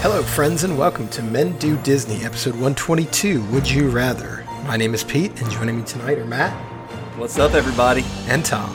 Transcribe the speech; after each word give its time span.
Hello, 0.00 0.22
friends, 0.22 0.64
and 0.64 0.78
welcome 0.78 1.08
to 1.08 1.22
Men 1.22 1.56
Do 1.58 1.76
Disney, 1.78 2.24
episode 2.24 2.52
122 2.54 3.42
Would 3.46 3.68
You 3.68 3.88
Rather? 3.90 4.44
My 4.64 4.76
name 4.76 4.94
is 4.94 5.02
Pete, 5.02 5.40
and 5.40 5.50
joining 5.50 5.76
me 5.78 5.84
tonight 5.84 6.18
are 6.18 6.24
Matt 6.24 6.52
What's 7.18 7.38
up, 7.38 7.54
everybody? 7.54 8.04
and 8.28 8.44
Tom. 8.44 8.74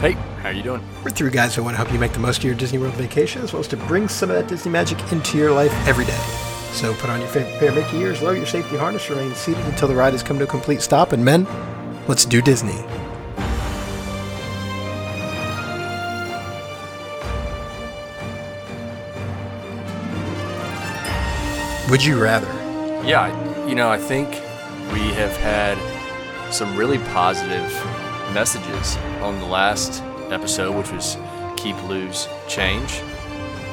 Hey, 0.00 0.12
how 0.42 0.48
you 0.48 0.62
doing? 0.62 0.82
We're 1.04 1.10
three 1.10 1.30
guys 1.30 1.54
who 1.54 1.62
want 1.62 1.74
to 1.74 1.76
help 1.76 1.92
you 1.92 1.98
make 1.98 2.12
the 2.12 2.18
most 2.18 2.38
of 2.38 2.44
your 2.44 2.54
Disney 2.54 2.78
World 2.78 2.94
vacation, 2.94 3.42
as 3.42 3.52
well 3.52 3.60
as 3.60 3.68
to 3.68 3.76
bring 3.76 4.08
some 4.08 4.30
of 4.30 4.36
that 4.36 4.48
Disney 4.48 4.70
magic 4.70 4.98
into 5.12 5.36
your 5.36 5.52
life 5.52 5.72
every 5.86 6.06
day. 6.06 6.24
So 6.72 6.94
put 6.94 7.10
on 7.10 7.20
your 7.20 7.28
favorite 7.28 7.58
pair 7.58 7.68
of 7.68 7.74
Mickey 7.76 7.98
ears, 7.98 8.22
lower 8.22 8.34
your 8.34 8.46
safety 8.46 8.76
harness, 8.76 9.08
remain 9.10 9.34
seated 9.34 9.64
until 9.66 9.88
the 9.88 9.94
ride 9.94 10.12
has 10.14 10.22
come 10.22 10.38
to 10.38 10.44
a 10.44 10.48
complete 10.48 10.80
stop, 10.82 11.12
and 11.12 11.24
men, 11.24 11.46
let's 12.08 12.24
do 12.24 12.40
Disney. 12.42 12.84
Would 21.90 22.02
you 22.02 22.20
rather? 22.20 22.46
Yeah, 23.06 23.66
you 23.66 23.74
know, 23.74 23.90
I 23.90 23.98
think 23.98 24.30
we 24.90 25.00
have 25.12 25.36
had 25.36 25.76
some 26.50 26.74
really 26.76 26.98
positive 26.98 27.70
messages 28.32 28.96
on 29.20 29.38
the 29.38 29.44
last 29.44 30.02
episode, 30.32 30.74
which 30.74 30.90
was 30.90 31.18
keep, 31.58 31.80
lose, 31.84 32.26
change. 32.48 33.02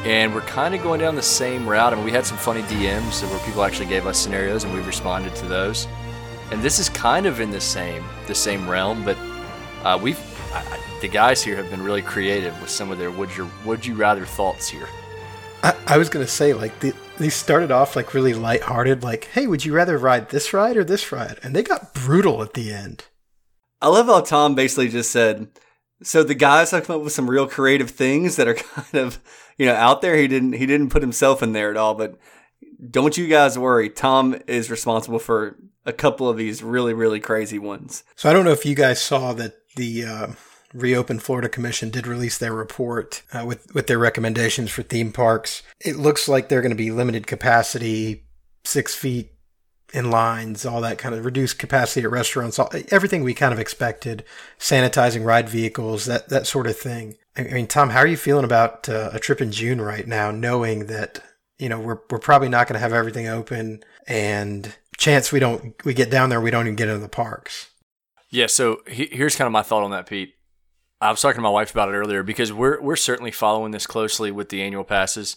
And 0.03 0.35
we're 0.35 0.41
kind 0.41 0.75
of 0.75 0.83
going 0.83 0.99
down 0.99 1.15
the 1.15 1.21
same 1.21 1.65
route. 1.65 1.93
I 1.93 1.95
mean, 1.95 2.03
we 2.03 2.11
had 2.11 2.25
some 2.25 2.37
funny 2.37 2.63
DMs 2.63 3.23
where 3.29 3.39
people 3.45 3.63
actually 3.63 3.85
gave 3.85 4.05
us 4.05 4.17
scenarios, 4.17 4.65
and 4.65 4.73
we 4.73 4.81
responded 4.81 5.33
to 5.35 5.45
those. 5.45 5.87
And 6.51 6.61
this 6.61 6.79
is 6.79 6.89
kind 6.89 7.25
of 7.25 7.39
in 7.39 7.49
the 7.49 7.61
same 7.61 8.03
the 8.27 8.35
same 8.35 8.69
realm, 8.69 9.05
but 9.05 9.17
uh, 9.85 9.97
we've 10.01 10.19
I, 10.53 10.79
the 10.99 11.07
guys 11.07 11.41
here 11.41 11.55
have 11.55 11.69
been 11.69 11.81
really 11.81 12.01
creative 12.01 12.59
with 12.59 12.69
some 12.69 12.91
of 12.91 12.97
their 12.97 13.09
would 13.09 13.35
you 13.37 13.49
would 13.63 13.85
you 13.85 13.95
rather 13.95 14.25
thoughts 14.25 14.67
here. 14.67 14.89
I, 15.63 15.75
I 15.87 15.97
was 15.97 16.09
gonna 16.09 16.27
say 16.27 16.53
like 16.53 16.77
the, 16.81 16.93
these 17.21 17.35
started 17.35 17.71
off 17.71 17.95
like 17.95 18.13
really 18.13 18.33
lighthearted, 18.33 19.03
like, 19.03 19.25
"Hey, 19.33 19.47
would 19.47 19.65
you 19.65 19.73
rather 19.73 19.97
ride 19.97 20.29
this 20.29 20.53
ride 20.53 20.77
or 20.77 20.83
this 20.83 21.11
ride?" 21.11 21.39
And 21.43 21.55
they 21.55 21.63
got 21.63 21.93
brutal 21.93 22.41
at 22.43 22.53
the 22.53 22.73
end. 22.73 23.05
I 23.81 23.87
love 23.87 24.07
how 24.07 24.21
Tom 24.21 24.53
basically 24.53 24.89
just 24.89 25.11
said, 25.11 25.47
so 26.03 26.23
the 26.23 26.35
guys 26.35 26.71
have 26.71 26.85
come 26.85 26.97
up 26.97 27.03
with 27.03 27.13
some 27.13 27.29
real 27.29 27.47
creative 27.47 27.91
things 27.91 28.35
that 28.35 28.47
are 28.47 28.53
kind 28.75 28.95
of, 28.95 29.19
you 29.57 29.65
know, 29.65 29.75
out 29.75 30.01
there. 30.01 30.15
He 30.15 30.27
didn't 30.27 30.53
he 30.53 30.65
didn't 30.65 30.89
put 30.89 31.01
himself 31.01 31.43
in 31.43 31.53
there 31.53 31.71
at 31.71 31.77
all, 31.77 31.93
but 31.93 32.17
don't 32.89 33.17
you 33.17 33.27
guys 33.27 33.57
worry. 33.57 33.89
Tom 33.89 34.35
is 34.47 34.71
responsible 34.71 35.19
for 35.19 35.57
a 35.85 35.93
couple 35.93 36.29
of 36.29 36.37
these 36.37 36.63
really, 36.63 36.93
really 36.93 37.19
crazy 37.19 37.59
ones. 37.59 38.03
So 38.15 38.29
I 38.29 38.33
don't 38.33 38.45
know 38.45 38.51
if 38.51 38.65
you 38.65 38.75
guys 38.75 39.01
saw 39.01 39.33
that 39.33 39.53
the 39.75 40.05
uh, 40.05 40.27
reopened 40.73 41.23
Florida 41.23 41.49
Commission 41.49 41.89
did 41.89 42.07
release 42.07 42.37
their 42.37 42.53
report 42.53 43.23
uh, 43.33 43.45
with 43.45 43.73
with 43.73 43.87
their 43.87 43.99
recommendations 43.99 44.71
for 44.71 44.83
theme 44.83 45.11
parks. 45.11 45.63
It 45.79 45.97
looks 45.97 46.27
like 46.27 46.49
they're 46.49 46.61
going 46.61 46.71
to 46.71 46.75
be 46.75 46.91
limited 46.91 47.27
capacity, 47.27 48.23
six 48.63 48.95
feet 48.95 49.31
in 49.93 50.09
lines, 50.09 50.65
all 50.65 50.81
that 50.81 50.97
kind 50.97 51.13
of 51.13 51.25
reduced 51.25 51.59
capacity 51.59 52.05
at 52.05 52.11
restaurants, 52.11 52.57
all, 52.57 52.71
everything 52.89 53.23
we 53.23 53.33
kind 53.33 53.53
of 53.53 53.59
expected, 53.59 54.23
sanitizing 54.57 55.25
ride 55.25 55.49
vehicles, 55.49 56.05
that 56.05 56.29
that 56.29 56.47
sort 56.47 56.67
of 56.67 56.77
thing. 56.77 57.17
I 57.35 57.43
mean, 57.43 57.67
Tom, 57.67 57.89
how 57.89 57.99
are 57.99 58.07
you 58.07 58.17
feeling 58.17 58.45
about 58.45 58.89
uh, 58.89 59.09
a 59.13 59.19
trip 59.19 59.41
in 59.41 59.51
June 59.51 59.81
right 59.81 60.07
now, 60.07 60.31
knowing 60.31 60.87
that 60.87 61.23
you 61.59 61.69
know 61.69 61.79
we're 61.79 61.99
we're 62.09 62.19
probably 62.19 62.49
not 62.49 62.67
going 62.67 62.75
to 62.75 62.79
have 62.79 62.93
everything 62.93 63.27
open, 63.27 63.83
and 64.07 64.75
chance 64.97 65.31
we 65.31 65.39
don't 65.39 65.73
we 65.83 65.93
get 65.93 66.09
down 66.09 66.29
there, 66.29 66.41
we 66.41 66.51
don't 66.51 66.67
even 66.67 66.75
get 66.75 66.87
into 66.87 67.01
the 67.01 67.09
parks. 67.09 67.69
Yeah, 68.29 68.47
so 68.47 68.81
he, 68.87 69.09
here's 69.11 69.35
kind 69.35 69.45
of 69.45 69.51
my 69.51 69.61
thought 69.61 69.83
on 69.83 69.91
that, 69.91 70.05
Pete. 70.05 70.35
I 71.01 71.09
was 71.09 71.19
talking 71.19 71.39
to 71.39 71.41
my 71.41 71.49
wife 71.49 71.71
about 71.71 71.89
it 71.89 71.93
earlier 71.93 72.21
because 72.21 72.53
we're 72.53 72.79
we're 72.79 72.95
certainly 72.95 73.31
following 73.31 73.71
this 73.71 73.87
closely 73.87 74.31
with 74.31 74.49
the 74.49 74.61
annual 74.61 74.83
passes. 74.83 75.35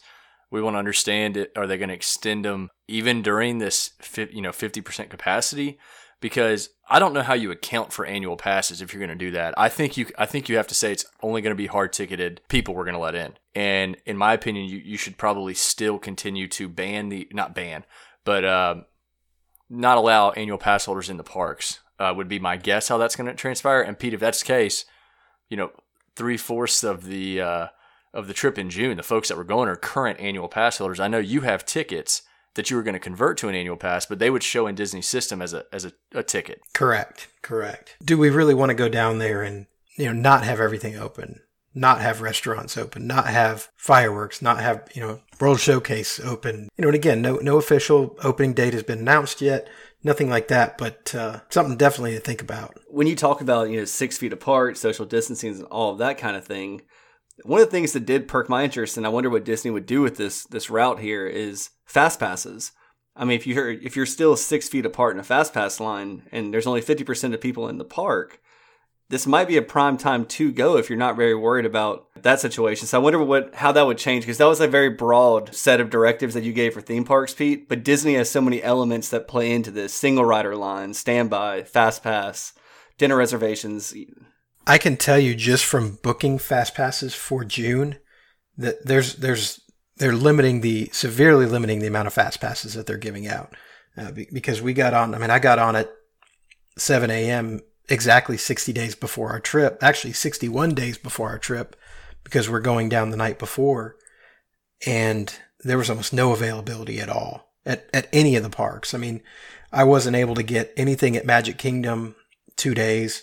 We 0.51 0.61
want 0.61 0.75
to 0.75 0.79
understand 0.79 1.39
it. 1.39 1.53
Are 1.57 1.67
they 1.67 1.79
going 1.79 1.89
to 1.89 1.95
extend 1.95 2.45
them 2.45 2.69
even 2.87 3.23
during 3.23 3.59
this, 3.59 3.91
you 4.31 4.43
know, 4.43 4.53
fifty 4.53 4.83
percent 4.83 5.09
capacity? 5.09 5.79
Because 6.21 6.69
I 6.89 6.99
don't 6.99 7.15
know 7.15 7.23
how 7.23 7.35
you 7.35 7.51
account 7.51 7.93
for 7.93 8.05
annual 8.05 8.37
passes 8.37 8.81
if 8.81 8.93
you're 8.93 9.05
going 9.05 9.19
to 9.19 9.25
do 9.25 9.31
that. 9.33 9.55
I 9.57 9.71
think 9.71 9.97
you 9.97 10.07
I 10.19 10.27
think 10.27 10.49
you 10.49 10.57
have 10.59 10.67
to 10.67 10.75
say 10.75 10.93
it's 10.93 11.07
only 11.23 11.41
going 11.41 11.51
to 11.53 11.57
be 11.57 11.67
hard 11.67 11.95
ticketed 11.95 12.43
people 12.49 12.75
we're 12.75 12.85
going 12.85 12.95
to 12.95 13.01
let 13.01 13.15
in. 13.15 13.33
And 13.55 13.97
in 14.05 14.19
my 14.19 14.35
opinion, 14.35 14.67
you 14.67 14.79
you 14.79 14.99
should 14.99 15.17
probably 15.17 15.55
still 15.55 15.99
continue 15.99 16.47
to 16.49 16.69
ban 16.69 17.09
the 17.09 17.27
not 17.33 17.55
ban, 17.55 17.85
but 18.25 18.45
uh, 18.45 18.75
not 19.71 19.97
allow 19.97 20.31
annual 20.33 20.59
pass 20.59 20.85
holders 20.85 21.09
in 21.09 21.17
the 21.17 21.25
parks. 21.25 21.81
Uh, 21.99 22.13
would 22.15 22.29
be 22.29 22.41
my 22.41 22.57
guess 22.57 22.89
how 22.89 22.99
that's 22.99 23.17
going 23.17 23.29
to 23.29 23.35
transpire. 23.35 23.81
And 23.81 23.97
Pete, 23.99 24.15
if 24.15 24.21
that's 24.21 24.41
the 24.41 24.47
case, 24.47 24.85
you 25.49 25.57
know, 25.57 25.71
three 26.17 26.37
fourths 26.37 26.85
of 26.85 27.07
the 27.07 27.41
uh, 27.41 27.67
of 28.13 28.29
the 28.29 28.35
trip 28.35 28.59
in 28.59 28.71
June, 28.71 28.97
the 28.97 29.03
folks 29.03 29.29
that 29.29 29.37
were 29.37 29.45
going 29.45 29.69
are 29.69 29.77
current 29.77 30.21
annual 30.21 30.49
pass 30.49 30.79
holders. 30.79 31.01
I 31.01 31.09
know 31.09 31.19
you 31.19 31.43
have 31.43 31.65
tickets 31.65 32.23
that 32.55 32.71
you 32.71 32.77
were 32.77 32.83
going 32.83 32.95
to 32.95 33.01
convert 33.01 33.37
to 33.39 33.49
an 33.49 33.55
annual 33.55 33.77
pass, 33.77 34.07
but 34.07 34.19
they 34.19 34.31
would 34.31 34.43
show 34.43 34.67
in 34.67 34.75
Disney 34.75 35.03
system 35.03 35.43
as 35.43 35.53
a 35.53 35.65
as 35.73 35.85
a, 35.85 35.93
a 36.13 36.23
ticket. 36.23 36.61
Correct. 36.73 37.29
Correct. 37.43 37.97
Do 38.03 38.17
we 38.17 38.31
really 38.31 38.55
want 38.55 38.71
to 38.71 38.75
go 38.75 38.89
down 38.89 39.19
there 39.19 39.43
and 39.43 39.67
you 39.97 40.07
know 40.07 40.13
not 40.13 40.45
have 40.45 40.61
everything 40.61 40.97
open, 40.97 41.41
not 41.75 42.01
have 42.01 42.21
restaurants 42.21 42.79
open, 42.79 43.07
not 43.07 43.27
have 43.27 43.69
fireworks, 43.77 44.41
not 44.41 44.61
have 44.61 44.89
you 44.95 45.03
know 45.03 45.21
World 45.41 45.61
Showcase 45.61 46.21
open? 46.21 46.69
You 46.77 46.83
know, 46.83 46.89
and 46.89 46.95
again, 46.95 47.21
no 47.21 47.37
no 47.37 47.57
official 47.57 48.17
opening 48.23 48.55
date 48.55 48.75
has 48.75 48.85
been 48.85 49.01
announced 49.01 49.41
yet. 49.41 49.69
Nothing 50.05 50.29
like 50.29 50.49
that, 50.49 50.77
but 50.77 51.15
uh, 51.15 51.41
something 51.49 51.79
definitely 51.79 52.13
to 52.13 52.21
think 52.21 52.43
about. 52.43 52.79
When 52.89 53.07
you 53.07 53.17
talk 53.17 53.41
about, 53.41 53.71
you 53.71 53.79
know, 53.79 53.87
six 53.87 54.19
feet 54.19 54.35
apart, 54.35 54.77
social 54.77 55.07
distancing 55.07 55.55
and 55.55 55.65
all 55.65 55.93
of 55.93 55.99
that 55.99 56.19
kind 56.19 56.37
of 56.37 56.45
thing, 56.45 56.83
one 57.43 57.61
of 57.61 57.67
the 57.67 57.71
things 57.71 57.93
that 57.93 58.05
did 58.05 58.29
perk 58.29 58.51
my 58.51 58.65
interest, 58.65 58.99
and 58.99 59.07
I 59.07 59.09
wonder 59.09 59.31
what 59.31 59.47
Disney 59.47 59.71
would 59.71 59.87
do 59.87 60.03
with 60.03 60.17
this 60.19 60.45
this 60.45 60.69
route 60.69 61.01
here, 61.01 61.27
is 61.27 61.71
fast 61.87 62.21
passes. 62.21 62.73
I 63.17 63.25
mean, 63.25 63.37
if 63.37 63.47
you're 63.47 63.71
if 63.71 63.97
you're 63.97 64.07
still 64.07 64.37
six 64.37 64.69
feet 64.69 64.85
apart 64.85 65.17
in 65.17 65.21
a 65.21 65.25
fast 65.25 65.55
pass 65.55 65.81
line, 65.81 66.25
and 66.31 66.53
there's 66.53 66.67
only 66.67 66.83
fifty 66.83 67.03
percent 67.03 67.33
of 67.33 67.41
people 67.41 67.69
in 67.69 67.79
the 67.79 67.85
park, 67.85 68.41
this 69.11 69.27
might 69.27 69.49
be 69.49 69.57
a 69.57 69.63
prime 69.63 69.97
time 69.97 70.25
to 70.25 70.51
go 70.51 70.77
if 70.77 70.89
you're 70.89 70.99
not 70.99 71.17
very 71.17 71.35
worried 71.35 71.67
about 71.67 72.07
that 72.23 72.41
situation. 72.41 72.87
So 72.87 72.99
I 72.99 73.03
wonder 73.03 73.23
what 73.23 73.55
how 73.55 73.73
that 73.73 73.87
would 73.87 73.99
change 73.99 74.25
because 74.25 74.39
that 74.39 74.47
was 74.47 74.61
a 74.61 74.69
very 74.69 74.91
broad 74.91 75.55
set 75.55 75.81
of 75.81 75.91
directives 75.91 76.35
that 76.35 76.45
you 76.45 76.53
gave 76.53 76.75
for 76.75 76.81
theme 76.81 77.05
parks, 77.05 77.35
Pete. 77.35 77.69
But 77.69 77.85
Disney 77.85 78.15
has 78.15 78.31
so 78.31 78.41
many 78.41 78.63
elements 78.63 79.09
that 79.11 79.29
play 79.29 79.53
into 79.53 79.71
this: 79.71 79.93
single 79.93 80.25
rider 80.25 80.57
line, 80.57 80.95
standby, 80.95 81.65
fast 81.65 82.03
pass, 82.03 82.55
dinner 82.99 83.17
reservations. 83.17 83.95
I 84.67 84.79
can 84.79 84.97
tell 84.97 85.19
you 85.19 85.35
just 85.35 85.65
from 85.65 85.99
booking 86.03 86.39
fast 86.39 86.75
passes 86.75 87.15
for 87.15 87.45
June 87.45 87.99
that 88.57 88.87
there's 88.87 89.17
there's 89.17 89.61
they're 89.97 90.15
limiting 90.15 90.61
the 90.61 90.89
severely 90.93 91.47
limiting 91.47 91.81
the 91.81 91.87
amount 91.87 92.07
of 92.07 92.15
fast 92.15 92.41
passes 92.41 92.75
that 92.75 92.87
they're 92.87 92.97
giving 92.97 93.27
out 93.27 93.55
uh, 93.97 94.11
because 94.33 94.63
we 94.63 94.73
got 94.73 94.95
on. 94.95 95.15
I 95.15 95.19
mean, 95.19 95.31
I 95.31 95.39
got 95.39 95.59
on 95.59 95.77
at 95.77 95.91
7 96.77 97.11
a.m. 97.11 97.61
exactly 97.89 98.37
60 98.37 98.73
days 98.73 98.95
before 98.95 99.31
our 99.31 99.41
trip. 99.41 99.79
Actually, 99.83 100.13
61 100.13 100.75
days 100.75 100.99
before 100.99 101.29
our 101.29 101.39
trip 101.39 101.77
because 102.23 102.49
we're 102.49 102.61
going 102.61 102.89
down 102.89 103.11
the 103.11 103.17
night 103.17 103.39
before, 103.39 103.97
and 104.87 105.39
there 105.61 105.79
was 105.79 105.91
almost 105.91 106.13
no 106.13 106.33
availability 106.33 107.01
at 107.01 107.09
all 107.09 107.53
at 107.65 107.89
at 107.93 108.09
any 108.13 108.37
of 108.37 108.43
the 108.43 108.51
parks. 108.51 108.95
I 108.95 108.99
mean, 108.99 109.23
I 109.73 109.85
wasn't 109.85 110.17
able 110.17 110.35
to 110.37 110.43
get 110.43 110.73
anything 110.77 111.17
at 111.17 111.27
Magic 111.27 111.59
Kingdom 111.59 112.17
two 112.57 112.75
days. 112.75 113.23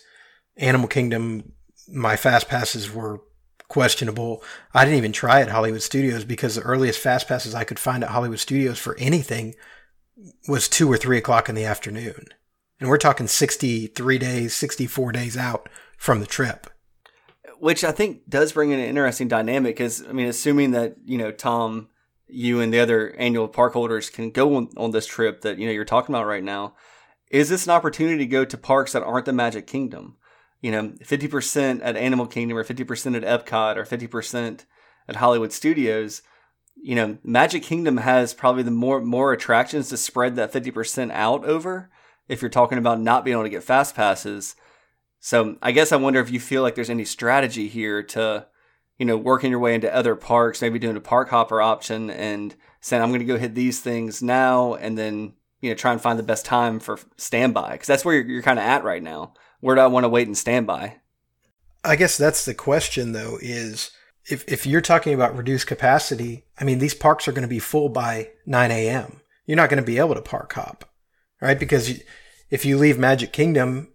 Animal 0.58 0.88
Kingdom, 0.88 1.54
my 1.88 2.16
fast 2.16 2.48
passes 2.48 2.94
were 2.94 3.22
questionable. 3.68 4.44
I 4.74 4.84
didn't 4.84 4.98
even 4.98 5.14
try 5.14 5.42
at 5.42 5.50
Hollywood 5.50 5.82
Studios 5.82 6.26
because 6.26 6.56
the 6.56 6.62
earliest 6.62 7.00
fast 7.00 7.28
passes 7.28 7.56
I 7.56 7.64
could 7.64 7.80
find 7.80 8.04
at 8.04 8.10
Hollywood 8.10 8.40
Studios 8.40 8.78
for 8.78 8.98
anything 8.98 9.56
was 10.48 10.68
two 10.68 10.92
or 10.92 10.98
three 10.98 11.18
o'clock 11.18 11.48
in 11.48 11.56
the 11.56 11.66
afternoon. 11.66 12.26
And 12.82 12.90
we're 12.90 12.98
talking 12.98 13.28
63 13.28 14.18
days, 14.18 14.56
64 14.56 15.12
days 15.12 15.38
out 15.38 15.70
from 15.98 16.20
the 16.20 16.26
trip. 16.26 16.68
which 17.60 17.84
I 17.84 17.92
think 17.92 18.28
does 18.28 18.54
bring 18.54 18.72
in 18.72 18.80
an 18.80 18.86
interesting 18.86 19.28
dynamic. 19.28 19.76
Because 19.76 20.04
I 20.06 20.12
mean, 20.14 20.28
assuming 20.28 20.72
that 20.72 20.96
you 21.06 21.20
know 21.20 21.32
Tom, 21.32 21.90
you 22.28 22.60
and 22.60 22.74
the 22.74 22.80
other 22.80 23.12
annual 23.18 23.48
park 23.48 23.74
holders 23.74 24.10
can 24.10 24.32
go 24.32 24.56
on, 24.56 24.70
on 24.78 24.92
this 24.92 25.06
trip 25.06 25.42
that 25.42 25.60
you 25.60 25.68
know 25.68 25.72
you're 25.72 25.86
talking 25.86 26.16
about 26.16 26.26
right 26.26 26.44
now, 26.44 26.74
is 27.30 27.50
this 27.50 27.66
an 27.66 27.72
opportunity 27.72 28.18
to 28.18 28.26
go 28.26 28.44
to 28.44 28.58
parks 28.58 28.94
that 28.94 29.04
aren't 29.04 29.26
the 29.26 29.34
Magic 29.34 29.68
Kingdom? 29.68 30.18
You 30.60 30.72
know, 30.72 30.94
fifty 31.04 31.28
percent 31.28 31.84
at 31.84 31.96
Animal 31.96 32.26
Kingdom, 32.26 32.58
or 32.58 32.64
fifty 32.64 32.84
percent 32.84 33.16
at 33.16 33.46
Epcot, 33.46 33.78
or 33.78 33.86
fifty 33.86 34.08
percent 34.08 34.66
at 35.08 35.18
Hollywood 35.18 35.54
Studios. 35.54 36.24
You 36.82 36.96
know, 36.96 37.20
Magic 37.24 37.62
Kingdom 37.62 37.98
has 37.98 38.34
probably 38.34 38.64
the 38.64 38.72
more 38.72 39.02
more 39.02 39.34
attractions 39.34 39.90
to 39.90 39.98
spread 39.98 40.36
that 40.38 40.52
fifty 40.52 40.72
percent 40.72 41.12
out 41.12 41.46
over. 41.46 41.92
If 42.32 42.42
you're 42.42 42.50
talking 42.50 42.78
about 42.78 43.00
not 43.00 43.26
being 43.26 43.36
able 43.36 43.44
to 43.44 43.50
get 43.50 43.64
fast 43.64 43.96
passes, 43.96 44.56
so 45.20 45.58
I 45.62 45.72
guess 45.72 45.92
I 45.92 45.98
wonder 45.98 46.20
if 46.20 46.32
you 46.32 46.40
feel 46.40 46.64
like 46.64 46.76
there's 46.76 46.90
any 46.90 47.06
strategy 47.06 47.68
here 47.68 48.02
to, 48.04 48.48
you 48.98 49.06
know, 49.06 49.18
working 49.18 49.52
your 49.52 49.60
way 49.60 49.76
into 49.76 49.94
other 49.94 50.16
parks, 50.16 50.62
maybe 50.62 50.80
doing 50.80 50.98
a 50.98 51.02
park 51.02 51.30
hopper 51.30 51.62
option 51.62 52.10
and 52.10 52.56
saying 52.80 53.04
I'm 53.04 53.10
going 53.10 53.20
to 53.20 53.26
go 53.26 53.38
hit 53.38 53.54
these 53.54 53.80
things 53.80 54.24
now, 54.24 54.74
and 54.74 54.98
then 54.98 55.34
you 55.62 55.70
know 55.70 55.76
try 55.76 55.92
and 55.92 56.02
find 56.02 56.18
the 56.18 56.24
best 56.24 56.46
time 56.46 56.80
for 56.80 57.00
standby 57.18 57.74
because 57.74 57.88
that's 57.88 58.04
where 58.04 58.16
you're, 58.16 58.26
you're 58.26 58.42
kind 58.42 58.60
of 58.60 58.66
at 58.66 58.84
right 58.84 59.04
now. 59.04 59.34
Where 59.60 59.76
do 59.76 59.82
I 59.82 59.88
want 59.88 60.06
to 60.06 60.10
wait 60.10 60.28
and 60.28 60.38
standby? 60.38 60.98
I 61.84 61.96
guess 61.96 62.18
that's 62.18 62.46
the 62.46 62.54
question 62.54 63.12
though 63.12 63.38
is 63.42 63.92
if, 64.26 64.44
if 64.48 64.66
you're 64.66 64.82
talking 64.82 65.14
about 65.14 65.36
reduced 65.36 65.68
capacity, 65.68 66.46
I 66.60 66.64
mean, 66.64 66.80
these 66.80 66.94
parks 66.94 67.28
are 67.28 67.32
going 67.32 67.42
to 67.44 67.48
be 67.48 67.60
full 67.60 67.90
by 67.90 68.30
9 68.46 68.72
a.m. 68.72 69.22
You're 69.46 69.58
not 69.58 69.70
going 69.70 69.82
to 69.82 69.86
be 69.86 69.98
able 69.98 70.16
to 70.16 70.22
park 70.22 70.54
hop, 70.54 70.90
right? 71.42 71.60
Because 71.60 72.02
if 72.52 72.66
you 72.66 72.78
leave 72.78 73.00
Magic 73.00 73.34
Kingdom, 73.34 73.88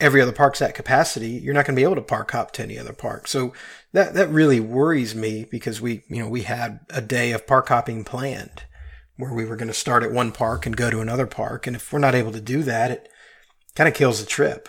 every 0.00 0.20
other 0.20 0.32
park's 0.32 0.60
at 0.60 0.74
capacity, 0.74 1.28
you're 1.28 1.54
not 1.54 1.66
going 1.66 1.76
to 1.76 1.80
be 1.80 1.84
able 1.84 1.94
to 1.94 2.02
park 2.02 2.30
hop 2.32 2.50
to 2.52 2.62
any 2.62 2.78
other 2.78 2.92
park. 2.92 3.28
So 3.28 3.52
that, 3.92 4.14
that 4.14 4.30
really 4.30 4.58
worries 4.58 5.14
me 5.14 5.46
because 5.48 5.80
we, 5.80 6.02
you 6.08 6.22
know, 6.22 6.28
we 6.28 6.42
had 6.42 6.80
a 6.90 7.00
day 7.00 7.30
of 7.32 7.46
park 7.46 7.68
hopping 7.68 8.02
planned 8.02 8.64
where 9.16 9.32
we 9.32 9.44
were 9.44 9.56
going 9.56 9.68
to 9.68 9.74
start 9.74 10.02
at 10.02 10.10
one 10.10 10.32
park 10.32 10.66
and 10.66 10.76
go 10.76 10.90
to 10.90 11.00
another 11.00 11.26
park. 11.26 11.66
And 11.66 11.76
if 11.76 11.92
we're 11.92 12.00
not 12.00 12.16
able 12.16 12.32
to 12.32 12.40
do 12.40 12.62
that, 12.64 12.90
it 12.90 13.08
kind 13.76 13.86
of 13.86 13.94
kills 13.94 14.18
the 14.18 14.26
trip, 14.26 14.68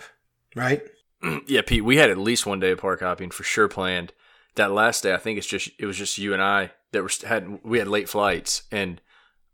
right? 0.54 0.82
yeah, 1.46 1.62
Pete, 1.62 1.84
we 1.84 1.96
had 1.96 2.10
at 2.10 2.18
least 2.18 2.46
one 2.46 2.60
day 2.60 2.70
of 2.70 2.78
park 2.78 3.00
hopping 3.00 3.30
for 3.30 3.42
sure 3.42 3.68
planned. 3.68 4.12
That 4.54 4.72
last 4.72 5.02
day, 5.02 5.12
I 5.12 5.18
think 5.18 5.36
it's 5.36 5.46
just 5.46 5.68
it 5.78 5.84
was 5.84 5.98
just 5.98 6.16
you 6.16 6.32
and 6.32 6.42
I 6.42 6.70
that 6.92 7.02
were 7.02 7.10
had 7.26 7.62
we 7.62 7.78
had 7.78 7.88
late 7.88 8.08
flights, 8.08 8.62
and 8.72 9.02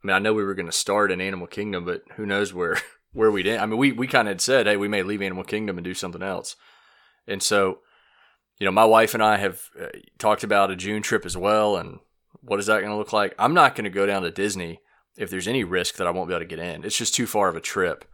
I 0.02 0.06
mean 0.06 0.14
I 0.14 0.20
know 0.20 0.32
we 0.32 0.44
were 0.44 0.54
going 0.54 0.66
to 0.66 0.72
start 0.72 1.10
in 1.10 1.20
Animal 1.20 1.48
Kingdom, 1.48 1.84
but 1.84 2.02
who 2.14 2.24
knows 2.24 2.54
where 2.54 2.78
where 3.12 3.30
we'd 3.30 3.46
end. 3.46 3.60
I 3.60 3.66
mean 3.66 3.78
we 3.78 3.92
we 3.92 4.06
kind 4.06 4.28
of 4.28 4.40
said, 4.40 4.66
hey, 4.66 4.76
we 4.76 4.88
may 4.88 5.02
leave 5.02 5.22
Animal 5.22 5.44
Kingdom 5.44 5.78
and 5.78 5.84
do 5.84 5.94
something 5.94 6.22
else, 6.22 6.56
and 7.26 7.42
so 7.42 7.80
you 8.58 8.64
know 8.64 8.72
my 8.72 8.84
wife 8.84 9.14
and 9.14 9.22
I 9.22 9.36
have 9.38 9.60
uh, 9.80 9.88
talked 10.18 10.44
about 10.44 10.70
a 10.70 10.76
June 10.76 11.02
trip 11.02 11.26
as 11.26 11.36
well, 11.36 11.76
and 11.76 11.98
what 12.40 12.60
is 12.60 12.66
that 12.66 12.80
going 12.80 12.92
to 12.92 12.96
look 12.96 13.12
like? 13.12 13.34
I'm 13.38 13.54
not 13.54 13.74
going 13.74 13.84
to 13.84 13.90
go 13.90 14.06
down 14.06 14.22
to 14.22 14.30
Disney 14.30 14.80
if 15.16 15.30
there's 15.30 15.48
any 15.48 15.64
risk 15.64 15.96
that 15.96 16.06
I 16.06 16.10
won't 16.10 16.28
be 16.28 16.34
able 16.34 16.40
to 16.44 16.46
get 16.46 16.58
in. 16.58 16.84
It's 16.84 16.96
just 16.96 17.14
too 17.14 17.26
far 17.26 17.48
of 17.48 17.56
a 17.56 17.60
trip 17.60 18.04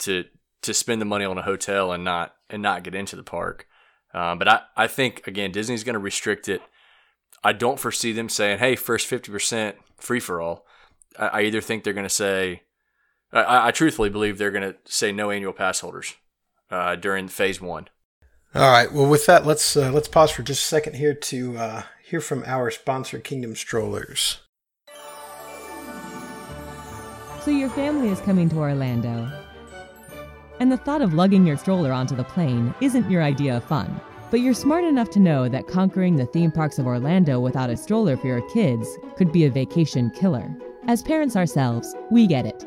to 0.00 0.24
to 0.62 0.74
spend 0.74 1.00
the 1.00 1.06
money 1.06 1.24
on 1.24 1.38
a 1.38 1.42
hotel 1.42 1.92
and 1.92 2.04
not 2.04 2.34
and 2.50 2.62
not 2.62 2.82
get 2.82 2.94
into 2.94 3.16
the 3.16 3.22
park. 3.22 3.66
Um, 4.14 4.38
but 4.38 4.48
I, 4.48 4.60
I 4.76 4.86
think 4.86 5.26
again 5.26 5.52
Disney's 5.52 5.84
going 5.84 5.94
to 5.94 6.00
restrict 6.00 6.48
it. 6.48 6.62
I 7.44 7.52
don't 7.52 7.78
foresee 7.78 8.12
them 8.12 8.28
saying, 8.28 8.58
"Hey, 8.58 8.76
first 8.76 9.06
fifty 9.06 9.30
percent 9.30 9.76
free 9.98 10.20
for 10.20 10.40
all." 10.40 10.66
I, 11.18 11.26
I, 11.28 11.42
either 11.42 11.60
think 11.60 11.84
they're 11.84 11.92
going 11.92 12.04
to 12.04 12.10
say, 12.10 12.62
I, 13.32 13.68
I, 13.68 13.70
truthfully 13.70 14.08
believe 14.08 14.38
they're 14.38 14.50
going 14.50 14.72
to 14.72 14.76
say 14.84 15.12
no 15.12 15.30
annual 15.30 15.52
pass 15.52 15.80
holders 15.80 16.14
uh, 16.70 16.96
during 16.96 17.28
phase 17.28 17.60
one. 17.60 17.88
All 18.54 18.70
right. 18.70 18.90
Well, 18.90 19.08
with 19.08 19.26
that, 19.26 19.44
let's 19.44 19.76
uh, 19.76 19.92
let's 19.92 20.08
pause 20.08 20.30
for 20.30 20.42
just 20.42 20.62
a 20.62 20.66
second 20.66 20.94
here 20.94 21.14
to 21.14 21.58
uh, 21.58 21.82
hear 22.02 22.20
from 22.20 22.42
our 22.46 22.70
sponsor, 22.70 23.18
Kingdom 23.18 23.54
Strollers. 23.54 24.38
So 27.42 27.50
your 27.50 27.68
family 27.70 28.08
is 28.08 28.20
coming 28.20 28.48
to 28.50 28.58
Orlando. 28.58 29.30
And 30.60 30.72
the 30.72 30.76
thought 30.76 31.02
of 31.02 31.14
lugging 31.14 31.46
your 31.46 31.56
stroller 31.56 31.92
onto 31.92 32.16
the 32.16 32.24
plane 32.24 32.74
isn't 32.80 33.10
your 33.10 33.22
idea 33.22 33.58
of 33.58 33.64
fun. 33.64 34.00
But 34.30 34.40
you're 34.40 34.54
smart 34.54 34.84
enough 34.84 35.08
to 35.10 35.20
know 35.20 35.48
that 35.48 35.68
conquering 35.68 36.16
the 36.16 36.26
theme 36.26 36.50
parks 36.50 36.78
of 36.78 36.86
Orlando 36.86 37.40
without 37.40 37.70
a 37.70 37.76
stroller 37.76 38.16
for 38.16 38.26
your 38.26 38.46
kids 38.50 38.88
could 39.16 39.32
be 39.32 39.44
a 39.44 39.50
vacation 39.50 40.10
killer. 40.10 40.54
As 40.86 41.02
parents 41.02 41.36
ourselves, 41.36 41.94
we 42.10 42.26
get 42.26 42.44
it. 42.44 42.66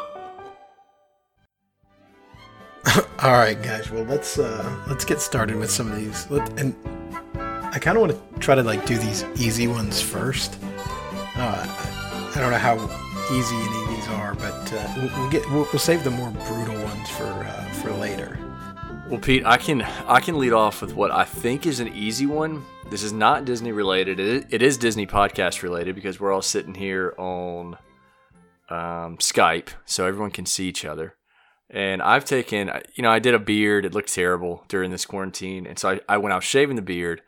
All 3.19 3.33
right, 3.33 3.61
guys. 3.61 3.91
Well, 3.91 4.03
let's 4.05 4.39
uh, 4.39 4.83
let's 4.87 5.05
get 5.05 5.21
started 5.21 5.55
with 5.57 5.69
some 5.69 5.91
of 5.91 5.97
these. 5.97 6.29
Let, 6.31 6.59
and 6.59 6.75
I 7.73 7.77
kind 7.79 7.97
of 7.97 8.01
want 8.01 8.33
to 8.33 8.39
try 8.39 8.55
to 8.55 8.63
like 8.63 8.85
do 8.85 8.97
these 8.97 9.23
easy 9.35 9.67
ones 9.67 10.01
first. 10.01 10.57
Uh, 11.35 11.65
I 12.35 12.39
don't 12.39 12.51
know 12.51 12.57
how 12.57 12.75
easy 13.31 13.55
any 13.55 13.83
of 13.83 13.89
these 13.89 14.07
are, 14.09 14.33
but 14.35 14.73
uh, 14.73 14.93
we'll, 14.97 15.19
we'll, 15.19 15.29
get 15.29 15.49
we'll, 15.51 15.67
we'll, 15.71 15.79
save 15.79 16.03
the 16.03 16.11
more 16.11 16.31
brutal 16.31 16.81
ones 16.83 17.09
for 17.09 17.25
uh, 17.25 17.63
for 17.73 17.91
later. 17.91 18.39
Well, 19.09 19.19
Pete, 19.19 19.45
I 19.45 19.57
can 19.57 19.83
I 20.07 20.19
can 20.19 20.39
lead 20.39 20.53
off 20.53 20.81
with 20.81 20.95
what 20.95 21.11
I 21.11 21.23
think 21.23 21.67
is 21.67 21.79
an 21.79 21.89
easy 21.89 22.25
one. 22.25 22.65
This 22.89 23.03
is 23.03 23.13
not 23.13 23.45
Disney 23.45 23.71
related. 23.71 24.19
It, 24.19 24.47
it 24.49 24.61
is 24.61 24.77
Disney 24.77 25.05
podcast 25.05 25.61
related 25.61 25.93
because 25.93 26.19
we're 26.19 26.31
all 26.31 26.41
sitting 26.41 26.73
here 26.73 27.13
on 27.17 27.77
um, 28.69 29.17
Skype, 29.17 29.69
so 29.85 30.05
everyone 30.05 30.31
can 30.31 30.45
see 30.47 30.67
each 30.67 30.83
other. 30.83 31.15
And 31.73 32.01
I've 32.01 32.25
taken, 32.25 32.69
you 32.95 33.01
know, 33.01 33.09
I 33.09 33.19
did 33.19 33.33
a 33.33 33.39
beard. 33.39 33.85
It 33.85 33.93
looked 33.93 34.13
terrible 34.13 34.65
during 34.67 34.91
this 34.91 35.05
quarantine. 35.05 35.65
And 35.65 35.79
so 35.79 35.91
I, 35.91 35.99
I 36.09 36.17
when 36.17 36.33
I 36.33 36.35
was 36.35 36.43
shaving 36.43 36.75
the 36.75 36.81
beard, 36.81 37.21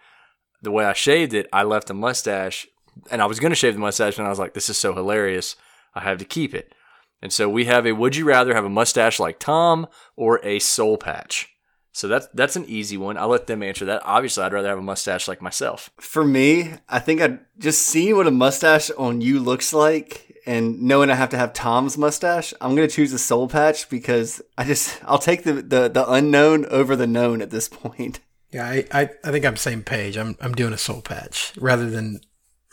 the 0.62 0.72
way 0.72 0.86
I 0.86 0.94
shaved 0.94 1.34
it, 1.34 1.48
I 1.54 1.63
left 1.63 1.90
a 1.90 1.94
mustache. 1.94 2.68
And 3.10 3.22
I 3.22 3.25
was 3.25 3.40
going 3.40 3.51
to 3.51 3.56
shave 3.56 3.74
the 3.74 3.80
mustache, 3.80 4.19
and 4.19 4.28
I 4.28 4.30
was 4.30 4.38
like, 4.38 4.54
this 4.54 4.69
is 4.69 4.78
so 4.78 4.94
hilarious. 4.94 5.56
I 5.95 6.01
have 6.01 6.19
to 6.19 6.25
keep 6.25 6.54
it. 6.54 6.75
And 7.24 7.31
so 7.31 7.50
we 7.50 7.66
have 7.66 7.88
a 7.88 7.94
would 7.94 8.18
you 8.18 8.25
rather 8.25 8.54
have 8.54 8.66
a 8.66 8.69
mustache 8.69 9.18
like 9.18 9.40
Tom 9.40 9.88
or 10.18 10.42
a 10.44 10.60
soul 10.60 10.98
patch? 10.98 11.50
So 11.94 12.07
that's 12.07 12.28
that's 12.34 12.56
an 12.56 12.66
easy 12.68 12.98
one. 12.98 13.18
I'll 13.18 13.30
let 13.30 13.48
them 13.48 13.63
answer 13.63 13.86
that. 13.86 14.01
Obviously, 14.04 14.44
I'd 14.44 14.51
rather 14.51 14.68
have 14.68 14.80
a 14.80 14.84
mustache 14.84 15.28
like 15.28 15.42
myself. 15.42 15.89
For 16.01 16.25
me, 16.25 16.74
I 16.89 17.00
think 17.00 17.22
I'd 17.22 17.39
just 17.57 17.84
see 17.84 18.12
what 18.12 18.28
a 18.28 18.31
mustache 18.31 18.92
on 18.92 19.22
you 19.22 19.39
looks 19.39 19.74
like 19.74 20.33
and 20.45 20.81
knowing 20.81 21.10
I 21.10 21.16
have 21.16 21.30
to 21.30 21.38
have 21.38 21.54
Tom's 21.54 21.98
mustache, 21.98 22.54
I'm 22.60 22.75
gonna 22.75 22.88
choose 22.88 23.13
a 23.13 23.19
soul 23.19 23.48
patch 23.48 23.90
because 23.90 24.42
I 24.57 24.66
just 24.66 25.00
I'll 25.06 25.19
take 25.19 25.44
the 25.44 25.54
the, 25.54 25.90
the 25.90 26.10
unknown 26.10 26.66
over 26.66 26.95
the 26.95 27.07
known 27.07 27.42
at 27.42 27.50
this 27.50 27.69
point. 27.69 28.19
Yeah, 28.51 28.68
I, 28.68 28.86
I, 28.92 29.10
I 29.24 29.31
think 29.31 29.45
I'm 29.45 29.56
same 29.56 29.84
page. 29.84 30.18
I'm 30.18 30.36
I'm 30.42 30.54
doing 30.54 30.74
a 30.74 30.77
soul 30.77 31.01
patch 31.01 31.53
rather 31.58 31.89
than 31.89 32.22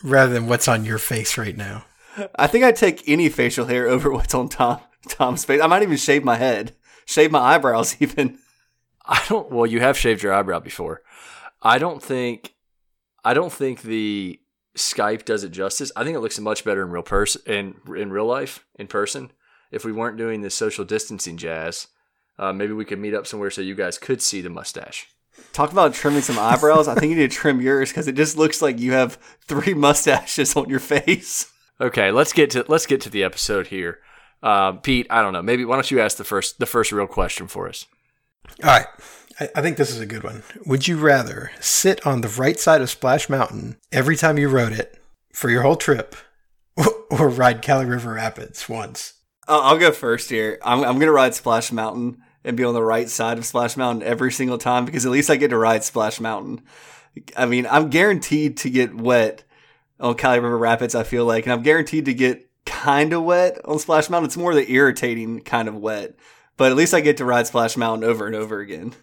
rather 0.03 0.33
than 0.33 0.47
what's 0.47 0.67
on 0.67 0.85
your 0.85 0.97
face 0.97 1.37
right 1.37 1.55
now. 1.55 1.85
I 2.35 2.47
think 2.47 2.63
I'd 2.63 2.75
take 2.75 3.07
any 3.07 3.29
facial 3.29 3.65
hair 3.65 3.87
over 3.87 4.11
what's 4.11 4.33
on 4.33 4.49
Tom 4.49 4.81
Tom's 5.07 5.45
face. 5.45 5.61
I 5.61 5.67
might 5.67 5.83
even 5.83 5.97
shave 5.97 6.23
my 6.23 6.35
head, 6.35 6.75
shave 7.05 7.31
my 7.31 7.39
eyebrows 7.39 7.95
even. 7.99 8.37
I 9.05 9.23
don't. 9.27 9.49
Well, 9.51 9.65
you 9.65 9.79
have 9.79 9.97
shaved 9.97 10.21
your 10.21 10.33
eyebrow 10.33 10.59
before. 10.59 11.01
I 11.61 11.77
don't 11.77 12.03
think. 12.03 12.53
I 13.23 13.33
don't 13.33 13.53
think 13.53 13.83
the 13.83 14.40
Skype 14.77 15.25
does 15.25 15.43
it 15.43 15.49
justice. 15.49 15.91
I 15.95 16.03
think 16.03 16.15
it 16.15 16.21
looks 16.21 16.39
much 16.39 16.63
better 16.63 16.83
in 16.83 16.91
real 16.91 17.03
person 17.03 17.41
in 17.45 17.75
in 17.95 18.11
real 18.11 18.25
life 18.25 18.65
in 18.75 18.87
person. 18.87 19.31
If 19.71 19.85
we 19.85 19.91
weren't 19.91 20.17
doing 20.17 20.41
this 20.41 20.55
social 20.55 20.85
distancing 20.85 21.37
jazz, 21.37 21.87
uh, 22.37 22.53
maybe 22.53 22.73
we 22.73 22.85
could 22.85 22.99
meet 22.99 23.13
up 23.13 23.27
somewhere 23.27 23.51
so 23.51 23.61
you 23.61 23.75
guys 23.75 23.97
could 23.97 24.21
see 24.21 24.41
the 24.41 24.49
mustache. 24.49 25.07
Talk 25.53 25.71
about 25.71 25.93
trimming 25.93 26.21
some 26.21 26.39
eyebrows. 26.39 26.87
I 26.87 26.95
think 26.95 27.11
you 27.11 27.15
need 27.15 27.29
to 27.29 27.35
trim 27.35 27.61
yours 27.61 27.89
because 27.89 28.07
it 28.07 28.15
just 28.15 28.37
looks 28.37 28.61
like 28.61 28.79
you 28.79 28.93
have 28.93 29.17
three 29.47 29.73
mustaches 29.73 30.55
on 30.55 30.69
your 30.69 30.79
face. 30.79 31.51
Okay, 31.79 32.11
let's 32.11 32.33
get 32.33 32.51
to 32.51 32.65
let's 32.67 32.85
get 32.85 33.01
to 33.01 33.09
the 33.09 33.23
episode 33.23 33.67
here. 33.67 33.99
Uh, 34.43 34.73
Pete, 34.73 35.07
I 35.09 35.21
don't 35.21 35.33
know. 35.33 35.41
Maybe 35.41 35.65
why 35.65 35.75
don't 35.75 35.91
you 35.91 35.99
ask 35.99 36.17
the 36.17 36.23
first 36.23 36.59
the 36.59 36.65
first 36.65 36.91
real 36.91 37.07
question 37.07 37.47
for 37.47 37.67
us? 37.67 37.85
All 38.63 38.69
right. 38.69 38.87
I, 39.39 39.61
think 39.61 39.77
this 39.77 39.91
is 39.91 39.99
a 39.99 40.05
good 40.05 40.23
one. 40.23 40.43
Would 40.65 40.87
you 40.87 40.97
rather 40.97 41.51
sit 41.59 42.05
on 42.05 42.21
the 42.21 42.27
right 42.27 42.59
side 42.59 42.81
of 42.81 42.89
Splash 42.89 43.29
Mountain 43.29 43.77
every 43.91 44.15
time 44.15 44.37
you 44.37 44.49
rode 44.49 44.73
it 44.73 44.99
for 45.33 45.49
your 45.49 45.61
whole 45.61 45.75
trip, 45.75 46.15
or 47.09 47.29
ride 47.29 47.61
Kali 47.61 47.85
River 47.85 48.13
Rapids 48.13 48.67
once? 48.67 49.13
I'll 49.47 49.77
go 49.77 49.91
first 49.91 50.29
here. 50.29 50.59
I'm, 50.63 50.79
I'm 50.79 50.95
going 50.95 51.07
to 51.07 51.11
ride 51.11 51.35
Splash 51.35 51.71
Mountain 51.71 52.21
and 52.43 52.57
be 52.57 52.63
on 52.63 52.73
the 52.73 52.83
right 52.83 53.09
side 53.09 53.37
of 53.37 53.45
Splash 53.45 53.77
Mountain 53.77 54.07
every 54.07 54.31
single 54.31 54.57
time 54.57 54.85
because 54.85 55.05
at 55.05 55.11
least 55.11 55.29
I 55.29 55.35
get 55.35 55.49
to 55.49 55.57
ride 55.57 55.83
Splash 55.83 56.19
Mountain. 56.19 56.61
I 57.35 57.45
mean, 57.45 57.67
I'm 57.67 57.89
guaranteed 57.89 58.57
to 58.57 58.69
get 58.69 58.95
wet 58.95 59.43
on 59.99 60.15
Kali 60.15 60.39
River 60.39 60.57
Rapids, 60.57 60.95
I 60.95 61.03
feel 61.03 61.25
like, 61.25 61.45
and 61.45 61.53
I'm 61.53 61.63
guaranteed 61.63 62.05
to 62.05 62.13
get 62.13 62.49
kind 62.65 63.13
of 63.13 63.23
wet 63.23 63.59
on 63.65 63.79
Splash 63.79 64.09
Mountain. 64.09 64.27
It's 64.27 64.37
more 64.37 64.55
the 64.55 64.71
irritating 64.71 65.41
kind 65.41 65.67
of 65.67 65.75
wet, 65.75 66.15
but 66.57 66.71
at 66.71 66.77
least 66.77 66.93
I 66.93 67.01
get 67.01 67.17
to 67.17 67.25
ride 67.25 67.47
Splash 67.47 67.77
Mountain 67.77 68.09
over 68.09 68.25
and 68.25 68.35
over 68.35 68.59
again. 68.59 68.93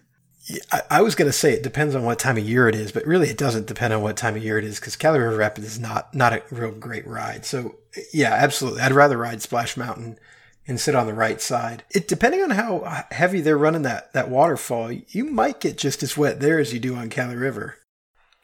I, 0.72 0.82
I 0.90 1.02
was 1.02 1.14
going 1.14 1.28
to 1.28 1.32
say 1.32 1.52
it 1.52 1.62
depends 1.62 1.94
on 1.94 2.04
what 2.04 2.18
time 2.18 2.36
of 2.36 2.48
year 2.48 2.68
it 2.68 2.74
is, 2.74 2.92
but 2.92 3.06
really 3.06 3.28
it 3.28 3.38
doesn't 3.38 3.66
depend 3.66 3.92
on 3.92 4.02
what 4.02 4.16
time 4.16 4.36
of 4.36 4.42
year 4.42 4.58
it 4.58 4.64
is 4.64 4.80
because 4.80 4.96
Kali 4.96 5.18
River 5.18 5.36
Rapids 5.36 5.66
is 5.66 5.78
not 5.78 6.14
not 6.14 6.32
a 6.32 6.42
real 6.50 6.70
great 6.70 7.06
ride. 7.06 7.44
So 7.44 7.76
yeah, 8.12 8.32
absolutely, 8.32 8.80
I'd 8.80 8.92
rather 8.92 9.18
ride 9.18 9.42
Splash 9.42 9.76
Mountain 9.76 10.18
and 10.66 10.80
sit 10.80 10.94
on 10.94 11.06
the 11.06 11.14
right 11.14 11.40
side. 11.40 11.84
It 11.90 12.08
depending 12.08 12.42
on 12.42 12.50
how 12.50 13.04
heavy 13.10 13.40
they're 13.40 13.58
running 13.58 13.82
that 13.82 14.12
that 14.12 14.30
waterfall, 14.30 14.92
you 14.92 15.24
might 15.24 15.60
get 15.60 15.78
just 15.78 16.02
as 16.02 16.16
wet 16.16 16.40
there 16.40 16.58
as 16.58 16.72
you 16.72 16.80
do 16.80 16.94
on 16.94 17.10
Kali 17.10 17.36
River. 17.36 17.76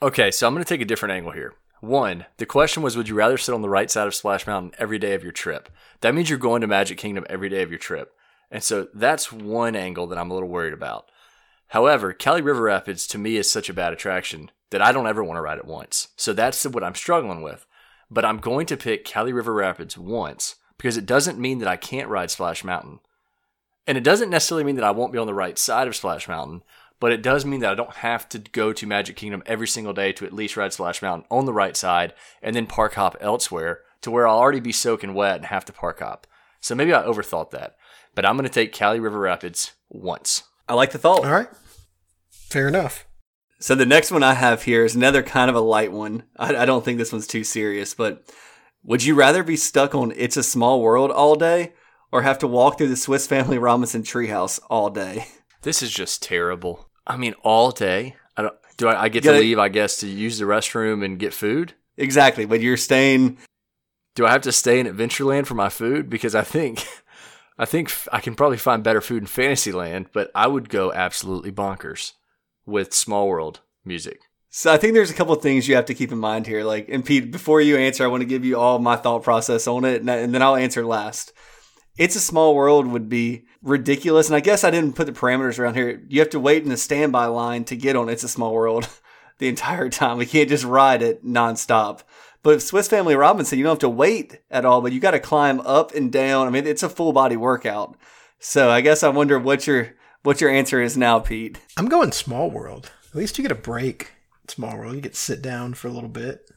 Okay, 0.02 0.30
so 0.30 0.46
I'm 0.46 0.54
going 0.54 0.64
to 0.64 0.68
take 0.68 0.82
a 0.82 0.87
different 0.87 1.12
angle 1.12 1.32
here. 1.32 1.54
One, 1.80 2.26
the 2.38 2.46
question 2.46 2.82
was 2.82 2.96
would 2.96 3.08
you 3.08 3.14
rather 3.14 3.38
sit 3.38 3.54
on 3.54 3.62
the 3.62 3.68
right 3.68 3.90
side 3.90 4.06
of 4.06 4.14
Splash 4.14 4.46
Mountain 4.46 4.73
every 4.78 4.99
day 4.99 5.14
of 5.14 5.23
your 5.23 5.32
trip? 5.32 5.68
That 6.00 6.14
means 6.14 6.28
you're 6.28 6.38
going 6.38 6.61
to 6.62 6.66
Magic 6.66 6.99
Kingdom 6.99 7.26
every 7.28 7.49
day 7.49 7.62
of 7.62 7.70
your 7.70 7.78
trip. 7.78 8.12
And 8.50 8.62
so 8.62 8.88
that's 8.94 9.32
one 9.32 9.75
angle 9.75 10.06
that 10.06 10.18
I'm 10.18 10.30
a 10.30 10.34
little 10.34 10.49
worried 10.49 10.73
about. 10.73 11.11
However, 11.75 12.12
Kali 12.12 12.40
River 12.40 12.62
Rapids 12.62 13.04
to 13.09 13.19
me 13.19 13.35
is 13.37 13.50
such 13.50 13.69
a 13.69 13.75
bad 13.75 13.93
attraction 13.93 14.52
that 14.71 14.81
I 14.81 14.93
don't 14.93 15.09
ever 15.09 15.25
want 15.25 15.38
to 15.38 15.43
ride 15.43 15.59
it 15.59 15.64
once. 15.64 16.07
So 16.14 16.33
that's 16.33 16.64
what 16.64 16.85
I'm 16.85 16.95
struggling 16.95 17.43
with. 17.43 17.66
But 18.09 18.25
I'm 18.25 18.38
going 18.38 18.66
to 18.66 18.76
pick 18.76 19.04
Kali 19.04 19.33
River 19.33 19.52
Rapids 19.52 19.99
once 19.99 20.54
because 20.76 20.97
it 20.97 21.04
doesn't 21.04 21.37
mean 21.37 21.59
that 21.59 21.66
I 21.66 21.75
can't 21.75 22.09
ride 22.09 22.31
Splash 22.31 22.62
Mountain. 22.62 23.00
And 23.88 23.99
it 23.99 24.04
doesn't 24.04 24.31
necessarily 24.31 24.62
mean 24.62 24.76
that 24.76 24.85
I 24.85 24.93
won't 24.93 25.12
be 25.12 25.19
on 25.19 25.26
the 25.26 25.35
right 25.35 25.59
side 25.59 25.88
of 25.88 25.97
Splash 25.97 26.28
Mountain, 26.28 26.62
but 27.00 27.11
it 27.11 27.23
does 27.23 27.45
mean 27.45 27.59
that 27.59 27.73
I 27.73 27.75
don't 27.75 27.95
have 27.95 28.28
to 28.28 28.38
go 28.38 28.73
to 28.73 28.87
Magic 28.87 29.16
Kingdom 29.16 29.43
every 29.45 29.66
single 29.66 29.93
day 29.93 30.12
to 30.12 30.25
at 30.25 30.33
least 30.33 30.57
ride 30.57 30.73
Splash 30.73 31.02
Mountain 31.02 31.26
on 31.28 31.45
the 31.45 31.52
right 31.52 31.76
side 31.76 32.14
and 32.40 32.54
then 32.54 32.69
park 32.69 32.95
hop 32.95 33.16
elsewhere 33.21 33.81
to 34.02 34.12
where 34.12 34.28
I'll 34.28 34.38
already 34.38 34.61
be 34.61 34.71
soaking 34.71 35.12
wet 35.12 35.38
and 35.38 35.47
have 35.47 35.64
to 35.64 35.73
park 35.73 35.99
hop. 35.99 36.28
So 36.61 36.76
maybe 36.76 36.95
I 36.95 37.02
overthought 37.02 37.50
that. 37.50 37.75
But 38.14 38.25
I'm 38.25 38.37
going 38.37 38.49
to 38.49 38.54
take 38.54 38.73
Kali 38.73 39.00
River 39.00 39.19
Rapids 39.19 39.73
once. 39.88 40.45
I 40.69 40.75
like 40.75 40.93
the 40.93 40.99
thought. 40.99 41.25
All 41.25 41.33
right. 41.33 41.49
Fair 42.54 42.68
enough. 42.68 43.04
So 43.58 43.75
the 43.75 43.84
next 43.84 44.12
one 44.12 44.23
I 44.23 44.34
have 44.34 44.62
here 44.62 44.84
is 44.84 44.94
another 44.94 45.25
kind 45.25 45.50
of 45.50 45.56
a 45.56 45.61
light 45.61 45.90
one. 45.90 46.23
I, 46.37 46.54
I 46.54 46.64
don't 46.64 46.84
think 46.84 46.99
this 46.99 47.11
one's 47.11 47.26
too 47.26 47.42
serious, 47.42 47.94
but 47.94 48.32
would 48.84 49.02
you 49.02 49.16
rather 49.16 49.42
be 49.42 49.56
stuck 49.56 49.92
on 49.92 50.12
It's 50.14 50.37
a 50.37 50.42
Small 50.44 50.80
World 50.80 51.11
all 51.11 51.34
day 51.34 51.73
or 52.12 52.23
have 52.23 52.38
to 52.38 52.46
walk 52.46 52.78
through 52.78 52.90
the 52.90 52.96
Swiss 52.96 53.26
Family 53.26 53.58
Robinson 53.58 54.04
treehouse 54.04 54.61
all 54.70 54.88
day? 54.88 55.26
This 55.62 55.82
is 55.82 55.90
just 55.90 56.23
terrible. 56.23 56.90
I 57.08 57.16
mean, 57.16 57.34
all 57.42 57.73
day. 57.73 58.14
I 58.37 58.42
don't. 58.42 58.54
Do 58.76 58.87
I, 58.87 59.02
I 59.04 59.08
get 59.08 59.25
gotta- 59.25 59.38
to 59.38 59.42
leave? 59.42 59.58
I 59.58 59.68
guess 59.68 59.96
to 59.96 60.06
use 60.06 60.38
the 60.38 60.44
restroom 60.44 61.04
and 61.04 61.18
get 61.18 61.34
food. 61.34 61.75
Exactly, 61.96 62.44
but 62.44 62.61
you're 62.61 62.76
staying. 62.76 63.38
Do 64.14 64.26
I 64.26 64.30
have 64.30 64.42
to 64.42 64.52
stay 64.52 64.78
in 64.78 64.87
Adventureland 64.87 65.46
for 65.46 65.54
my 65.54 65.70
food? 65.70 66.08
Because 66.08 66.37
I 66.37 66.42
think, 66.42 66.87
I 67.58 67.64
think 67.64 67.88
f- 67.88 68.06
I 68.12 68.20
can 68.20 68.37
probably 68.37 68.58
find 68.58 68.84
better 68.84 69.00
food 69.00 69.25
in 69.25 69.26
Fantasyland. 69.26 70.11
But 70.12 70.30
I 70.37 70.46
would 70.46 70.68
go 70.68 70.92
absolutely 70.92 71.50
bonkers 71.50 72.12
with 72.66 72.94
Small 72.94 73.28
World 73.28 73.61
music. 73.85 74.21
So 74.50 74.73
I 74.73 74.76
think 74.76 74.94
there's 74.94 75.11
a 75.11 75.14
couple 75.14 75.35
of 75.35 75.42
things 75.42 75.66
you 75.66 75.75
have 75.75 75.87
to 75.87 75.94
keep 75.94 76.12
in 76.12 76.18
mind 76.18 76.47
here. 76.47 76.62
Like, 76.62 76.88
and 76.88 77.04
Pete, 77.04 77.33
before 77.33 77.61
you 77.61 77.76
answer, 77.76 78.04
I 78.04 78.06
want 78.06 78.21
to 78.21 78.26
give 78.26 78.44
you 78.44 78.56
all 78.56 78.78
my 78.78 78.94
thought 78.94 79.25
process 79.25 79.66
on 79.66 79.85
it, 79.85 80.00
and, 80.00 80.09
and 80.09 80.33
then 80.33 80.42
I'll 80.42 80.54
answer 80.54 80.85
last. 80.85 81.33
It's 81.99 82.14
a 82.14 82.21
small 82.21 82.54
world 82.54 82.87
would 82.87 83.09
be 83.09 83.47
ridiculous, 83.62 84.28
and 84.28 84.37
I 84.37 84.40
guess 84.40 84.62
I 84.62 84.71
didn't 84.71 84.94
put 84.94 85.06
the 85.06 85.12
parameters 85.12 85.59
around 85.59 85.75
here. 85.75 86.02
You 86.09 86.21
have 86.21 86.30
to 86.30 86.40
wait 86.40 86.62
in 86.62 86.68
the 86.68 86.76
standby 86.76 87.26
line 87.26 87.64
to 87.64 87.76
get 87.76 87.97
on 87.97 88.09
It's 88.09 88.23
a 88.23 88.28
Small 88.28 88.52
World 88.52 88.88
the 89.38 89.49
entire 89.49 89.88
time. 89.88 90.18
We 90.18 90.26
can't 90.26 90.49
just 90.49 90.64
ride 90.64 91.02
it 91.02 91.25
nonstop. 91.25 92.02
But 92.44 92.62
Swiss 92.62 92.87
Family 92.87 93.16
Robinson, 93.16 93.59
you 93.59 93.64
don't 93.64 93.73
have 93.73 93.78
to 93.80 93.88
wait 93.88 94.40
at 94.50 94.64
all, 94.64 94.83
but 94.83 94.92
you 94.92 95.00
got 95.00 95.12
to 95.12 95.18
climb 95.18 95.61
up 95.62 95.94
and 95.94 96.12
down. 96.12 96.47
I 96.47 96.50
mean, 96.50 96.66
it's 96.66 96.83
a 96.83 96.88
full 96.88 97.12
body 97.12 97.37
workout. 97.37 97.97
So 98.38 98.71
I 98.71 98.83
guess 98.83 99.02
I 99.02 99.09
wonder 99.09 99.38
what 99.38 99.66
your 99.66 99.94
what 100.25 100.40
your 100.40 100.50
answer 100.50 100.83
is 100.83 100.97
now, 100.97 101.21
Pete. 101.21 101.59
I'm 101.76 101.88
going 101.88 102.11
Small 102.11 102.50
World. 102.50 102.90
At 103.11 103.14
least 103.14 103.38
you 103.38 103.43
get 103.43 103.52
a 103.52 103.57
break. 103.57 104.11
Small 104.49 104.76
World. 104.76 104.97
You 104.97 105.00
get 105.00 105.14
to 105.14 105.19
sit 105.21 105.40
down 105.40 105.75
for 105.75 105.87
a 105.87 105.93
little 105.93 106.09
bit. 106.09 106.50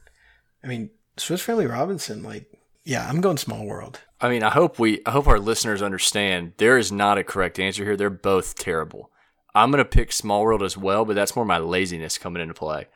I 0.64 0.66
mean, 0.66 0.90
Swiss 1.16 1.42
Family 1.42 1.66
Robinson, 1.66 2.22
like, 2.22 2.50
yeah, 2.84 3.08
I'm 3.08 3.20
going 3.20 3.36
Small 3.36 3.64
World. 3.64 4.00
I 4.20 4.28
mean, 4.28 4.42
I 4.42 4.50
hope 4.50 4.78
we, 4.78 5.00
I 5.06 5.12
hope 5.12 5.28
our 5.28 5.38
listeners 5.38 5.82
understand 5.82 6.54
there 6.56 6.78
is 6.78 6.90
not 6.90 7.18
a 7.18 7.24
correct 7.24 7.60
answer 7.60 7.84
here. 7.84 7.96
They're 7.96 8.10
both 8.10 8.56
terrible. 8.56 9.10
I'm 9.54 9.70
gonna 9.70 9.84
pick 9.84 10.12
Small 10.12 10.42
World 10.42 10.62
as 10.62 10.76
well, 10.76 11.04
but 11.04 11.14
that's 11.14 11.36
more 11.36 11.44
my 11.44 11.58
laziness 11.58 12.18
coming 12.18 12.42
into 12.42 12.54
play. 12.54 12.86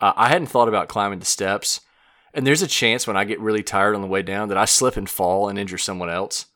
Uh, 0.00 0.12
I 0.16 0.28
hadn't 0.28 0.48
thought 0.48 0.68
about 0.68 0.88
climbing 0.88 1.18
the 1.18 1.26
steps, 1.26 1.80
and 2.34 2.46
there's 2.46 2.62
a 2.62 2.66
chance 2.66 3.06
when 3.06 3.16
I 3.16 3.24
get 3.24 3.40
really 3.40 3.62
tired 3.62 3.94
on 3.94 4.02
the 4.02 4.08
way 4.08 4.22
down 4.22 4.48
that 4.48 4.58
I 4.58 4.64
slip 4.64 4.96
and 4.96 5.08
fall 5.08 5.48
and 5.48 5.58
injure 5.58 5.78
someone 5.78 6.10
else. 6.10 6.46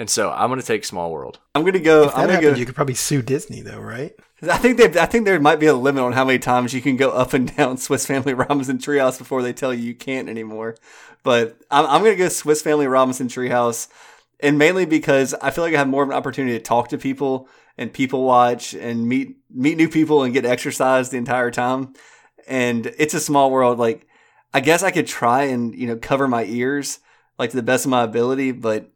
And 0.00 0.08
so 0.08 0.30
I'm 0.30 0.48
gonna 0.48 0.62
take 0.62 0.86
Small 0.86 1.12
World. 1.12 1.40
I'm 1.54 1.62
gonna 1.62 1.78
go. 1.78 2.04
If 2.04 2.14
I'm 2.14 2.20
that 2.20 2.20
gonna 2.20 2.32
happened, 2.32 2.54
go. 2.54 2.58
you 2.58 2.64
could 2.64 2.74
probably 2.74 2.94
sue 2.94 3.20
Disney, 3.20 3.60
though, 3.60 3.80
right? 3.80 4.16
I 4.40 4.56
think 4.56 4.78
they. 4.78 4.98
I 4.98 5.04
think 5.04 5.26
there 5.26 5.38
might 5.38 5.60
be 5.60 5.66
a 5.66 5.74
limit 5.74 6.02
on 6.02 6.12
how 6.12 6.24
many 6.24 6.38
times 6.38 6.72
you 6.72 6.80
can 6.80 6.96
go 6.96 7.10
up 7.10 7.34
and 7.34 7.54
down 7.56 7.76
Swiss 7.76 8.06
Family 8.06 8.32
Robinson 8.32 8.78
Treehouse 8.78 9.18
before 9.18 9.42
they 9.42 9.52
tell 9.52 9.74
you 9.74 9.82
you 9.82 9.94
can't 9.94 10.30
anymore. 10.30 10.74
But 11.22 11.58
I'm, 11.70 11.84
I'm 11.84 12.02
gonna 12.02 12.16
go 12.16 12.30
Swiss 12.30 12.62
Family 12.62 12.86
Robinson 12.86 13.28
Treehouse, 13.28 13.88
and 14.40 14.56
mainly 14.56 14.86
because 14.86 15.34
I 15.34 15.50
feel 15.50 15.64
like 15.64 15.74
I 15.74 15.78
have 15.78 15.88
more 15.88 16.02
of 16.02 16.08
an 16.08 16.16
opportunity 16.16 16.56
to 16.56 16.64
talk 16.64 16.88
to 16.88 16.96
people 16.96 17.46
and 17.76 17.92
people 17.92 18.24
watch 18.24 18.72
and 18.72 19.06
meet 19.06 19.36
meet 19.50 19.76
new 19.76 19.90
people 19.90 20.22
and 20.22 20.32
get 20.32 20.46
exercise 20.46 21.10
the 21.10 21.18
entire 21.18 21.50
time. 21.50 21.92
And 22.48 22.86
it's 22.96 23.12
a 23.12 23.20
small 23.20 23.50
world. 23.50 23.78
Like 23.78 24.06
I 24.54 24.60
guess 24.60 24.82
I 24.82 24.92
could 24.92 25.06
try 25.06 25.42
and 25.42 25.74
you 25.74 25.86
know 25.86 25.96
cover 25.96 26.26
my 26.26 26.44
ears 26.44 27.00
like 27.38 27.50
to 27.50 27.56
the 27.56 27.62
best 27.62 27.84
of 27.84 27.90
my 27.90 28.02
ability, 28.02 28.52
but 28.52 28.90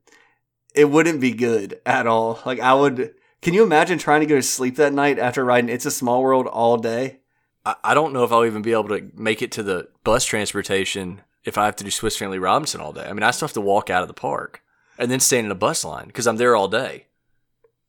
it 0.75 0.91
wouldn't 0.91 1.21
be 1.21 1.33
good 1.33 1.81
at 1.87 2.07
all. 2.07 2.41
Like 2.45 2.61
I 2.61 2.75
would. 2.75 3.15
Can 3.43 3.53
you 3.55 3.63
imagine 3.63 3.99
trying 3.99 4.21
to 4.21 4.27
go 4.27 4.37
to 4.37 4.43
sleep 4.43 4.77
that 4.77 4.95
night 4.95 5.19
after 5.19 5.45
riding 5.45 5.69
It's 5.69 5.85
a 5.85 5.91
Small 5.91 6.23
World 6.23 6.47
all 6.47 6.79
day? 6.79 7.19
I, 7.65 7.75
I 7.85 7.95
don't 7.95 8.13
know 8.13 8.25
if 8.25 8.33
I'll 8.33 8.47
even 8.47 8.63
be 8.63 8.73
able 8.73 8.89
to 8.89 9.11
make 9.15 9.43
it 9.43 9.53
to 9.53 9.63
the 9.63 9.89
bus 10.03 10.25
transportation 10.25 11.21
if 11.45 11.59
I 11.59 11.67
have 11.67 11.77
to 11.77 11.85
do 11.85 11.91
Swiss 11.91 12.17
Family 12.17 12.39
Robinson 12.39 12.81
all 12.81 12.93
day. 12.93 13.05
I 13.05 13.13
mean, 13.13 13.23
I 13.23 13.31
still 13.33 13.49
have 13.49 13.53
to 13.55 13.61
walk 13.61 13.91
out 13.91 14.03
of 14.03 14.09
the 14.09 14.15
park 14.15 14.63
and 14.99 15.11
then 15.11 15.21
stand 15.21 15.45
in 15.45 15.51
a 15.51 15.57
bus 15.57 15.85
line 15.85 16.07
because 16.07 16.27
I'm 16.27 16.37
there 16.39 16.57
all 16.57 16.69
day. 16.69 17.07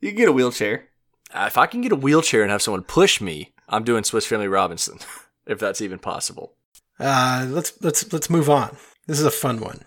You 0.02 0.10
can 0.10 0.18
get 0.18 0.28
a 0.28 0.34
wheelchair. 0.34 0.90
Uh, 1.34 1.46
If 1.48 1.58
I 1.58 1.68
can 1.68 1.82
get 1.82 1.92
a 1.92 1.96
wheelchair 1.98 2.42
and 2.42 2.52
have 2.52 2.62
someone 2.62 2.84
push 2.84 3.22
me, 3.22 3.54
I'm 3.70 3.84
doing 3.84 4.04
Swiss 4.04 4.26
Family 4.26 4.48
Robinson, 4.48 5.00
if 5.48 5.58
that's 5.58 5.82
even 5.82 6.00
possible. 6.00 6.54
Uh, 7.00 7.46
let's 7.50 7.74
let's 7.82 8.12
let's 8.14 8.30
move 8.30 8.50
on. 8.50 8.78
This 9.08 9.20
is 9.20 9.26
a 9.26 9.32
fun 9.32 9.60
one. 9.60 9.82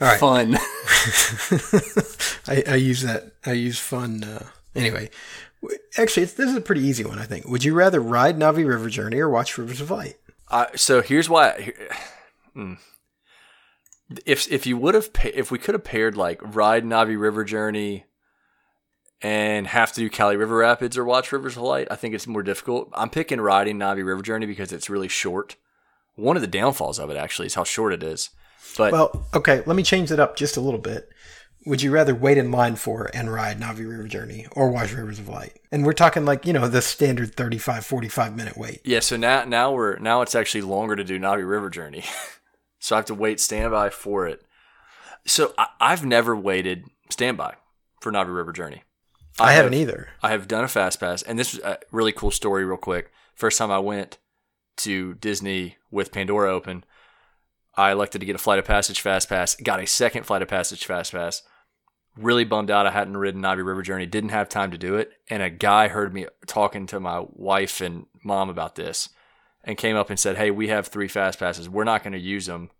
All 0.00 0.08
right. 0.08 0.18
Fun. 0.20 0.56
I, 2.48 2.64
I 2.72 2.74
use 2.76 3.02
that. 3.02 3.32
I 3.46 3.52
use 3.52 3.78
fun. 3.78 4.24
Uh, 4.24 4.46
anyway, 4.74 5.10
actually, 5.96 6.24
it's, 6.24 6.32
this 6.34 6.50
is 6.50 6.56
a 6.56 6.60
pretty 6.60 6.82
easy 6.82 7.04
one. 7.04 7.18
I 7.18 7.24
think. 7.24 7.46
Would 7.48 7.64
you 7.64 7.74
rather 7.74 8.00
ride 8.00 8.36
Na'vi 8.36 8.66
River 8.66 8.88
Journey 8.88 9.18
or 9.18 9.28
watch 9.28 9.56
Rivers 9.58 9.80
of 9.80 9.90
Light? 9.90 10.16
Uh, 10.48 10.66
so 10.74 11.02
here's 11.02 11.28
why. 11.30 11.60
here- 11.60 11.88
hmm. 12.54 12.74
If 14.26 14.50
if 14.52 14.66
you 14.66 14.76
would 14.76 14.94
have 14.94 15.12
pa- 15.12 15.30
if 15.32 15.50
we 15.50 15.58
could 15.58 15.74
have 15.74 15.84
paired 15.84 16.16
like 16.16 16.40
ride 16.42 16.84
Na'vi 16.84 17.18
River 17.18 17.44
Journey 17.44 18.04
and 19.22 19.66
have 19.68 19.92
to 19.92 20.00
do 20.00 20.10
Kali 20.10 20.36
River 20.36 20.56
Rapids 20.56 20.98
or 20.98 21.04
watch 21.04 21.32
Rivers 21.32 21.56
of 21.56 21.62
Light, 21.62 21.88
I 21.90 21.96
think 21.96 22.14
it's 22.14 22.26
more 22.26 22.42
difficult. 22.42 22.90
I'm 22.92 23.08
picking 23.08 23.40
riding 23.40 23.78
Na'vi 23.78 24.04
River 24.04 24.20
Journey 24.22 24.46
because 24.46 24.72
it's 24.72 24.90
really 24.90 25.08
short. 25.08 25.56
One 26.16 26.36
of 26.36 26.42
the 26.42 26.48
downfalls 26.48 26.98
of 26.98 27.08
it 27.08 27.16
actually 27.16 27.46
is 27.46 27.54
how 27.54 27.64
short 27.64 27.92
it 27.94 28.02
is. 28.02 28.30
But 28.76 28.92
Well, 28.92 29.26
okay. 29.34 29.62
Let 29.66 29.76
me 29.76 29.82
change 29.82 30.10
it 30.10 30.20
up 30.20 30.36
just 30.36 30.56
a 30.56 30.60
little 30.60 30.80
bit. 30.80 31.08
Would 31.64 31.80
you 31.80 31.92
rather 31.92 32.14
wait 32.14 32.38
in 32.38 32.50
line 32.50 32.74
for 32.74 33.08
and 33.14 33.32
ride 33.32 33.60
Na'vi 33.60 33.88
River 33.88 34.08
Journey 34.08 34.46
or 34.52 34.70
watch 34.70 34.92
Rivers 34.92 35.20
of 35.20 35.28
Light? 35.28 35.60
And 35.70 35.84
we're 35.86 35.92
talking 35.92 36.24
like 36.24 36.44
you 36.44 36.52
know 36.52 36.66
the 36.66 36.82
standard 36.82 37.34
35, 37.34 37.86
45 37.86 38.36
minute 38.36 38.56
wait. 38.56 38.80
Yeah, 38.84 39.00
so 39.00 39.16
now 39.16 39.44
now 39.44 39.72
we're 39.72 39.98
now 39.98 40.22
it's 40.22 40.34
actually 40.34 40.62
longer 40.62 40.96
to 40.96 41.04
do 41.04 41.20
Na'vi 41.20 41.48
River 41.48 41.70
Journey, 41.70 42.04
so 42.80 42.96
I 42.96 42.98
have 42.98 43.04
to 43.06 43.14
wait 43.14 43.38
standby 43.38 43.90
for 43.90 44.26
it. 44.26 44.42
So 45.24 45.54
I, 45.56 45.68
I've 45.80 46.04
never 46.04 46.34
waited 46.36 46.84
standby 47.10 47.54
for 48.00 48.10
Na'vi 48.10 48.34
River 48.34 48.52
Journey. 48.52 48.82
I, 49.38 49.52
haven't 49.52 49.72
have- 49.72 49.82
either. 49.82 50.08
I 50.22 50.30
have 50.30 50.48
done 50.48 50.64
a 50.64 50.68
fast 50.68 50.98
pass, 50.98 51.22
and 51.22 51.38
this 51.38 51.54
was 51.54 51.62
a 51.62 51.78
really 51.92 52.12
cool 52.12 52.30
story. 52.32 52.64
Real 52.64 52.76
quick, 52.76 53.12
first 53.34 53.58
time 53.58 53.70
I 53.70 53.78
went 53.78 54.18
to 54.78 55.14
Disney 55.14 55.76
with 55.90 56.12
Pandora 56.12 56.52
open, 56.52 56.84
I 57.74 57.92
elected 57.92 58.20
to 58.20 58.26
get 58.26 58.36
a 58.36 58.38
flight 58.38 58.58
of 58.58 58.64
passage 58.64 59.00
fast 59.00 59.28
pass. 59.28 59.56
Got 59.56 59.80
a 59.80 59.86
second 59.86 60.24
flight 60.24 60.42
of 60.42 60.48
passage 60.48 60.84
fast 60.84 61.12
pass. 61.12 61.42
Really 62.16 62.44
bummed 62.44 62.70
out. 62.70 62.86
I 62.86 62.90
hadn't 62.90 63.16
ridden 63.16 63.40
Na'vi 63.40 63.64
River 63.64 63.80
Journey. 63.80 64.04
Didn't 64.04 64.30
have 64.30 64.48
time 64.48 64.70
to 64.70 64.78
do 64.78 64.96
it, 64.96 65.12
and 65.30 65.42
a 65.42 65.48
guy 65.48 65.88
heard 65.88 66.12
me 66.12 66.26
talking 66.46 66.86
to 66.88 67.00
my 67.00 67.24
wife 67.30 67.80
and 67.80 68.06
mom 68.22 68.50
about 68.50 68.74
this, 68.74 69.08
and 69.64 69.78
came 69.78 69.96
up 69.96 70.10
and 70.10 70.20
said, 70.20 70.36
"Hey, 70.36 70.50
we 70.50 70.68
have 70.68 70.86
three 70.86 71.08
fast 71.08 71.38
passes. 71.38 71.70
We're 71.70 71.84
not 71.84 72.02
going 72.02 72.12
to 72.12 72.18
use 72.18 72.44
them. 72.44 72.70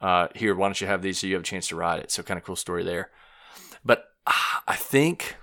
Uh, 0.00 0.28
here, 0.34 0.54
why 0.54 0.66
don't 0.66 0.80
you 0.80 0.86
have 0.86 1.00
these 1.00 1.18
so 1.18 1.26
you 1.26 1.34
have 1.34 1.42
a 1.42 1.46
chance 1.46 1.68
to 1.68 1.76
ride 1.76 2.00
it?" 2.00 2.10
So 2.10 2.22
kind 2.22 2.36
of 2.36 2.44
cool 2.44 2.56
story 2.56 2.84
there. 2.84 3.10
But 3.82 4.04
ah, 4.26 4.62
I 4.68 4.76
think 4.76 5.36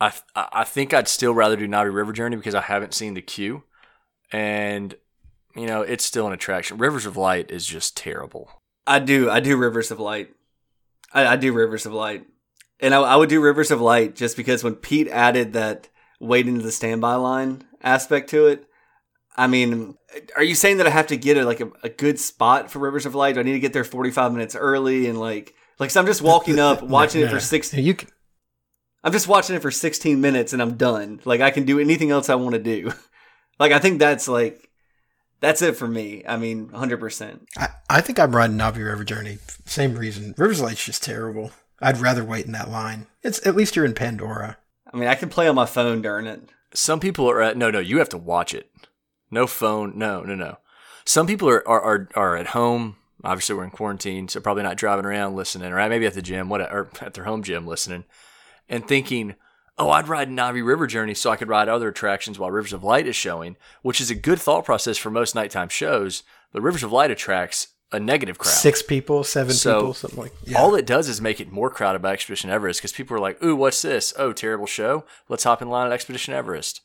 I 0.00 0.12
I 0.34 0.64
think 0.64 0.92
I'd 0.92 1.06
still 1.06 1.34
rather 1.34 1.56
do 1.56 1.68
Na'vi 1.68 1.94
River 1.94 2.12
Journey 2.12 2.36
because 2.36 2.54
I 2.54 2.62
haven't 2.62 2.94
seen 2.94 3.14
the 3.14 3.22
queue, 3.22 3.62
and 4.32 4.96
you 5.54 5.66
know 5.66 5.82
it's 5.82 6.04
still 6.04 6.26
an 6.26 6.32
attraction. 6.32 6.78
Rivers 6.78 7.06
of 7.06 7.16
Light 7.16 7.50
is 7.50 7.66
just 7.66 7.96
terrible. 7.96 8.50
I 8.86 8.98
do. 8.98 9.30
I 9.30 9.40
do 9.40 9.56
Rivers 9.56 9.90
of 9.90 10.00
Light. 10.00 10.30
I, 11.12 11.26
I 11.26 11.36
do 11.36 11.52
Rivers 11.52 11.86
of 11.86 11.92
Light, 11.92 12.26
and 12.80 12.94
I, 12.94 13.00
I 13.00 13.16
would 13.16 13.28
do 13.28 13.40
Rivers 13.40 13.70
of 13.70 13.80
Light 13.80 14.14
just 14.14 14.36
because 14.36 14.62
when 14.64 14.74
Pete 14.76 15.08
added 15.08 15.52
that 15.54 15.88
waiting 16.20 16.56
to 16.58 16.62
the 16.62 16.72
standby 16.72 17.14
line 17.14 17.64
aspect 17.82 18.30
to 18.30 18.46
it. 18.46 18.64
I 19.36 19.46
mean, 19.46 19.96
are 20.36 20.42
you 20.42 20.56
saying 20.56 20.78
that 20.78 20.88
I 20.88 20.90
have 20.90 21.06
to 21.08 21.16
get 21.16 21.36
a, 21.36 21.44
like 21.44 21.60
a, 21.60 21.70
a 21.84 21.88
good 21.88 22.18
spot 22.18 22.72
for 22.72 22.80
Rivers 22.80 23.06
of 23.06 23.14
Light? 23.14 23.34
Do 23.36 23.40
I 23.40 23.44
need 23.44 23.52
to 23.52 23.60
get 23.60 23.72
there 23.72 23.84
forty 23.84 24.10
five 24.10 24.32
minutes 24.32 24.56
early 24.56 25.06
and 25.06 25.20
like 25.20 25.54
Like, 25.78 25.90
so 25.90 26.00
I'm 26.00 26.06
just 26.06 26.22
walking 26.22 26.58
up, 26.58 26.82
watching 26.98 27.20
No, 27.20 27.26
it 27.26 27.30
for 27.30 27.36
no. 27.36 27.40
six. 27.40 27.72
You 27.72 27.94
can, 27.94 28.08
I'm 29.04 29.12
just 29.12 29.28
watching 29.28 29.54
it 29.54 29.62
for 29.62 29.70
16 29.70 30.20
minutes 30.20 30.52
and 30.52 30.60
I'm 30.60 30.76
done. 30.76 31.20
Like, 31.24 31.40
I 31.40 31.52
can 31.52 31.64
do 31.64 31.78
anything 31.78 32.10
else 32.10 32.28
I 32.28 32.34
want 32.34 32.54
to 32.54 32.58
do. 32.60 32.92
like, 33.60 33.70
I 33.70 33.78
think 33.78 34.00
that's 34.00 34.26
like, 34.26 34.67
that's 35.40 35.62
it 35.62 35.76
for 35.76 35.88
me. 35.88 36.22
I 36.26 36.36
mean, 36.36 36.68
100%. 36.68 37.40
I, 37.56 37.68
I 37.88 38.00
think 38.00 38.18
I'm 38.18 38.34
riding 38.34 38.56
Na'vi 38.56 38.84
River 38.84 39.04
Journey. 39.04 39.38
Same 39.64 39.94
reason. 39.94 40.34
Rivers 40.36 40.60
Light's 40.60 40.84
just 40.84 41.02
terrible. 41.02 41.52
I'd 41.80 41.98
rather 41.98 42.24
wait 42.24 42.46
in 42.46 42.52
that 42.52 42.70
line. 42.70 43.06
It's 43.22 43.44
at 43.46 43.54
least 43.54 43.76
you're 43.76 43.84
in 43.84 43.94
Pandora. 43.94 44.58
I 44.92 44.96
mean, 44.96 45.08
I 45.08 45.14
can 45.14 45.28
play 45.28 45.46
on 45.48 45.54
my 45.54 45.66
phone 45.66 46.02
during 46.02 46.26
it. 46.26 46.48
Some 46.74 47.00
people 47.00 47.30
are 47.30 47.40
at 47.40 47.56
no, 47.56 47.70
no. 47.70 47.78
You 47.78 47.98
have 47.98 48.08
to 48.10 48.18
watch 48.18 48.52
it. 48.52 48.70
No 49.30 49.46
phone. 49.46 49.96
No, 49.96 50.22
no, 50.22 50.34
no. 50.34 50.58
Some 51.04 51.26
people 51.26 51.48
are 51.48 51.66
are 51.68 51.82
are, 51.82 52.08
are 52.14 52.36
at 52.36 52.48
home. 52.48 52.96
Obviously, 53.24 53.54
we're 53.54 53.64
in 53.64 53.70
quarantine, 53.70 54.28
so 54.28 54.40
probably 54.40 54.62
not 54.62 54.76
driving 54.76 55.04
around 55.04 55.34
listening, 55.34 55.72
or 55.72 55.88
maybe 55.88 56.06
at 56.06 56.14
the 56.14 56.22
gym, 56.22 56.48
what, 56.48 56.60
or 56.60 56.88
at 57.00 57.14
their 57.14 57.24
home 57.24 57.42
gym 57.42 57.66
listening, 57.66 58.04
and 58.68 58.86
thinking, 58.86 59.34
"Oh, 59.78 59.90
I'd 59.90 60.08
ride 60.08 60.28
Na'vi 60.28 60.64
River 60.64 60.86
Journey 60.86 61.14
so 61.14 61.30
I 61.30 61.36
could 61.36 61.48
ride 61.48 61.68
other 61.68 61.88
attractions 61.88 62.38
while 62.38 62.50
Rivers 62.50 62.72
of 62.72 62.84
Light 62.84 63.06
is 63.06 63.16
showing," 63.16 63.56
which 63.82 64.00
is 64.00 64.10
a 64.10 64.14
good 64.14 64.40
thought 64.40 64.64
process 64.64 64.98
for 64.98 65.10
most 65.10 65.34
nighttime 65.34 65.68
shows. 65.68 66.22
But 66.52 66.62
Rivers 66.62 66.82
of 66.82 66.92
Light 66.92 67.10
attracts 67.10 67.68
a 67.90 67.98
negative 67.98 68.38
crowd. 68.38 68.52
Six 68.52 68.82
people, 68.82 69.24
seven 69.24 69.54
So, 69.54 69.80
people, 69.80 69.94
something 69.94 70.20
like 70.20 70.32
yeah. 70.44 70.58
All 70.58 70.74
it 70.74 70.86
does 70.86 71.08
is 71.08 71.20
make 71.20 71.40
it 71.40 71.50
more 71.50 71.70
crowded 71.70 72.02
by 72.02 72.12
Expedition 72.12 72.50
Everest 72.50 72.80
because 72.80 72.92
people 72.92 73.16
are 73.16 73.20
like, 73.20 73.42
"Ooh, 73.42 73.56
what's 73.56 73.80
this? 73.82 74.12
Oh, 74.18 74.32
terrible 74.32 74.66
show. 74.66 75.04
Let's 75.28 75.44
hop 75.44 75.62
in 75.62 75.70
line 75.70 75.86
at 75.86 75.92
Expedition 75.92 76.34
Everest." 76.34 76.82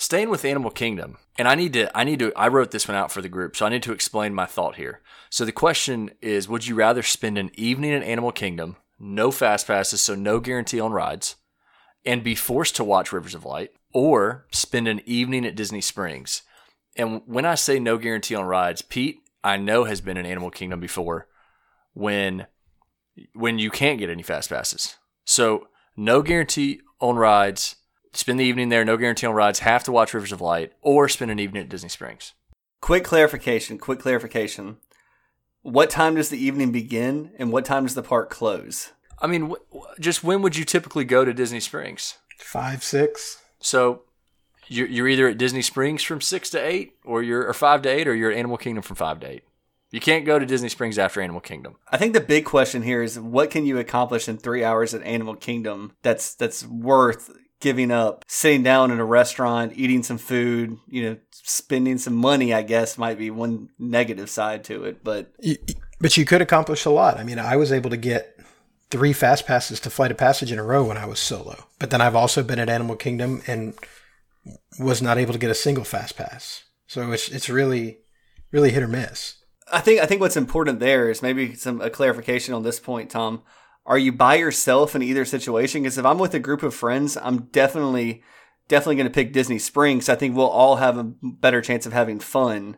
Staying 0.00 0.30
with 0.30 0.44
Animal 0.44 0.70
Kingdom, 0.70 1.18
and 1.36 1.48
I 1.48 1.56
need 1.56 1.72
to, 1.72 1.96
I 1.96 2.04
need 2.04 2.20
to, 2.20 2.32
I 2.36 2.46
wrote 2.46 2.70
this 2.70 2.86
one 2.86 2.96
out 2.96 3.10
for 3.10 3.20
the 3.20 3.28
group, 3.28 3.56
so 3.56 3.66
I 3.66 3.68
need 3.68 3.82
to 3.82 3.92
explain 3.92 4.32
my 4.32 4.46
thought 4.46 4.76
here. 4.76 5.00
So 5.28 5.44
the 5.44 5.50
question 5.50 6.12
is, 6.22 6.48
would 6.48 6.68
you 6.68 6.76
rather 6.76 7.02
spend 7.02 7.36
an 7.36 7.50
evening 7.54 7.90
in 7.90 8.04
Animal 8.04 8.30
Kingdom, 8.30 8.76
no 9.00 9.32
fast 9.32 9.66
passes, 9.66 10.00
so 10.00 10.14
no 10.14 10.38
guarantee 10.38 10.78
on 10.78 10.92
rides, 10.92 11.34
and 12.04 12.24
be 12.24 12.34
forced 12.34 12.76
to 12.76 12.84
watch 12.84 13.12
Rivers 13.12 13.34
of 13.34 13.44
Light, 13.44 13.72
or 13.92 14.46
spend 14.50 14.88
an 14.88 15.00
evening 15.04 15.44
at 15.44 15.56
Disney 15.56 15.80
Springs? 15.80 16.42
And 16.96 17.22
when 17.26 17.44
I 17.44 17.54
say 17.54 17.78
no 17.78 17.96
guarantee 17.98 18.34
on 18.34 18.44
rides, 18.44 18.82
Pete, 18.82 19.20
I 19.44 19.56
know 19.56 19.84
has 19.84 20.00
been 20.00 20.16
in 20.16 20.26
Animal 20.26 20.50
Kingdom 20.50 20.80
before, 20.80 21.28
when 21.94 22.46
when 23.34 23.58
you 23.58 23.70
can't 23.70 23.98
get 23.98 24.10
any 24.10 24.22
fast 24.22 24.48
passes. 24.48 24.96
So 25.24 25.68
no 25.96 26.22
guarantee 26.22 26.80
on 27.00 27.16
rides. 27.16 27.76
Spend 28.12 28.40
the 28.40 28.44
evening 28.44 28.68
there, 28.68 28.84
no 28.84 28.96
guarantee 28.96 29.26
on 29.26 29.34
rides. 29.34 29.60
Have 29.60 29.84
to 29.84 29.92
watch 29.92 30.14
Rivers 30.14 30.32
of 30.32 30.40
Light, 30.40 30.72
or 30.82 31.08
spend 31.08 31.30
an 31.30 31.38
evening 31.38 31.62
at 31.62 31.68
Disney 31.68 31.88
Springs. 31.88 32.32
Quick 32.80 33.04
clarification, 33.04 33.78
quick 33.78 33.98
clarification. 33.98 34.78
What 35.62 35.90
time 35.90 36.14
does 36.14 36.28
the 36.28 36.42
evening 36.42 36.72
begin 36.72 37.32
and 37.38 37.52
what 37.52 37.64
time 37.64 37.84
does 37.84 37.94
the 37.94 38.02
park 38.02 38.30
close? 38.30 38.92
I 39.20 39.26
mean, 39.26 39.50
wh- 39.50 39.76
wh- 39.76 40.00
just 40.00 40.22
when 40.24 40.42
would 40.42 40.56
you 40.56 40.64
typically 40.64 41.04
go 41.04 41.24
to 41.24 41.32
Disney 41.32 41.60
Springs? 41.60 42.18
five, 42.38 42.82
six. 42.84 43.42
So 43.60 44.02
you're, 44.68 44.86
you're 44.86 45.08
either 45.08 45.28
at 45.28 45.38
Disney 45.38 45.62
Springs 45.62 46.02
from 46.02 46.20
six 46.20 46.50
to 46.50 46.58
eight, 46.58 46.94
or 47.04 47.22
you're 47.22 47.46
or 47.46 47.54
five 47.54 47.82
to 47.82 47.88
eight, 47.88 48.06
or 48.06 48.14
you're 48.14 48.30
at 48.30 48.38
Animal 48.38 48.56
Kingdom 48.56 48.82
from 48.82 48.96
five 48.96 49.20
to 49.20 49.28
eight. 49.28 49.42
You 49.90 50.00
can't 50.00 50.26
go 50.26 50.38
to 50.38 50.44
Disney 50.44 50.68
Springs 50.68 50.98
after 50.98 51.20
Animal 51.20 51.40
Kingdom. 51.40 51.76
I 51.90 51.96
think 51.96 52.12
the 52.12 52.20
big 52.20 52.44
question 52.44 52.82
here 52.82 53.02
is 53.02 53.18
what 53.18 53.50
can 53.50 53.64
you 53.64 53.78
accomplish 53.78 54.28
in 54.28 54.36
three 54.36 54.62
hours 54.62 54.92
at 54.94 55.02
Animal 55.02 55.34
Kingdom 55.34 55.94
that's 56.02 56.34
that's 56.34 56.64
worth 56.66 57.30
giving 57.60 57.90
up 57.90 58.24
sitting 58.28 58.62
down 58.62 58.90
in 58.90 59.00
a 59.00 59.04
restaurant, 59.04 59.72
eating 59.74 60.02
some 60.02 60.18
food, 60.18 60.76
you 60.86 61.02
know, 61.02 61.16
spending 61.32 61.98
some 61.98 62.14
money, 62.14 62.54
I 62.54 62.62
guess 62.62 62.98
might 62.98 63.18
be 63.18 63.30
one 63.30 63.70
negative 63.78 64.30
side 64.30 64.64
to 64.64 64.84
it. 64.84 65.02
But 65.02 65.32
but 66.00 66.16
you 66.16 66.24
could 66.24 66.42
accomplish 66.42 66.84
a 66.84 66.90
lot. 66.90 67.18
I 67.18 67.24
mean, 67.24 67.38
I 67.38 67.56
was 67.56 67.72
able 67.72 67.90
to 67.90 67.96
get 67.96 68.37
three 68.90 69.12
fast 69.12 69.46
passes 69.46 69.80
to 69.80 69.90
Flight 69.90 70.10
of 70.10 70.16
Passage 70.16 70.52
in 70.52 70.58
a 70.58 70.64
row 70.64 70.84
when 70.84 70.96
I 70.96 71.06
was 71.06 71.20
solo. 71.20 71.64
But 71.78 71.90
then 71.90 72.00
I've 72.00 72.16
also 72.16 72.42
been 72.42 72.58
at 72.58 72.68
Animal 72.68 72.96
Kingdom 72.96 73.42
and 73.46 73.74
was 74.78 75.02
not 75.02 75.18
able 75.18 75.32
to 75.32 75.38
get 75.38 75.50
a 75.50 75.54
single 75.54 75.84
fast 75.84 76.16
pass. 76.16 76.64
So 76.86 77.12
it's 77.12 77.28
it's 77.28 77.48
really 77.48 77.98
really 78.50 78.70
hit 78.70 78.82
or 78.82 78.88
miss. 78.88 79.34
I 79.70 79.80
think 79.80 80.00
I 80.00 80.06
think 80.06 80.20
what's 80.20 80.36
important 80.36 80.80
there 80.80 81.10
is 81.10 81.22
maybe 81.22 81.54
some 81.54 81.80
a 81.80 81.90
clarification 81.90 82.54
on 82.54 82.62
this 82.62 82.80
point, 82.80 83.10
Tom. 83.10 83.42
Are 83.84 83.98
you 83.98 84.12
by 84.12 84.34
yourself 84.34 84.94
in 84.94 85.02
either 85.02 85.24
situation? 85.24 85.82
Because 85.82 85.96
if 85.96 86.04
I'm 86.04 86.18
with 86.18 86.34
a 86.34 86.38
group 86.38 86.62
of 86.62 86.74
friends, 86.74 87.16
I'm 87.16 87.44
definitely 87.52 88.22
definitely 88.68 88.96
going 88.96 89.06
to 89.06 89.12
pick 89.12 89.32
Disney 89.32 89.58
Springs. 89.58 90.08
I 90.08 90.14
think 90.14 90.36
we'll 90.36 90.46
all 90.46 90.76
have 90.76 90.98
a 90.98 91.12
better 91.22 91.60
chance 91.60 91.86
of 91.86 91.92
having 91.92 92.20
fun, 92.20 92.76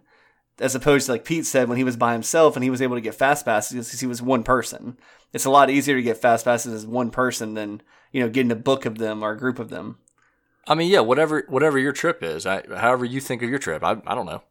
as 0.60 0.74
opposed 0.74 1.06
to 1.06 1.12
like 1.12 1.24
Pete 1.24 1.46
said 1.46 1.68
when 1.68 1.78
he 1.78 1.84
was 1.84 1.96
by 1.96 2.12
himself 2.12 2.56
and 2.56 2.62
he 2.62 2.70
was 2.70 2.82
able 2.82 2.96
to 2.96 3.00
get 3.00 3.14
fast 3.14 3.44
passes 3.44 3.86
because 3.86 4.00
he 4.00 4.06
was 4.06 4.22
one 4.22 4.42
person. 4.44 4.96
It's 5.32 5.44
a 5.44 5.50
lot 5.50 5.70
easier 5.70 5.96
to 5.96 6.02
get 6.02 6.18
fast 6.18 6.44
passes 6.44 6.72
as 6.72 6.86
one 6.86 7.10
person 7.10 7.54
than 7.54 7.82
you 8.12 8.20
know 8.22 8.28
getting 8.28 8.52
a 8.52 8.56
book 8.56 8.84
of 8.86 8.98
them 8.98 9.22
or 9.22 9.32
a 9.32 9.38
group 9.38 9.58
of 9.58 9.70
them. 9.70 9.98
I 10.68 10.74
mean, 10.74 10.90
yeah, 10.90 11.00
whatever 11.00 11.44
whatever 11.48 11.78
your 11.78 11.92
trip 11.92 12.22
is, 12.22 12.46
I, 12.46 12.62
however 12.76 13.04
you 13.04 13.20
think 13.20 13.42
of 13.42 13.50
your 13.50 13.58
trip, 13.58 13.82
I, 13.82 13.96
I 14.06 14.14
don't 14.14 14.26
know. 14.26 14.42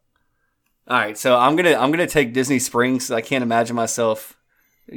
All 0.88 0.98
right, 0.98 1.16
so 1.16 1.36
I'm 1.38 1.54
gonna 1.56 1.74
I'm 1.76 1.90
gonna 1.90 2.06
take 2.06 2.32
Disney 2.32 2.58
Springs. 2.58 3.10
I 3.10 3.20
can't 3.20 3.42
imagine 3.42 3.76
myself 3.76 4.36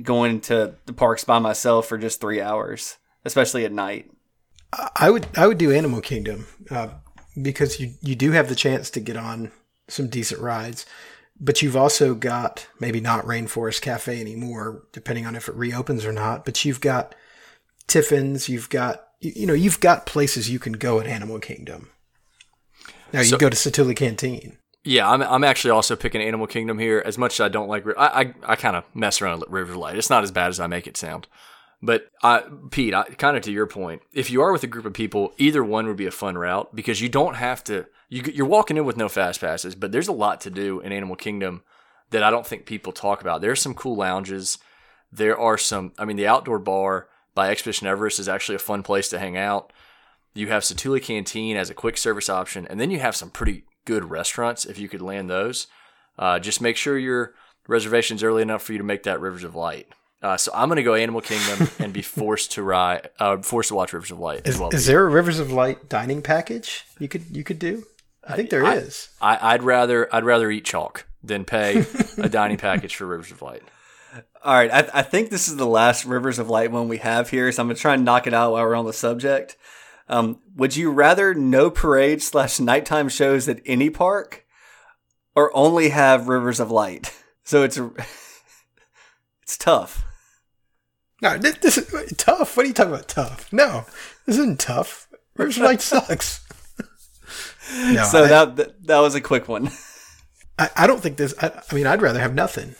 going 0.02 0.42
to 0.42 0.76
the 0.86 0.94
parks 0.94 1.24
by 1.24 1.38
myself 1.40 1.86
for 1.88 1.98
just 2.00 2.20
three 2.20 2.42
hours, 2.42 2.98
especially 3.26 3.64
at 3.66 3.72
night. 3.72 4.10
I- 4.72 4.90
I 4.96 5.10
would 5.12 5.28
I 5.38 5.46
would 5.48 5.60
do 5.60 5.72
Animal 5.72 6.02
Kingdom 6.02 6.48
uh, 6.72 6.88
because 7.40 7.80
you 7.80 7.94
you 8.02 8.16
do 8.16 8.32
have 8.32 8.50
the 8.50 8.56
chance 8.56 8.90
to 8.92 9.00
get 9.00 9.18
on 9.18 9.52
some 9.88 10.08
decent 10.08 10.42
rides, 10.42 10.86
but 11.40 11.62
you've 11.62 11.76
also 11.76 12.16
got 12.16 12.68
maybe 12.80 13.00
not 13.02 13.26
Rainforest 13.26 13.82
Cafe 13.82 14.20
anymore, 14.20 14.84
depending 14.92 15.26
on 15.26 15.36
if 15.36 15.48
it 15.48 15.56
reopens 15.56 16.06
or 16.06 16.14
not. 16.14 16.46
But 16.46 16.64
you've 16.66 16.82
got 16.82 17.16
Tiffin's, 17.88 18.48
you've 18.50 18.70
got 18.70 19.08
you, 19.20 19.32
you 19.36 19.48
know 19.48 19.54
you've 19.54 19.80
got 19.80 20.06
places 20.06 20.50
you 20.50 20.60
can 20.60 20.74
go 20.74 21.00
at 21.00 21.08
Animal 21.08 21.40
Kingdom. 21.40 21.90
Now 23.12 23.20
you 23.20 23.28
So- 23.28 23.38
go 23.38 23.50
to 23.50 23.56
Satu'li 23.56 23.96
Canteen. 23.96 24.58
Yeah, 24.86 25.10
I'm, 25.10 25.22
I'm 25.22 25.46
actually 25.46 25.72
also 25.72 25.96
picking 25.96 26.22
Animal 26.22 26.46
Kingdom 26.46 26.78
here. 26.78 27.02
As 27.06 27.18
much 27.18 27.36
as 27.36 27.40
I 27.40 27.48
don't 27.48 27.70
like, 27.70 27.86
I 27.98 28.22
I, 28.22 28.34
I 28.46 28.56
kind 28.58 28.76
of 28.76 28.84
mess 28.94 29.22
around 29.22 29.40
with 29.40 29.50
River 29.50 29.76
Light. 29.76 29.98
It's 29.98 30.10
not 30.10 30.24
as 30.24 30.32
bad 30.32 30.50
as 30.50 30.60
I 30.60 30.68
make 30.68 30.88
it 30.88 30.98
sound. 30.98 31.28
But 31.82 32.08
I, 32.22 32.44
Pete, 32.72 32.94
I, 32.94 33.04
kind 33.04 33.36
of 33.38 33.44
to 33.44 33.52
your 33.52 33.66
point, 33.68 34.02
if 34.14 34.30
you 34.30 34.42
are 34.42 34.52
with 34.52 34.64
a 34.64 34.68
group 34.68 34.86
of 34.86 34.94
people, 34.94 35.34
either 35.38 35.64
one 35.64 35.88
would 35.88 35.96
be 35.98 36.06
a 36.06 36.12
fun 36.12 36.38
route 36.38 36.74
because 36.76 37.00
you 37.02 37.08
don't 37.10 37.36
have 37.36 37.64
to. 37.66 37.86
You, 38.14 38.22
you're 38.32 38.46
walking 38.46 38.78
in 38.78 38.86
with 38.86 38.96
no 38.96 39.10
fast 39.10 39.42
passes, 39.42 39.74
but 39.74 39.92
there's 39.92 40.08
a 40.08 40.12
lot 40.12 40.40
to 40.42 40.52
do 40.52 40.80
in 40.82 40.92
Animal 40.92 41.16
Kingdom 41.16 41.64
that 42.12 42.22
I 42.22 42.30
don't 42.30 42.46
think 42.46 42.68
people 42.68 42.94
talk 42.94 43.22
about. 43.22 43.42
There's 43.42 43.60
some 43.60 43.74
cool 43.74 43.96
lounges. 43.96 44.60
There 45.12 45.36
are 45.36 45.58
some. 45.58 45.94
I 45.98 46.06
mean, 46.06 46.18
the 46.18 46.28
outdoor 46.28 46.60
bar 46.60 47.08
by 47.34 47.50
Expedition 47.50 47.88
Everest 47.88 48.20
is 48.20 48.30
actually 48.30 48.54
a 48.54 48.60
fun 48.60 48.84
place 48.84 49.10
to 49.10 49.18
hang 49.18 49.36
out. 49.36 49.74
You 50.36 50.50
have 50.50 50.62
Satu'li 50.62 51.02
Canteen 51.02 51.58
as 51.58 51.72
a 51.72 51.74
quick 51.74 51.98
service 51.98 52.30
option, 52.30 52.68
and 52.70 52.80
then 52.80 52.92
you 52.92 53.00
have 53.00 53.16
some 53.16 53.32
pretty 53.32 53.64
good 53.86 54.12
restaurants 54.12 54.64
if 54.64 54.78
you 54.78 54.88
could 54.88 55.02
land 55.02 55.28
those. 55.28 55.66
Uh, 56.20 56.38
just 56.38 56.62
make 56.62 56.78
sure 56.78 57.00
your 57.00 57.34
reservation's 57.68 58.22
early 58.22 58.44
enough 58.44 58.62
for 58.62 58.74
you 58.74 58.78
to 58.78 58.84
make 58.84 59.02
that 59.04 59.22
Rivers 59.22 59.44
of 59.44 59.56
Light. 59.56 59.88
Uh, 60.22 60.38
so 60.38 60.52
I'm 60.54 60.70
going 60.70 60.78
to 60.78 60.84
go 60.84 60.94
Animal 60.94 61.22
Kingdom 61.22 61.68
and 61.80 61.92
be 61.92 62.04
forced 62.04 62.52
to 62.52 62.62
ride, 62.62 63.10
uh, 63.20 63.38
forced 63.40 63.70
to 63.70 63.76
watch 63.76 63.92
Rivers 63.92 64.12
of 64.12 64.20
Light 64.20 64.42
as 64.46 64.54
Is, 64.54 64.62
well. 64.62 64.70
is 64.70 64.86
there 64.86 65.04
a 65.04 65.10
Rivers 65.10 65.40
of 65.40 65.52
Light 65.52 65.90
dining 65.90 66.22
package 66.22 66.86
you 67.00 67.08
could 67.08 67.24
you 67.36 67.44
could 67.44 67.58
do? 67.58 67.86
I 68.28 68.36
think 68.36 68.50
there 68.50 68.66
is. 68.78 69.10
I, 69.22 69.54
I'd 69.54 69.64
rather 69.64 70.14
I'd 70.14 70.24
rather 70.24 70.50
eat 70.52 70.66
chalk 70.66 71.06
than 71.24 71.46
pay 71.46 71.86
a 72.18 72.30
dining 72.30 72.58
package 72.58 72.96
for 72.96 73.06
Rivers 73.06 73.32
of 73.32 73.42
Light. 73.42 73.64
All 74.44 74.54
right, 74.54 74.72
I, 74.72 75.00
I 75.00 75.02
think 75.02 75.30
this 75.30 75.48
is 75.48 75.56
the 75.56 75.66
last 75.66 76.06
Rivers 76.06 76.38
of 76.38 76.50
Light 76.50 76.72
one 76.72 76.88
we 76.88 76.98
have 76.98 77.30
here, 77.30 77.52
so 77.52 77.62
I'm 77.62 77.68
gonna 77.68 77.80
try 77.80 77.96
and 77.96 78.06
knock 78.06 78.28
it 78.28 78.34
out 78.34 78.52
while 78.52 78.64
we're 78.64 78.76
on 78.76 78.86
the 78.86 78.94
subject. 78.94 79.58
Um, 80.10 80.40
would 80.56 80.76
you 80.76 80.92
rather 80.92 81.34
no 81.34 81.70
parade 81.70 82.22
slash 82.22 82.60
nighttime 82.60 83.10
shows 83.10 83.48
at 83.48 83.62
any 83.66 83.90
park, 83.90 84.46
or 85.36 85.56
only 85.56 85.90
have 85.90 86.28
Rivers 86.28 86.60
of 86.60 86.72
Light? 86.72 87.14
So 87.46 87.64
it's 87.64 87.78
it's 89.42 89.58
tough. 89.58 90.06
No, 91.22 91.38
this, 91.38 91.58
this 91.58 91.78
is 91.78 92.14
tough. 92.16 92.56
What 92.56 92.66
are 92.66 92.68
you 92.68 92.74
talking 92.74 92.94
about? 92.94 93.10
Tough? 93.10 93.52
No, 93.52 93.86
this 94.26 94.38
isn't 94.38 94.62
tough. 94.62 95.10
Rivers 95.36 95.58
of 95.58 95.64
Light 95.64 95.82
sucks. 95.82 96.40
No, 97.72 98.04
so 98.04 98.24
I, 98.24 98.28
that, 98.28 98.56
that 98.58 98.88
that 98.88 99.00
was 99.00 99.16
a 99.16 99.22
quick 99.22 99.48
one. 99.48 99.70
I, 100.60 100.70
I 100.76 100.88
don't 100.88 101.02
think 101.02 101.18
this. 101.18 101.34
I, 101.42 101.62
I 101.70 101.76
mean, 101.76 101.88
I'd 101.88 102.02
rather 102.02 102.20
have 102.20 102.34
nothing. 102.34 102.76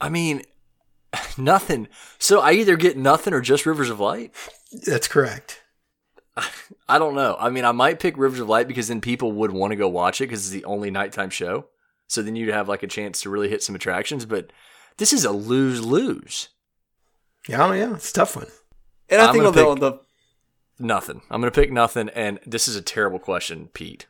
I 0.00 0.08
mean, 0.08 0.42
nothing. 1.38 1.88
So 2.18 2.40
I 2.40 2.52
either 2.52 2.76
get 2.76 2.96
nothing 2.96 3.34
or 3.34 3.40
just 3.40 3.66
Rivers 3.66 3.90
of 3.90 4.00
Light. 4.00 4.32
That's 4.86 5.08
correct. 5.08 5.62
I 6.88 6.98
don't 6.98 7.14
know. 7.14 7.36
I 7.38 7.50
mean, 7.50 7.64
I 7.64 7.72
might 7.72 8.00
pick 8.00 8.16
Rivers 8.16 8.40
of 8.40 8.48
Light 8.48 8.68
because 8.68 8.88
then 8.88 9.00
people 9.00 9.32
would 9.32 9.52
want 9.52 9.70
to 9.70 9.76
go 9.76 9.88
watch 9.88 10.20
it 10.20 10.24
because 10.24 10.40
it's 10.40 10.50
the 10.50 10.64
only 10.64 10.90
nighttime 10.90 11.30
show. 11.30 11.66
So 12.08 12.22
then 12.22 12.36
you'd 12.36 12.52
have 12.52 12.68
like 12.68 12.82
a 12.82 12.88
chance 12.88 13.22
to 13.22 13.30
really 13.30 13.48
hit 13.48 13.62
some 13.62 13.74
attractions. 13.74 14.26
But 14.26 14.52
this 14.98 15.12
is 15.12 15.24
a 15.24 15.32
lose 15.32 15.84
lose. 15.84 16.48
Yeah, 17.48 17.66
oh 17.66 17.72
yeah, 17.72 17.94
it's 17.94 18.10
a 18.10 18.14
tough 18.14 18.36
one. 18.36 18.46
And 19.10 19.20
I 19.20 19.26
I'm 19.26 19.32
think 19.32 19.44
on 19.44 19.52
gonna 19.52 19.64
the, 19.64 19.70
on 19.70 19.80
the 19.80 20.00
Nothing. 20.78 21.22
I'm 21.30 21.40
going 21.40 21.52
to 21.52 21.60
pick 21.60 21.70
nothing. 21.70 22.08
And 22.10 22.40
this 22.46 22.66
is 22.66 22.76
a 22.76 22.82
terrible 22.82 23.18
question, 23.18 23.68
Pete. 23.72 24.06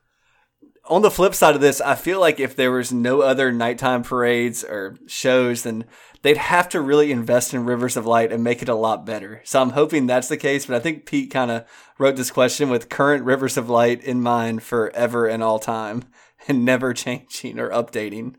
On 0.87 1.03
the 1.03 1.11
flip 1.11 1.35
side 1.35 1.55
of 1.55 1.61
this, 1.61 1.81
I 1.81 1.94
feel 1.94 2.20
like 2.20 2.38
if 2.38 2.55
there 2.55 2.70
was 2.70 2.92
no 2.92 3.23
other 3.23 3.51
nighttime 3.51 4.03
parades 4.03 4.62
or 4.62 4.97
shows, 5.07 5.62
then 5.62 5.85
they'd 6.23 6.37
have 6.37 6.68
to 6.70 6.81
really 6.81 7.11
invest 7.11 7.55
in 7.55 7.64
Rivers 7.64 7.97
of 7.97 8.07
Light 8.07 8.33
and 8.33 8.44
make 8.44 8.61
it 8.61 8.68
a 8.68 8.75
lot 8.75 9.07
better. 9.07 9.40
So 9.44 9.62
I'm 9.62 9.70
hoping 9.70 10.07
that's 10.07 10.29
the 10.29 10.37
case. 10.37 10.66
But 10.66 10.77
I 10.77 10.81
think 10.81 11.07
Pete 11.07 11.31
kind 11.31 11.51
of 11.51 11.64
wrote 11.99 12.16
this 12.16 12.31
question 12.31 12.68
with 12.68 12.90
current 12.90 13.25
Rivers 13.25 13.57
of 13.57 13.70
Light 13.70 14.03
in 14.05 14.20
mind 14.20 14.62
forever 14.62 15.27
and 15.27 15.42
all 15.42 15.59
time 15.59 16.05
and 16.49 16.64
never 16.64 16.92
changing 16.92 17.59
or 17.59 17.70
updating. 17.70 18.35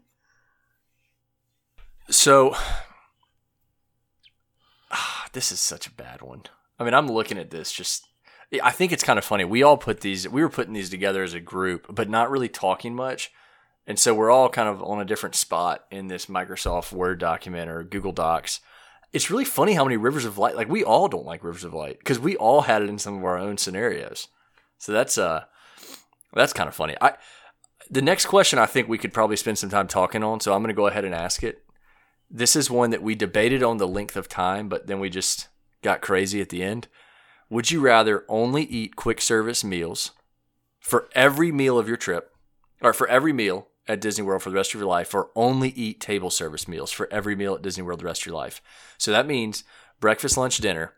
So, 2.10 2.55
this 5.34 5.51
is 5.51 5.60
such 5.60 5.88
a 5.88 5.91
bad 5.91 6.21
one. 6.21 6.43
I 6.77 6.84
mean, 6.84 6.93
I'm 6.93 7.12
looking 7.12 7.39
at 7.39 7.49
this 7.49 7.71
just. 7.71 8.08
I 8.62 8.71
think 8.71 8.91
it's 8.91 9.03
kind 9.03 9.19
of 9.19 9.25
funny. 9.25 9.43
We 9.43 9.63
all 9.63 9.77
put 9.77 10.01
these. 10.01 10.27
We 10.27 10.41
were 10.41 10.49
putting 10.49 10.73
these 10.73 10.89
together 10.89 11.23
as 11.23 11.34
a 11.34 11.39
group, 11.39 11.88
but 11.89 12.10
not 12.10 12.29
really 12.29 12.49
talking 12.49 12.95
much. 12.95 13.31
And 13.88 13.99
so 13.99 14.13
we're 14.13 14.31
all 14.31 14.49
kind 14.49 14.67
of 14.67 14.81
on 14.84 14.99
a 14.99 15.05
different 15.05 15.36
spot 15.36 15.86
in 15.91 16.08
this 16.08 16.25
Microsoft 16.25 16.91
Word 16.91 17.19
document 17.19 17.69
or 17.69 17.84
Google 17.84 18.12
Docs. 18.12 18.60
It's 19.13 19.29
really 19.29 19.45
funny 19.45 19.73
how 19.73 19.84
many 19.84 19.97
rivers 19.97 20.25
of 20.25 20.38
light. 20.38 20.55
Like 20.55 20.69
we 20.69 20.84
all 20.84 21.08
don't 21.08 21.25
like 21.25 21.43
rivers 21.43 21.63
of 21.63 21.73
light 21.73 21.99
because 21.99 22.19
we 22.19 22.36
all 22.36 22.62
had 22.62 22.81
it 22.81 22.89
in 22.89 22.97
some 22.97 23.17
of 23.17 23.23
our 23.23 23.38
own 23.38 23.58
scenarios. 23.58 24.27
So 24.77 24.91
that's 24.91 25.17
uh, 25.17 25.45
that's 26.34 26.53
kind 26.53 26.67
of 26.67 26.75
funny. 26.75 26.95
I 26.99 27.13
the 27.89 28.01
next 28.01 28.25
question 28.25 28.60
I 28.60 28.65
think 28.65 28.88
we 28.88 28.97
could 28.97 29.13
probably 29.13 29.36
spend 29.36 29.58
some 29.58 29.69
time 29.69 29.88
talking 29.88 30.23
on. 30.23 30.39
So 30.39 30.53
I'm 30.53 30.62
going 30.62 30.69
to 30.69 30.73
go 30.73 30.88
ahead 30.88 31.05
and 31.05 31.13
ask 31.13 31.43
it. 31.43 31.63
This 32.29 32.55
is 32.55 32.71
one 32.71 32.89
that 32.89 33.03
we 33.03 33.13
debated 33.13 33.62
on 33.62 33.77
the 33.77 33.88
length 33.88 34.15
of 34.15 34.27
time, 34.27 34.67
but 34.67 34.88
then 34.88 34.99
we 34.99 35.10
just 35.10 35.47
got 35.84 36.01
crazy 36.01 36.41
at 36.41 36.49
the 36.49 36.63
end. 36.63 36.88
Would 37.49 37.71
you 37.71 37.79
rather 37.79 38.25
only 38.27 38.63
eat 38.63 38.95
quick 38.95 39.21
service 39.21 39.63
meals 39.63 40.12
for 40.79 41.10
every 41.13 41.51
meal 41.51 41.77
of 41.77 41.88
your 41.88 41.97
trip, 41.97 42.31
or 42.81 42.93
for 42.93 43.08
every 43.08 43.34
meal 43.34 43.67
at 43.88 44.01
Disney 44.01 44.23
World 44.23 44.43
for 44.43 44.49
the 44.49 44.55
rest 44.55 44.73
of 44.73 44.79
your 44.79 44.89
life, 44.89 45.13
or 45.13 45.29
only 45.36 45.69
eat 45.69 45.99
table 45.99 46.29
service 46.29 46.67
meals 46.67 46.91
for 46.91 47.12
every 47.12 47.36
meal 47.36 47.55
at 47.55 47.62
Disney 47.62 47.84
World 47.84 47.99
the 47.99 48.05
rest 48.05 48.21
of 48.21 48.27
your 48.27 48.36
life? 48.36 48.62
So 48.97 49.12
that 49.12 49.27
means 49.27 49.63
breakfast, 49.99 50.38
lunch, 50.38 50.58
dinner. 50.58 50.93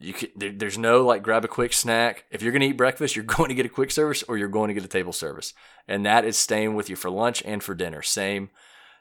You 0.00 0.12
can, 0.12 0.28
there, 0.34 0.52
there's 0.52 0.78
no 0.78 1.04
like 1.04 1.22
grab 1.22 1.44
a 1.44 1.48
quick 1.48 1.72
snack. 1.72 2.24
If 2.30 2.42
you're 2.42 2.52
going 2.52 2.62
to 2.62 2.68
eat 2.68 2.76
breakfast, 2.76 3.14
you're 3.14 3.24
going 3.24 3.48
to 3.48 3.54
get 3.54 3.66
a 3.66 3.70
quick 3.70 3.90
service 3.90 4.22
or 4.24 4.36
you're 4.36 4.48
going 4.48 4.68
to 4.68 4.74
get 4.74 4.84
a 4.84 4.88
table 4.88 5.12
service, 5.12 5.54
and 5.86 6.06
that 6.06 6.24
is 6.24 6.36
staying 6.36 6.74
with 6.74 6.88
you 6.88 6.96
for 6.96 7.10
lunch 7.10 7.42
and 7.44 7.62
for 7.62 7.74
dinner. 7.74 8.02
Same, 8.02 8.50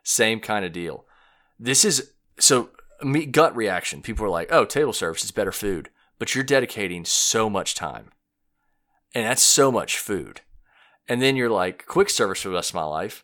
same 0.03 0.39
kind 0.39 0.65
of 0.65 0.71
deal. 0.71 1.05
This 1.59 1.85
is 1.85 2.11
so 2.39 2.71
me 3.01 3.25
gut 3.25 3.55
reaction. 3.55 4.01
People 4.01 4.25
are 4.25 4.29
like, 4.29 4.51
"Oh, 4.51 4.65
table 4.65 4.93
service 4.93 5.23
is 5.23 5.31
better 5.31 5.51
food," 5.51 5.89
but 6.19 6.35
you're 6.35 6.43
dedicating 6.43 7.05
so 7.05 7.49
much 7.49 7.75
time, 7.75 8.11
and 9.13 9.25
that's 9.25 9.43
so 9.43 9.71
much 9.71 9.97
food. 9.97 10.41
And 11.07 11.21
then 11.21 11.35
you're 11.35 11.49
like, 11.49 11.85
"Quick 11.85 12.09
service 12.09 12.41
for 12.41 12.49
the 12.49 12.55
rest 12.55 12.71
of 12.71 12.75
my 12.75 12.83
life." 12.83 13.23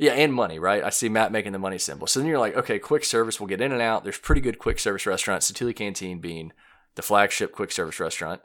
Yeah, 0.00 0.12
and 0.12 0.32
money, 0.32 0.58
right? 0.58 0.82
I 0.82 0.88
see 0.88 1.10
Matt 1.10 1.30
making 1.30 1.52
the 1.52 1.58
money 1.58 1.76
symbol. 1.76 2.06
So 2.06 2.20
then 2.20 2.26
you're 2.26 2.38
like, 2.38 2.56
okay, 2.56 2.78
quick 2.78 3.04
service, 3.04 3.38
we'll 3.38 3.48
get 3.48 3.60
in 3.60 3.70
and 3.70 3.82
out. 3.82 4.02
There's 4.02 4.16
pretty 4.16 4.40
good 4.40 4.58
quick 4.58 4.78
service 4.78 5.04
restaurants, 5.04 5.52
Satu'li 5.52 5.76
Canteen 5.76 6.20
being 6.20 6.52
the 6.94 7.02
flagship 7.02 7.52
quick 7.52 7.70
service 7.70 8.00
restaurant. 8.00 8.40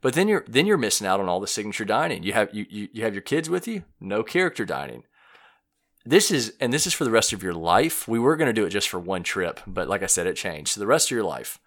But 0.00 0.14
then 0.14 0.28
you're 0.28 0.44
then 0.48 0.64
you're 0.64 0.78
missing 0.78 1.06
out 1.06 1.20
on 1.20 1.28
all 1.28 1.40
the 1.40 1.46
signature 1.46 1.84
dining. 1.84 2.22
You 2.22 2.32
have 2.32 2.54
you, 2.54 2.64
you, 2.70 2.88
you 2.92 3.04
have 3.04 3.14
your 3.14 3.22
kids 3.22 3.50
with 3.50 3.68
you, 3.68 3.84
no 4.00 4.22
character 4.22 4.64
dining. 4.64 5.04
This 6.06 6.30
is 6.30 6.54
and 6.60 6.72
this 6.72 6.86
is 6.86 6.94
for 6.94 7.04
the 7.04 7.10
rest 7.10 7.32
of 7.32 7.42
your 7.42 7.54
life. 7.54 8.08
We 8.08 8.18
were 8.18 8.36
going 8.36 8.48
to 8.48 8.52
do 8.52 8.66
it 8.66 8.70
just 8.70 8.88
for 8.88 9.00
one 9.00 9.22
trip, 9.22 9.60
but 9.66 9.88
like 9.88 10.02
I 10.02 10.06
said, 10.06 10.26
it 10.26 10.36
changed. 10.36 10.72
So 10.72 10.80
the 10.80 10.86
rest 10.86 11.08
of 11.08 11.14
your 11.14 11.24
life, 11.24 11.58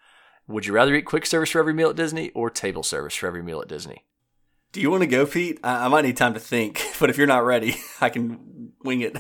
would 0.48 0.66
you 0.66 0.74
rather 0.74 0.96
eat 0.96 1.06
quick 1.06 1.26
service 1.26 1.50
for 1.50 1.60
every 1.60 1.74
meal 1.74 1.90
at 1.90 1.96
Disney 1.96 2.30
or 2.32 2.50
table 2.50 2.84
service 2.84 3.16
for 3.16 3.28
every 3.28 3.44
meal 3.44 3.62
at 3.62 3.68
Disney? 3.68 4.04
Do 4.72 4.82
you 4.82 4.90
want 4.90 5.02
to 5.02 5.08
go, 5.08 5.26
Pete? 5.26 5.60
I, 5.64 5.86
I 5.86 5.88
might 5.88 6.06
need 6.06 6.18
time 6.18 6.34
to 6.34 6.40
think, 6.40 6.82
but 7.00 7.10
if 7.10 7.18
you're 7.18 7.28
not 7.28 7.46
ready, 7.46 7.76
I 8.02 8.10
can 8.10 8.74
wing 8.84 9.02
it. 9.02 9.18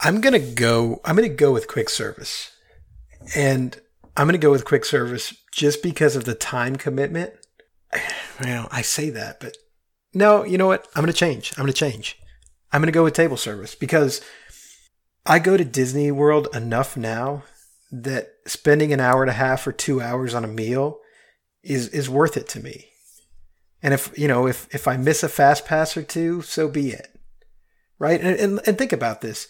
I'm 0.00 0.20
gonna 0.20 0.40
go. 0.40 1.00
I'm 1.04 1.14
gonna 1.16 1.28
go 1.28 1.52
with 1.52 1.68
quick 1.68 1.88
service, 1.88 2.50
and 3.36 3.80
I'm 4.16 4.26
gonna 4.26 4.38
go 4.38 4.50
with 4.50 4.64
quick 4.64 4.84
service 4.84 5.34
just 5.52 5.82
because 5.82 6.16
of 6.16 6.24
the 6.24 6.34
time 6.34 6.76
commitment. 6.76 7.32
Well, 8.42 8.66
I 8.72 8.82
say 8.82 9.10
that, 9.10 9.38
but 9.38 9.56
no. 10.14 10.42
You 10.42 10.58
know 10.58 10.66
what? 10.66 10.88
I'm 10.96 11.02
gonna 11.02 11.12
change. 11.12 11.52
I'm 11.52 11.62
gonna 11.62 11.72
change. 11.72 12.18
I'm 12.72 12.80
gonna 12.80 12.90
go 12.90 13.04
with 13.04 13.14
table 13.14 13.36
service 13.36 13.76
because 13.76 14.20
I 15.24 15.38
go 15.38 15.56
to 15.56 15.64
Disney 15.64 16.10
World 16.10 16.48
enough 16.52 16.96
now 16.96 17.44
that 17.92 18.31
spending 18.46 18.92
an 18.92 19.00
hour 19.00 19.22
and 19.22 19.30
a 19.30 19.34
half 19.34 19.66
or 19.66 19.72
two 19.72 20.00
hours 20.00 20.34
on 20.34 20.44
a 20.44 20.48
meal 20.48 21.00
is 21.62 21.88
is 21.88 22.10
worth 22.10 22.36
it 22.36 22.48
to 22.48 22.60
me. 22.60 22.88
And 23.82 23.94
if 23.94 24.16
you 24.18 24.28
know 24.28 24.46
if 24.46 24.72
if 24.74 24.86
I 24.86 24.96
miss 24.96 25.22
a 25.22 25.28
fast 25.28 25.66
pass 25.66 25.96
or 25.96 26.02
two, 26.02 26.42
so 26.42 26.68
be 26.68 26.90
it. 26.90 27.08
Right? 27.98 28.20
And 28.20 28.38
and, 28.38 28.60
and 28.66 28.78
think 28.78 28.92
about 28.92 29.20
this. 29.20 29.48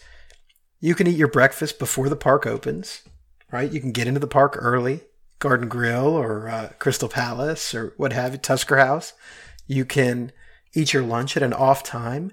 You 0.79 0.95
can 0.95 1.07
eat 1.07 1.17
your 1.17 1.29
breakfast 1.29 1.79
before 1.79 2.09
the 2.09 2.15
park 2.15 2.45
opens, 2.45 3.03
right? 3.51 3.71
You 3.71 3.79
can 3.79 3.93
get 3.93 4.07
into 4.07 4.19
the 4.19 4.27
park 4.27 4.57
early, 4.59 5.01
Garden 5.39 5.69
Grill 5.69 6.07
or 6.07 6.49
uh, 6.49 6.69
Crystal 6.77 7.07
Palace 7.07 7.73
or 7.73 7.93
what 7.97 8.11
have 8.11 8.33
you, 8.33 8.37
Tusker 8.37 8.77
House. 8.77 9.13
You 9.65 9.85
can 9.85 10.31
eat 10.73 10.91
your 10.91 11.03
lunch 11.03 11.37
at 11.37 11.43
an 11.43 11.53
off 11.53 11.83
time, 11.83 12.31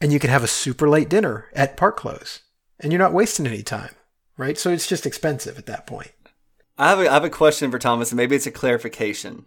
and 0.00 0.12
you 0.12 0.18
can 0.18 0.30
have 0.30 0.44
a 0.44 0.48
super 0.48 0.88
late 0.88 1.08
dinner 1.08 1.48
at 1.54 1.76
park 1.76 1.96
close, 1.96 2.40
and 2.78 2.92
you're 2.92 2.98
not 2.98 3.12
wasting 3.12 3.46
any 3.46 3.62
time, 3.62 3.94
right? 4.40 4.58
So 4.58 4.70
it's 4.70 4.86
just 4.86 5.06
expensive 5.06 5.58
at 5.58 5.66
that 5.66 5.86
point. 5.86 6.12
I 6.78 6.88
have 6.88 6.98
a, 6.98 7.08
I 7.08 7.14
have 7.14 7.24
a 7.24 7.30
question 7.30 7.70
for 7.70 7.78
Thomas, 7.78 8.10
and 8.10 8.16
maybe 8.16 8.34
it's 8.34 8.46
a 8.46 8.50
clarification, 8.50 9.46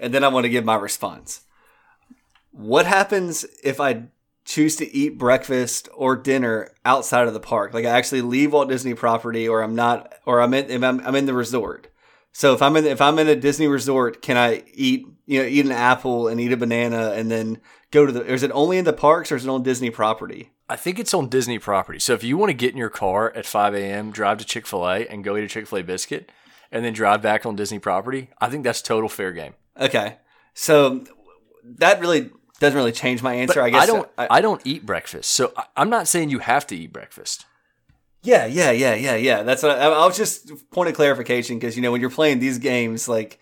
and 0.00 0.12
then 0.12 0.24
I 0.24 0.28
want 0.28 0.44
to 0.44 0.50
give 0.50 0.64
my 0.64 0.74
response. 0.74 1.42
What 2.50 2.86
happens 2.86 3.44
if 3.62 3.80
I 3.80 4.04
choose 4.44 4.76
to 4.76 4.94
eat 4.94 5.18
breakfast 5.18 5.88
or 5.94 6.16
dinner 6.16 6.70
outside 6.84 7.26
of 7.26 7.34
the 7.34 7.40
park. 7.40 7.72
Like 7.72 7.86
I 7.86 7.90
actually 7.90 8.22
leave 8.22 8.52
Walt 8.52 8.68
Disney 8.68 8.94
property 8.94 9.48
or 9.48 9.62
I'm 9.62 9.74
not 9.74 10.12
or 10.26 10.40
I'm 10.40 10.54
in 10.54 10.84
I'm, 10.84 11.00
I'm 11.00 11.14
in 11.14 11.26
the 11.26 11.34
resort. 11.34 11.88
So 12.34 12.52
if 12.52 12.60
I'm 12.60 12.76
in 12.76 12.84
if 12.84 13.00
I'm 13.00 13.18
in 13.18 13.28
a 13.28 13.36
Disney 13.36 13.68
resort, 13.68 14.20
can 14.20 14.36
I 14.36 14.64
eat 14.74 15.06
you 15.24 15.40
know 15.40 15.46
eat 15.46 15.64
an 15.64 15.72
apple 15.72 16.28
and 16.28 16.40
eat 16.40 16.52
a 16.52 16.56
banana 16.56 17.12
and 17.12 17.30
then 17.30 17.60
go 17.90 18.04
to 18.04 18.12
the? 18.12 18.26
Is 18.26 18.42
it 18.42 18.50
only 18.52 18.76
in 18.76 18.84
the 18.84 18.92
parks 18.92 19.32
or 19.32 19.36
is 19.36 19.46
it 19.46 19.50
on 19.50 19.62
Disney 19.62 19.88
property? 19.88 20.50
I 20.68 20.76
think 20.76 20.98
it's 20.98 21.14
on 21.14 21.28
Disney 21.28 21.58
property. 21.58 22.00
So 22.00 22.12
if 22.12 22.24
you 22.24 22.36
want 22.36 22.50
to 22.50 22.54
get 22.54 22.72
in 22.72 22.76
your 22.76 22.90
car 22.90 23.32
at 23.36 23.46
5 23.46 23.74
a.m., 23.74 24.10
drive 24.10 24.38
to 24.38 24.44
Chick 24.44 24.66
fil 24.66 24.84
A 24.84 25.06
and 25.06 25.22
go 25.22 25.36
eat 25.36 25.44
a 25.44 25.48
Chick 25.48 25.66
fil 25.66 25.78
A 25.78 25.82
biscuit, 25.82 26.32
and 26.72 26.84
then 26.84 26.92
drive 26.92 27.22
back 27.22 27.46
on 27.46 27.54
Disney 27.54 27.78
property, 27.78 28.30
I 28.40 28.48
think 28.48 28.64
that's 28.64 28.82
total 28.82 29.08
fair 29.08 29.32
game. 29.32 29.54
Okay. 29.78 30.16
So 30.54 31.04
that 31.64 32.00
really 32.00 32.30
doesn't 32.58 32.76
really 32.76 32.92
change 32.92 33.22
my 33.22 33.34
answer. 33.34 33.60
But 33.60 33.64
I 33.66 33.70
guess 33.70 33.82
I 33.82 33.86
don't. 33.86 34.08
I, 34.18 34.40
don't 34.40 34.60
eat 34.64 34.84
breakfast, 34.84 35.30
so 35.32 35.52
I, 35.56 35.64
I'm 35.76 35.90
not 35.90 36.08
saying 36.08 36.30
you 36.30 36.40
have 36.40 36.66
to 36.68 36.76
eat 36.76 36.92
breakfast. 36.92 37.46
Yeah, 38.24 38.46
yeah, 38.46 38.70
yeah, 38.70 38.94
yeah, 38.94 39.16
yeah. 39.16 39.42
That's 39.42 39.62
what 39.62 39.78
I, 39.78 39.84
I 39.84 40.06
was 40.06 40.16
just 40.16 40.50
point 40.70 40.88
of 40.88 40.94
clarification 40.94 41.58
because 41.58 41.76
you 41.76 41.82
know 41.82 41.92
when 41.92 42.00
you're 42.00 42.08
playing 42.08 42.38
these 42.38 42.58
games, 42.58 43.06
like 43.06 43.38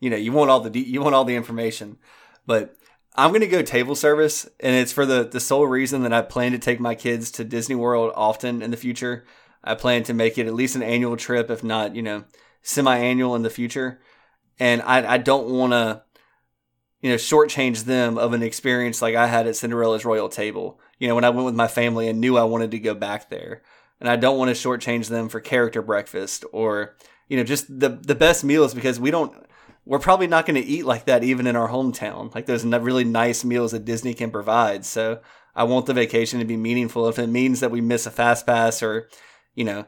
you 0.00 0.10
know 0.10 0.16
you 0.16 0.32
want 0.32 0.50
all 0.50 0.58
the 0.58 0.70
de- 0.70 0.80
you 0.80 1.00
want 1.00 1.14
all 1.14 1.24
the 1.24 1.36
information, 1.36 1.98
but 2.44 2.76
I'm 3.14 3.32
gonna 3.32 3.46
go 3.46 3.62
table 3.62 3.94
service, 3.94 4.44
and 4.58 4.74
it's 4.74 4.90
for 4.90 5.06
the 5.06 5.22
the 5.22 5.38
sole 5.38 5.68
reason 5.68 6.02
that 6.02 6.12
I 6.12 6.22
plan 6.22 6.50
to 6.50 6.58
take 6.58 6.80
my 6.80 6.96
kids 6.96 7.30
to 7.32 7.44
Disney 7.44 7.76
World 7.76 8.12
often 8.16 8.60
in 8.60 8.72
the 8.72 8.76
future. 8.76 9.24
I 9.62 9.76
plan 9.76 10.02
to 10.04 10.14
make 10.14 10.36
it 10.36 10.48
at 10.48 10.54
least 10.54 10.74
an 10.74 10.82
annual 10.82 11.16
trip, 11.16 11.48
if 11.48 11.62
not 11.62 11.94
you 11.94 12.02
know 12.02 12.24
semi-annual 12.62 13.36
in 13.36 13.42
the 13.42 13.50
future, 13.50 14.00
and 14.58 14.82
I 14.82 15.14
I 15.14 15.18
don't 15.18 15.48
want 15.48 15.74
to 15.74 16.02
you 17.00 17.10
know 17.10 17.16
shortchange 17.16 17.84
them 17.84 18.18
of 18.18 18.32
an 18.32 18.42
experience 18.42 19.00
like 19.00 19.14
I 19.14 19.28
had 19.28 19.46
at 19.46 19.54
Cinderella's 19.54 20.04
Royal 20.04 20.28
Table. 20.28 20.80
You 20.98 21.06
know 21.06 21.14
when 21.14 21.24
I 21.24 21.30
went 21.30 21.46
with 21.46 21.54
my 21.54 21.68
family 21.68 22.08
and 22.08 22.20
knew 22.20 22.36
I 22.36 22.42
wanted 22.44 22.72
to 22.72 22.80
go 22.80 22.94
back 22.94 23.30
there 23.30 23.62
and 24.04 24.10
I 24.10 24.16
don't 24.16 24.36
want 24.36 24.54
to 24.54 24.68
shortchange 24.68 25.08
them 25.08 25.30
for 25.30 25.40
character 25.40 25.80
breakfast 25.80 26.44
or 26.52 26.94
you 27.26 27.38
know 27.38 27.42
just 27.42 27.80
the 27.80 27.88
the 27.88 28.14
best 28.14 28.44
meals 28.44 28.74
because 28.74 29.00
we 29.00 29.10
don't 29.10 29.34
we're 29.86 29.98
probably 29.98 30.26
not 30.26 30.44
going 30.44 30.62
to 30.62 30.68
eat 30.68 30.84
like 30.84 31.06
that 31.06 31.24
even 31.24 31.46
in 31.46 31.56
our 31.56 31.68
hometown. 31.68 32.34
Like 32.34 32.44
those 32.44 32.64
really 32.64 33.04
nice 33.04 33.44
meals 33.44 33.72
that 33.72 33.86
Disney 33.86 34.12
can 34.12 34.30
provide 34.30 34.84
so 34.84 35.20
I 35.54 35.64
want 35.64 35.86
the 35.86 35.94
vacation 35.94 36.38
to 36.38 36.44
be 36.44 36.58
meaningful. 36.58 37.08
If 37.08 37.18
it 37.18 37.28
means 37.28 37.60
that 37.60 37.70
we 37.70 37.80
miss 37.80 38.04
a 38.04 38.10
fast 38.10 38.44
pass 38.44 38.82
or 38.82 39.08
you 39.54 39.64
know 39.64 39.86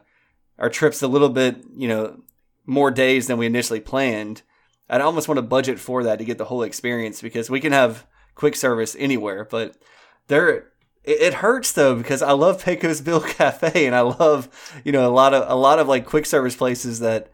our 0.57 0.69
trips 0.69 1.03
a 1.03 1.07
little 1.07 1.29
bit 1.29 1.63
you 1.75 1.87
know 1.87 2.17
more 2.65 2.89
days 2.89 3.27
than 3.27 3.37
we 3.37 3.45
initially 3.45 3.79
planned 3.79 4.41
I'd 4.89 5.01
almost 5.01 5.27
want 5.27 5.37
to 5.37 5.43
budget 5.43 5.79
for 5.79 6.01
that 6.03 6.17
to 6.17 6.25
get 6.25 6.39
the 6.39 6.45
whole 6.45 6.63
experience 6.63 7.21
because 7.21 7.51
we 7.51 7.59
can 7.59 7.71
have 7.71 8.07
quick 8.33 8.55
service 8.55 8.95
anywhere 8.97 9.45
but 9.45 9.77
there 10.27 10.71
it, 11.07 11.21
it 11.21 11.33
hurts 11.35 11.71
though 11.71 11.95
because 11.95 12.21
I 12.21 12.33
love 12.33 12.63
Pecos 12.63 13.01
Bill 13.01 13.21
Cafe 13.21 13.85
and 13.85 13.95
I 13.95 14.01
love 14.01 14.49
you 14.83 14.91
know 14.91 15.07
a 15.07 15.11
lot 15.11 15.33
of 15.33 15.49
a 15.49 15.55
lot 15.55 15.79
of 15.79 15.87
like 15.87 16.05
quick 16.05 16.25
service 16.25 16.55
places 16.55 16.99
that 16.99 17.31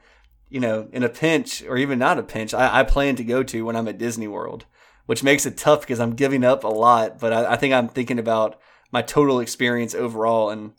you 0.50 0.60
know 0.60 0.88
in 0.94 1.04
a 1.04 1.10
pinch 1.10 1.64
or 1.64 1.76
even 1.78 2.00
not 2.00 2.20
a 2.20 2.24
pinch 2.24 2.54
I, 2.54 2.80
I 2.80 2.84
plan 2.84 3.16
to 3.18 3.24
go 3.24 3.44
to 3.44 3.66
when 3.66 3.76
I'm 3.76 3.88
at 3.88 3.98
Disney 3.98 4.28
World, 4.28 4.66
which 5.08 5.24
makes 5.24 5.46
it 5.46 5.58
tough 5.58 5.82
because 5.82 6.00
I'm 6.00 6.16
giving 6.16 6.46
up 6.46 6.64
a 6.64 6.70
lot. 6.70 7.20
But 7.20 7.34
I, 7.34 7.54
I 7.54 7.56
think 7.58 7.74
I'm 7.74 7.90
thinking 7.90 8.20
about 8.20 8.60
my 8.92 9.02
total 9.02 9.40
experience 9.40 9.96
overall 9.96 10.52
and 10.52 10.74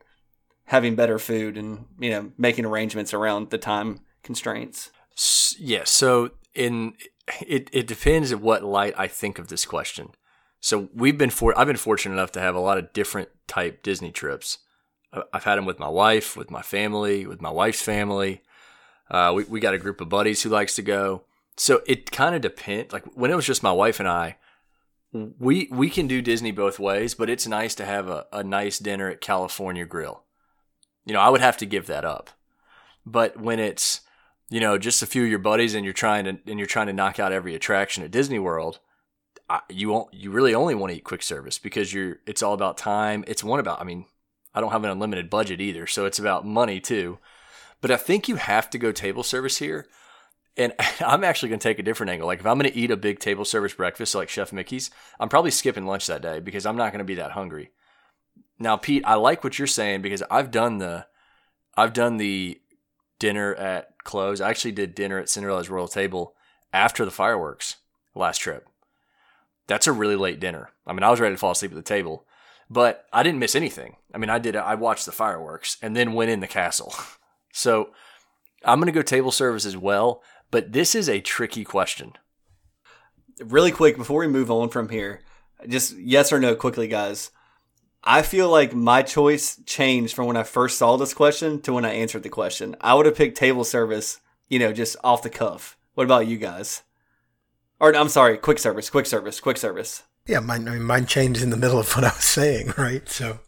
having 0.67 0.95
better 0.95 1.19
food 1.19 1.59
and 1.59 1.87
you 1.99 2.11
know 2.11 2.33
making 2.39 2.65
arrangements 2.65 3.13
around 3.13 3.51
the 3.51 3.59
time 3.59 4.01
constraints. 4.23 4.91
Yeah. 5.59 5.85
So 5.85 6.31
in 6.55 6.95
it, 7.47 7.69
it 7.73 7.87
depends 7.87 8.33
at 8.33 8.41
what 8.41 8.63
light 8.63 8.95
I 8.97 9.09
think 9.09 9.39
of 9.39 9.49
this 9.49 9.65
question. 9.65 10.11
So 10.65 10.89
we've 10.95 11.19
been 11.19 11.29
for 11.29 11.57
I've 11.59 11.67
been 11.67 11.77
fortunate 11.77 12.15
enough 12.15 12.33
to 12.33 12.41
have 12.41 12.55
a 12.55 12.61
lot 12.61 12.79
of 12.79 12.95
different 12.95 13.29
type 13.47 13.83
Disney 13.83 14.11
trips. 14.11 14.61
I've 15.31 15.45
had 15.45 15.57
them 15.57 15.67
with 15.67 15.79
my 15.79 15.91
wife, 15.91 16.39
with 16.39 16.51
my 16.51 16.63
family, 16.63 17.27
with 17.27 17.43
my 17.43 17.51
wife's 17.51 17.83
family. 17.83 18.41
Uh, 19.11 19.35
we 19.37 19.45
we 19.45 19.61
got 19.61 19.75
a 19.75 19.79
group 19.79 20.01
of 20.01 20.09
buddies 20.09 20.43
who 20.43 20.49
likes 20.49 20.75
to 20.77 20.83
go. 20.83 21.25
So 21.59 21.83
it 21.87 22.11
kind 22.11 22.35
of 22.35 22.41
depends. 22.41 22.95
Like 22.95 23.05
when 23.15 23.31
it 23.31 23.35
was 23.35 23.45
just 23.45 23.63
my 23.63 23.73
wife 23.73 24.01
and 24.01 24.09
I, 24.09 24.39
we 25.13 25.69
we 25.71 25.91
can 25.91 26.07
do 26.07 26.23
Disney 26.23 26.51
both 26.51 26.79
ways, 26.79 27.13
but 27.13 27.29
it's 27.29 27.47
nice 27.47 27.75
to 27.75 27.85
have 27.85 28.09
a, 28.09 28.25
a 28.33 28.43
nice 28.43 28.79
dinner 28.79 29.11
at 29.11 29.21
California 29.21 29.85
Grill. 29.85 30.23
You 31.05 31.13
know, 31.13 31.21
I 31.21 31.29
would 31.29 31.43
have 31.43 31.59
to 31.59 31.67
give 31.67 31.89
that 31.89 32.07
up. 32.07 32.31
But 33.05 33.39
when 33.39 33.61
it's 33.61 34.01
you 34.49 34.61
know 34.61 34.79
just 34.79 35.03
a 35.03 35.07
few 35.07 35.25
of 35.25 35.29
your 35.29 35.41
buddies 35.41 35.75
and 35.75 35.85
you're 35.85 35.93
trying 35.93 36.25
to 36.25 36.39
and 36.47 36.59
you're 36.59 36.67
trying 36.67 36.87
to 36.87 36.95
knock 36.95 37.21
out 37.21 37.33
every 37.33 37.55
attraction 37.55 38.03
at 38.03 38.11
Disney 38.11 38.39
World, 38.39 38.79
you 39.69 39.91
won't 39.91 40.13
you 40.13 40.31
really 40.31 40.55
only 40.55 40.75
want 40.75 40.93
to 40.93 40.97
eat 40.97 41.05
quick 41.05 41.23
service 41.23 41.59
because 41.59 41.93
you're 41.93 42.19
it's 42.27 42.43
all 42.43 42.55
about 42.55 42.79
time. 42.79 43.25
It's 43.27 43.45
one 43.45 43.61
about 43.61 43.81
I 43.81 43.85
mean 43.85 44.07
I 44.55 44.61
don't 44.61 44.73
have 44.73 44.85
an 44.85 44.91
unlimited 44.91 45.31
budget 45.31 45.61
either, 45.61 45.87
so 45.87 46.07
it's 46.07 46.19
about 46.19 46.47
money 46.47 46.81
too. 46.81 47.19
But 47.81 47.91
I 47.91 47.97
think 47.97 48.29
you 48.29 48.37
have 48.37 48.71
to 48.71 48.79
go 48.79 48.93
table 48.93 49.23
service 49.23 49.59
here. 49.59 49.87
And 50.57 50.73
I'm 51.01 51.25
actually 51.25 51.51
going 51.51 51.59
to 51.59 51.69
take 51.69 51.79
a 51.79 51.83
different 51.83 52.11
angle. 52.11 52.27
Like 52.27 52.41
if 52.41 52.47
I'm 52.47 52.59
going 52.59 52.71
to 52.71 52.79
eat 52.79 52.91
a 52.91 52.97
big 52.97 53.19
table 53.19 53.45
service 53.45 53.75
breakfast 53.75 54.15
like 54.15 54.29
Chef 54.29 54.53
Mickey's, 54.53 54.91
I'm 55.19 55.29
probably 55.29 55.51
skipping 55.51 55.85
lunch 55.85 56.07
that 56.07 56.23
day 56.23 56.41
because 56.41 56.65
I'm 56.65 56.77
not 56.77 56.93
going 56.93 57.01
to 57.01 57.05
be 57.05 57.17
that 57.17 57.33
hungry. 57.33 57.73
Now, 58.59 58.77
Pete, 58.77 59.05
I 59.05 59.15
like 59.15 59.43
what 59.43 59.59
you're 59.59 59.67
saying 59.67 60.03
because 60.03 60.23
I've 60.31 60.51
done 60.51 60.79
the 60.79 61.07
I've 61.77 61.93
done 61.93 62.19
the 62.19 62.61
dinner 63.19 63.55
at 63.55 63.99
close. 64.05 64.41
I 64.41 64.51
actually 64.51 64.73
did 64.73 64.95
dinner 64.95 65.19
at 65.19 65.29
Cinderella's 65.29 65.69
Royal 65.69 65.89
Table 65.89 66.35
after 66.73 67.05
the 67.05 67.11
fireworks 67.11 67.77
last 68.15 68.39
trip. 68.39 68.69
That's 69.67 69.87
a 69.87 69.93
really 69.93 70.17
late 70.17 70.41
dinner. 70.41 70.71
I 70.87 70.93
mean, 70.93 71.03
I 71.03 71.11
was 71.11 71.21
ready 71.21 71.35
to 71.35 71.39
fall 71.39 71.53
asleep 71.53 71.73
at 71.73 71.77
the 71.77 71.83
table, 71.83 72.27
but 72.69 73.07
I 73.13 73.23
didn't 73.23 73.39
miss 73.39 73.55
anything. 73.55 73.97
I 74.13 74.19
mean, 74.19 74.31
I 74.31 74.39
did. 74.39 74.57
I 74.57 74.75
watched 74.75 75.07
the 75.07 75.13
fireworks 75.13 75.79
and 75.81 75.97
then 75.97 76.13
went 76.13 76.31
in 76.31 76.41
the 76.41 76.47
castle. 76.47 76.95
So 77.57 77.91
I'm 78.65 78.81
going 78.81 78.87
to 78.87 78.93
go 78.93 79.01
table 79.01 79.31
service 79.31 79.65
as 79.65 79.77
well, 79.77 80.25
but 80.51 80.73
this 80.73 80.97
is 80.97 81.09
a 81.09 81.21
tricky 81.21 81.63
question. 81.63 82.15
Really 83.39 83.71
quick 83.71 83.97
before 83.97 84.19
we 84.19 84.27
move 84.27 84.51
on 84.51 84.71
from 84.71 84.89
here, 84.89 85.21
just 85.69 85.97
yes 85.97 86.33
or 86.33 86.41
no 86.41 86.57
quickly, 86.57 86.89
guys. 86.89 87.31
I 88.03 88.23
feel 88.23 88.51
like 88.51 88.75
my 88.75 89.03
choice 89.03 89.61
changed 89.65 90.15
from 90.15 90.27
when 90.27 90.37
I 90.37 90.43
first 90.43 90.77
saw 90.79 90.97
this 90.97 91.15
question 91.15 91.61
to 91.63 91.73
when 91.73 91.85
I 91.85 91.95
answered 91.95 92.23
the 92.23 92.29
question. 92.29 92.77
I 92.81 92.95
would 92.95 93.07
have 93.07 93.15
picked 93.15 93.39
table 93.39 93.65
service, 93.65 94.21
you 94.49 94.59
know, 94.59 94.73
just 94.73 94.97
off 95.03 95.23
the 95.23 95.31
cuff. 95.31 95.79
What 95.95 96.05
about 96.05 96.27
you 96.27 96.37
guys? 96.37 96.83
Or 97.81 97.95
I'm 97.95 98.09
sorry, 98.09 98.39
quick 98.39 98.59
service, 98.59 98.91
quick 98.91 99.07
service, 99.07 99.41
quick 99.41 99.57
service. 99.57 100.05
Yeah, 100.27 100.41
mine, 100.41 100.67
I 100.69 100.73
mean, 100.73 100.83
mine 100.83 101.07
changed 101.07 101.43
in 101.43 101.51
the 101.51 101.57
middle 101.57 101.79
of 101.79 101.93
what 101.95 102.05
I 102.05 102.09
was 102.09 102.25
saying, 102.25 102.75
right? 102.79 103.09
So 103.09 103.41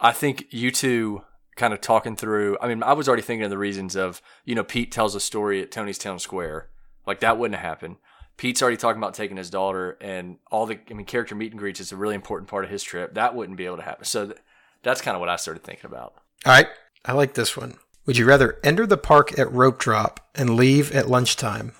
I 0.00 0.12
think 0.12 0.46
you 0.50 0.70
two 0.70 1.22
kind 1.56 1.74
of 1.74 1.80
talking 1.80 2.16
through. 2.16 2.56
I 2.60 2.68
mean, 2.68 2.82
I 2.82 2.94
was 2.94 3.08
already 3.08 3.22
thinking 3.22 3.44
of 3.44 3.50
the 3.50 3.58
reasons 3.58 3.96
of, 3.96 4.22
you 4.44 4.54
know, 4.54 4.64
Pete 4.64 4.90
tells 4.90 5.14
a 5.14 5.20
story 5.20 5.60
at 5.60 5.70
Tony's 5.70 5.98
Town 5.98 6.18
Square. 6.18 6.70
Like 7.06 7.20
that 7.20 7.38
wouldn't 7.38 7.60
happen. 7.60 7.96
Pete's 8.36 8.62
already 8.62 8.78
talking 8.78 8.98
about 9.00 9.12
taking 9.12 9.36
his 9.36 9.50
daughter 9.50 9.98
and 10.00 10.38
all 10.50 10.64
the, 10.64 10.78
I 10.90 10.94
mean, 10.94 11.04
character 11.04 11.34
meet 11.34 11.52
and 11.52 11.58
greets 11.58 11.80
is 11.80 11.92
a 11.92 11.96
really 11.96 12.14
important 12.14 12.48
part 12.48 12.64
of 12.64 12.70
his 12.70 12.82
trip. 12.82 13.14
That 13.14 13.34
wouldn't 13.34 13.58
be 13.58 13.66
able 13.66 13.76
to 13.76 13.82
happen. 13.82 14.06
So 14.06 14.26
th- 14.26 14.38
that's 14.82 15.02
kind 15.02 15.14
of 15.14 15.20
what 15.20 15.28
I 15.28 15.36
started 15.36 15.62
thinking 15.62 15.84
about. 15.84 16.14
All 16.46 16.52
right. 16.52 16.68
I 17.04 17.12
like 17.12 17.34
this 17.34 17.54
one. 17.54 17.74
Would 18.06 18.16
you 18.16 18.24
rather 18.24 18.58
enter 18.64 18.86
the 18.86 18.96
park 18.96 19.38
at 19.38 19.52
rope 19.52 19.78
drop 19.78 20.30
and 20.34 20.56
leave 20.56 20.90
at 20.92 21.08
lunchtime 21.10 21.72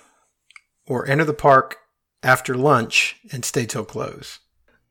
or 0.91 1.07
enter 1.07 1.23
the 1.23 1.33
park 1.33 1.77
after 2.21 2.53
lunch 2.53 3.15
and 3.31 3.45
stay 3.45 3.65
till 3.65 3.85
close? 3.85 4.39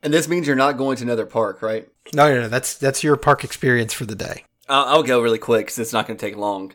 And 0.03 0.15
this 0.15 0.29
means 0.29 0.47
you're 0.47 0.57
not 0.57 0.79
going 0.79 0.97
to 0.97 1.05
another 1.05 1.27
park, 1.27 1.61
right? 1.61 1.87
No, 2.15 2.33
no, 2.33 2.43
no. 2.43 2.49
That's 2.49 2.79
that's 2.79 3.05
your 3.05 3.17
park 3.17 3.45
experience 3.45 3.93
for 3.93 4.07
the 4.07 4.15
day. 4.15 4.45
I'll, 4.67 4.87
I'll 4.87 5.03
go 5.03 5.21
really 5.21 5.39
quick 5.39 5.67
because 5.67 5.79
it's 5.79 5.93
not 5.93 6.07
going 6.07 6.17
to 6.17 6.27
take 6.27 6.37
long. 6.37 6.73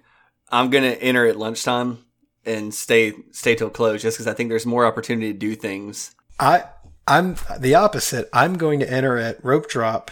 I'm 0.49 0.69
going 0.69 0.83
to 0.83 1.01
enter 1.01 1.25
at 1.25 1.37
lunchtime 1.37 2.05
and 2.45 2.71
stay 2.71 3.13
stay 3.31 3.55
till 3.55 3.71
close 3.71 4.03
just 4.03 4.17
because 4.17 4.27
I 4.27 4.33
think 4.33 4.49
there's 4.49 4.67
more 4.67 4.85
opportunity 4.85 5.33
to 5.33 5.39
do 5.39 5.55
things. 5.55 6.13
I 6.39 6.65
I'm 7.07 7.35
the 7.59 7.73
opposite. 7.73 8.29
I'm 8.31 8.57
going 8.57 8.79
to 8.79 8.91
enter 8.91 9.17
at 9.17 9.43
rope 9.43 9.67
drop 9.67 10.11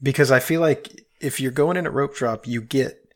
because 0.00 0.30
I 0.30 0.38
feel 0.38 0.60
like 0.60 1.04
if 1.20 1.40
you're 1.40 1.50
going 1.50 1.76
in 1.76 1.86
at 1.86 1.92
rope 1.92 2.14
drop, 2.14 2.46
you 2.46 2.60
get 2.62 3.12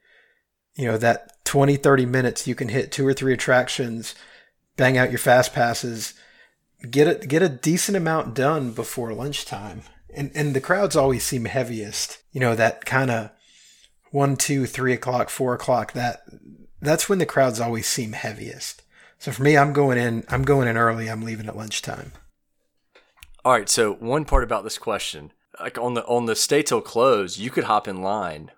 you 0.75 0.87
know 0.87 0.99
that 0.99 1.45
20 1.45 1.77
30 1.77 2.07
minutes 2.07 2.49
you 2.49 2.57
can 2.57 2.69
hit 2.69 2.91
two 2.91 3.07
or 3.07 3.15
three 3.15 3.33
attractions, 3.33 4.17
bang 4.77 4.97
out 4.99 5.11
your 5.11 5.19
fast 5.19 5.53
passes, 5.53 6.15
get 6.91 7.07
it 7.07 7.29
get 7.29 7.43
a 7.43 7.49
decent 7.49 7.97
amount 7.97 8.35
done 8.35 8.73
before 8.73 9.13
lunchtime. 9.13 9.83
And 10.15 10.31
and 10.35 10.55
the 10.55 10.61
crowds 10.61 10.97
always 10.97 11.25
seem 11.25 11.45
heaviest. 11.45 12.19
You 12.33 12.41
know, 12.41 12.55
that 12.55 12.85
kind 12.85 13.11
of 13.11 13.31
one, 14.11 14.37
two, 14.37 14.67
three 14.67 14.93
o'clock, 14.93 15.29
four 15.29 15.55
o'clock, 15.55 15.93
that 15.93 16.23
that's 16.81 17.09
when 17.09 17.19
the 17.19 17.27
crowds 17.27 17.61
always 17.61 17.87
seem 17.87 18.13
heaviest. 18.13 18.83
So 19.19 19.33
for 19.33 19.43
me, 19.43 19.57
I'm 19.57 19.73
going 19.73 19.99
in. 19.99 20.25
I'm 20.29 20.43
going 20.43 20.69
in 20.69 20.77
early. 20.77 21.09
I'm 21.09 21.23
leaving 21.23 21.47
at 21.47 21.57
lunchtime. 21.57 22.13
All 23.45 23.53
right. 23.53 23.69
So 23.69 23.95
one 23.95 24.25
part 24.25 24.45
about 24.45 24.65
this 24.65 24.79
question, 24.79 25.33
like 25.61 25.79
on 25.79 25.95
the 25.95 26.05
on 26.05 26.27
the 26.27 26.37
stay 26.37 26.63
till 26.63 26.81
close, 26.81 27.39
you 27.39 27.51
could 27.51 27.65
hop 27.65 27.89
in 27.89 28.03
line 28.03 28.51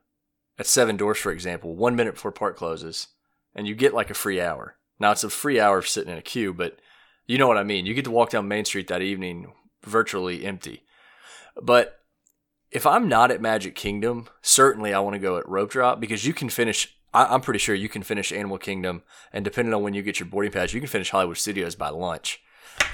at 0.59 0.66
Seven 0.66 0.96
Dwarfs, 0.96 1.20
for 1.20 1.33
example, 1.33 1.74
one 1.76 1.96
minute 1.96 2.14
before 2.14 2.33
park 2.33 2.57
closes, 2.57 3.09
and 3.55 3.66
you 3.66 3.74
get 3.74 3.94
like 3.94 4.11
a 4.11 4.14
free 4.14 4.40
hour. 4.40 4.76
Now 4.98 5.12
it's 5.12 5.24
a 5.24 5.30
free 5.30 5.61
hour 5.61 5.78
of 5.78 5.88
sitting 5.88 6.12
in 6.12 6.18
a 6.18 6.22
queue, 6.22 6.52
but 6.52 6.78
you 7.26 7.38
know 7.38 7.48
what 7.48 7.59
I 7.59 7.64
mean. 7.64 7.87
You 7.87 7.94
get 7.94 8.04
to 8.04 8.11
walk 8.11 8.30
down 8.30 8.48
Main 8.48 8.64
Street 8.64 8.88
that 8.88 9.02
evening 9.02 9.52
virtually 9.85 10.44
empty. 10.44 10.85
But 11.61 12.00
if 12.70 12.87
I'm 12.87 13.09
not 13.09 13.30
at 13.30 13.40
Magic 13.40 13.74
Kingdom, 13.74 14.28
certainly 14.42 14.92
I 14.92 15.00
want 15.00 15.14
to 15.14 15.20
go 15.20 15.38
at 15.38 15.48
Rope 15.48 15.70
Drop 15.70 16.00
because 16.00 16.26
you 16.26 16.35
can 16.35 16.48
finish. 16.48 16.94
I, 17.14 17.35
am 17.35 17.40
pretty 17.40 17.59
sure 17.59 17.74
you 17.74 17.88
can 17.88 18.02
finish 18.02 18.32
Animal 18.32 18.59
Kingdom, 18.59 19.02
and 19.32 19.44
depending 19.44 19.72
on 19.72 19.82
when 19.82 19.94
you 19.94 20.02
get 20.02 20.20
your 20.20 20.28
boarding 20.28 20.52
pass, 20.52 20.74
you 20.74 20.80
can 20.80 20.88
finish 20.88 21.11
Hollywood 21.11 21.38
Studios 21.38 21.74
by 21.74 21.88
lunch. 21.88 22.40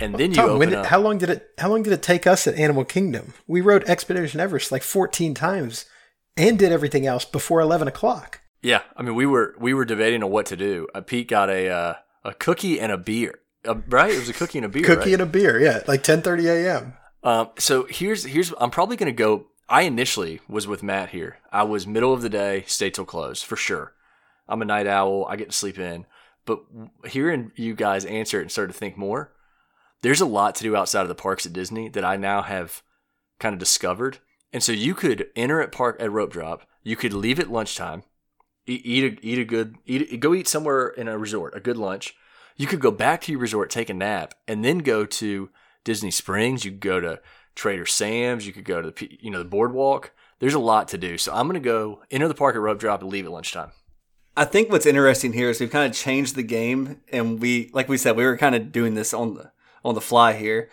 And 0.00 0.14
then 0.14 0.32
Tom, 0.32 0.46
you 0.46 0.52
open 0.52 0.68
did. 0.70 0.86
How 0.86 1.00
long 1.00 1.18
did 1.18 1.30
it? 1.30 1.48
How 1.58 1.68
long 1.68 1.82
did 1.82 1.92
it 1.92 2.02
take 2.02 2.26
us 2.26 2.46
at 2.46 2.54
Animal 2.54 2.84
Kingdom? 2.84 3.34
We 3.46 3.60
rode 3.60 3.84
Expedition 3.84 4.38
Everest 4.38 4.70
like 4.70 4.82
14 4.82 5.34
times, 5.34 5.86
and 6.36 6.58
did 6.58 6.70
everything 6.70 7.06
else 7.06 7.24
before 7.24 7.60
11 7.60 7.88
o'clock. 7.88 8.41
Yeah, 8.62 8.82
I 8.96 9.02
mean 9.02 9.14
we 9.14 9.26
were 9.26 9.54
we 9.58 9.74
were 9.74 9.84
debating 9.84 10.22
on 10.22 10.30
what 10.30 10.46
to 10.46 10.56
do. 10.56 10.88
Uh, 10.94 11.00
Pete 11.00 11.28
got 11.28 11.50
a 11.50 11.68
uh, 11.68 11.94
a 12.24 12.34
cookie 12.34 12.80
and 12.80 12.92
a 12.92 12.98
beer, 12.98 13.40
uh, 13.66 13.74
right? 13.88 14.12
It 14.12 14.18
was 14.18 14.28
a 14.28 14.32
cookie 14.32 14.58
and 14.58 14.64
a 14.64 14.68
beer. 14.68 14.84
Cookie 14.84 15.10
right? 15.10 15.12
and 15.14 15.22
a 15.22 15.26
beer, 15.26 15.60
yeah, 15.60 15.82
like 15.86 16.02
10:30 16.02 16.44
a.m. 16.46 16.94
Um, 17.24 17.50
so 17.58 17.86
here's 17.88 18.24
here's 18.24 18.52
I'm 18.58 18.70
probably 18.70 18.96
gonna 18.96 19.12
go. 19.12 19.46
I 19.68 19.82
initially 19.82 20.40
was 20.48 20.66
with 20.66 20.82
Matt 20.82 21.10
here. 21.10 21.38
I 21.50 21.62
was 21.64 21.86
middle 21.86 22.12
of 22.12 22.22
the 22.22 22.28
day, 22.28 22.64
stay 22.66 22.90
till 22.90 23.04
close 23.04 23.42
for 23.42 23.56
sure. 23.56 23.94
I'm 24.48 24.62
a 24.62 24.66
night 24.66 24.86
owl. 24.86 25.26
I 25.28 25.36
get 25.36 25.50
to 25.50 25.56
sleep 25.56 25.78
in. 25.78 26.06
But 26.44 26.60
hearing 27.06 27.52
you 27.54 27.74
guys 27.74 28.04
answer 28.04 28.38
it 28.38 28.42
and 28.42 28.50
start 28.50 28.68
to 28.68 28.76
think 28.76 28.96
more, 28.96 29.32
there's 30.02 30.20
a 30.20 30.26
lot 30.26 30.56
to 30.56 30.64
do 30.64 30.76
outside 30.76 31.02
of 31.02 31.08
the 31.08 31.14
parks 31.14 31.46
at 31.46 31.52
Disney 31.52 31.88
that 31.90 32.04
I 32.04 32.16
now 32.16 32.42
have 32.42 32.82
kind 33.38 33.52
of 33.52 33.60
discovered. 33.60 34.18
And 34.52 34.62
so 34.62 34.72
you 34.72 34.94
could 34.94 35.28
enter 35.36 35.62
at 35.62 35.72
park 35.72 35.96
at 36.00 36.10
rope 36.10 36.32
drop. 36.32 36.66
You 36.82 36.96
could 36.96 37.14
leave 37.14 37.38
at 37.38 37.50
lunchtime, 37.50 38.02
eat, 38.66 39.04
a 39.04 39.26
eat 39.26 39.38
a 39.38 39.44
good 39.44 39.76
eat 39.86 40.20
go 40.20 40.34
eat 40.34 40.48
somewhere 40.48 40.88
in 40.88 41.08
a 41.08 41.18
resort, 41.18 41.56
a 41.56 41.60
good 41.60 41.76
lunch. 41.76 42.14
You 42.56 42.66
could 42.66 42.80
go 42.80 42.90
back 42.90 43.22
to 43.22 43.32
your 43.32 43.40
resort, 43.40 43.70
take 43.70 43.90
a 43.90 43.94
nap, 43.94 44.34
and 44.46 44.64
then 44.64 44.78
go 44.78 45.06
to 45.06 45.50
Disney 45.84 46.10
Springs. 46.10 46.64
You 46.64 46.72
could 46.72 46.80
go 46.80 47.00
to 47.00 47.20
Trader 47.54 47.86
Sam's. 47.86 48.46
You 48.46 48.52
could 48.52 48.64
go 48.64 48.82
to 48.82 48.90
the 48.90 49.18
you 49.20 49.30
know 49.30 49.38
the 49.38 49.44
boardwalk. 49.44 50.12
There's 50.38 50.54
a 50.54 50.60
lot 50.60 50.88
to 50.88 50.98
do. 50.98 51.18
So 51.18 51.32
I'm 51.32 51.46
gonna 51.46 51.60
go 51.60 52.02
enter 52.10 52.28
the 52.28 52.34
park 52.34 52.54
at 52.54 52.60
rope 52.60 52.78
drop 52.78 53.02
and 53.02 53.10
leave 53.10 53.24
at 53.24 53.32
lunchtime. 53.32 53.72
I 54.36 54.44
think 54.46 54.70
what's 54.70 54.86
interesting 54.86 55.34
here 55.34 55.50
is 55.50 55.60
we've 55.60 55.70
kind 55.70 55.90
of 55.90 55.96
changed 55.96 56.36
the 56.36 56.42
game, 56.42 57.02
and 57.12 57.38
we, 57.38 57.70
like 57.74 57.88
we 57.88 57.98
said, 57.98 58.16
we 58.16 58.24
were 58.24 58.38
kind 58.38 58.54
of 58.54 58.72
doing 58.72 58.94
this 58.94 59.12
on 59.12 59.34
the 59.34 59.52
on 59.84 59.94
the 59.94 60.00
fly 60.00 60.34
here. 60.34 60.70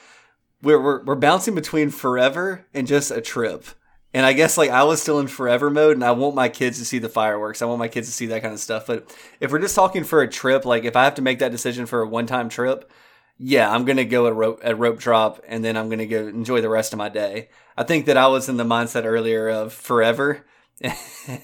We're 0.62 0.82
we're, 0.82 1.04
we're 1.04 1.16
bouncing 1.16 1.56
between 1.56 1.90
forever 1.90 2.66
and 2.74 2.88
just 2.88 3.12
a 3.12 3.22
trip. 3.22 3.66
And 4.14 4.26
I 4.26 4.34
guess 4.34 4.58
like 4.58 4.72
I 4.72 4.84
was 4.84 5.02
still 5.02 5.20
in 5.20 5.28
forever 5.28 5.70
mode, 5.70 5.96
and 5.96 6.04
I 6.04 6.12
want 6.12 6.36
my 6.36 6.50
kids 6.50 6.80
to 6.80 6.86
see 6.86 6.98
the 7.00 7.10
fireworks. 7.10 7.62
I 7.62 7.66
want 7.66 7.80
my 7.80 7.88
kids 7.88 8.08
to 8.08 8.14
see 8.14 8.26
that 8.28 8.42
kind 8.42 8.54
of 8.54 8.60
stuff. 8.60 8.88
But 8.88 9.16
if 9.40 9.52
we're 9.52 9.60
just 9.60 9.76
talking 9.76 10.04
for 10.04 10.22
a 10.22 10.28
trip, 10.28 10.66
like 10.66 10.84
if 10.84 10.96
I 10.96 11.04
have 11.04 11.16
to 11.16 11.22
make 11.22 11.40
that 11.40 11.52
decision 11.52 11.86
for 11.86 12.02
a 12.02 12.08
one 12.08 12.26
time 12.26 12.50
trip, 12.50 12.92
yeah, 13.38 13.70
I'm 13.70 13.86
gonna 13.86 14.06
go 14.06 14.28
at 14.28 14.36
rope 14.36 14.62
at 14.64 14.80
rope 14.80 15.00
drop, 15.00 15.42
and 15.48 15.64
then 15.64 15.78
I'm 15.78 15.90
gonna 15.90 16.08
go 16.08 16.28
enjoy 16.28 16.62
the 16.62 16.70
rest 16.70 16.92
of 16.92 16.98
my 16.98 17.10
day. 17.10 17.50
I 17.78 17.84
think 17.84 18.08
that 18.08 18.18
I 18.18 18.28
was 18.28 18.50
in 18.50 18.58
the 18.58 18.64
mindset 18.64 19.06
earlier 19.06 19.48
of 19.48 19.74
forever, 19.74 20.46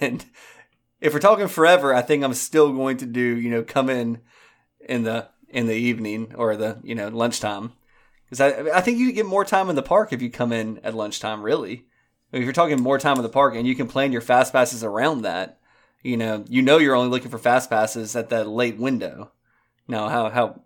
and 0.02 0.26
if 1.00 1.14
we're 1.14 1.20
talking 1.20 1.48
forever, 1.48 1.94
I 1.94 2.02
think 2.02 2.24
I'm 2.24 2.34
still 2.34 2.74
going 2.74 2.98
to 2.98 3.06
do 3.06 3.22
you 3.22 3.52
know 3.52 3.64
come 3.64 3.90
in 3.90 4.22
in 4.90 5.04
the 5.04 5.30
in 5.50 5.68
the 5.68 5.76
evening 5.76 6.34
or 6.36 6.56
the 6.56 6.80
you 6.84 6.96
know 6.96 7.10
lunchtime 7.10 7.74
because 8.26 8.42
I 8.42 8.78
I 8.78 8.82
think 8.82 8.98
you 8.98 9.12
get 9.12 9.28
more 9.28 9.46
time 9.46 9.70
in 9.70 9.76
the 9.76 9.84
park 9.84 10.12
if 10.12 10.22
you 10.22 10.32
come 10.32 10.52
in 10.52 10.80
at 10.80 10.96
lunchtime. 10.96 11.44
Really, 11.44 11.86
if 12.32 12.44
you're 12.44 12.54
talking 12.54 12.82
more 12.82 13.00
time 13.00 13.18
in 13.18 13.24
the 13.24 13.30
park 13.30 13.56
and 13.56 13.68
you 13.68 13.76
can 13.76 13.88
plan 13.88 14.12
your 14.12 14.22
fast 14.22 14.52
passes 14.52 14.84
around 14.84 15.22
that, 15.22 15.60
you 16.02 16.18
know 16.18 16.46
you 16.48 16.62
know 16.62 16.78
you're 16.78 16.96
only 16.96 17.10
looking 17.10 17.32
for 17.32 17.38
fast 17.38 17.70
passes 17.70 18.16
at 18.16 18.30
that 18.30 18.48
late 18.48 18.78
window. 18.78 19.32
Now 19.88 20.10
how 20.10 20.30
how 20.30 20.62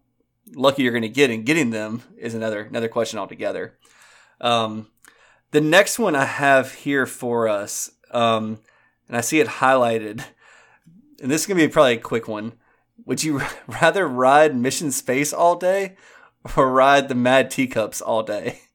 lucky 0.54 0.84
you're 0.84 0.91
going 0.91 1.02
to 1.04 1.10
get 1.10 1.30
in 1.30 1.43
getting 1.43 1.69
them 1.69 2.04
is 2.17 2.34
another 2.34 2.62
another 2.62 2.88
question 2.88 3.19
altogether. 3.19 3.78
Um, 4.41 4.88
the 5.52 5.62
next 5.62 6.00
one 6.00 6.15
I 6.15 6.26
have 6.26 6.74
here 6.74 7.06
for 7.06 7.48
us, 7.48 7.91
um, 8.12 8.60
and 9.08 9.17
I 9.17 9.22
see 9.22 9.39
it 9.39 9.48
highlighted, 9.48 10.24
and 11.22 11.32
this 11.32 11.41
is 11.41 11.48
gonna 11.48 11.60
be 11.60 11.67
probably 11.67 11.93
a 11.93 12.00
quick 12.00 12.28
one. 12.28 12.54
Would 13.06 13.24
you 13.24 13.41
rather 13.67 14.08
ride 14.08 14.56
Mission 14.56 14.91
Space 14.91 15.34
all 15.34 15.56
day 15.56 15.98
or 16.56 16.72
ride 16.72 17.10
the 17.10 17.15
Mad 17.15 17.52
Teacups 17.52 18.02
all 18.02 18.24
day? 18.24 18.62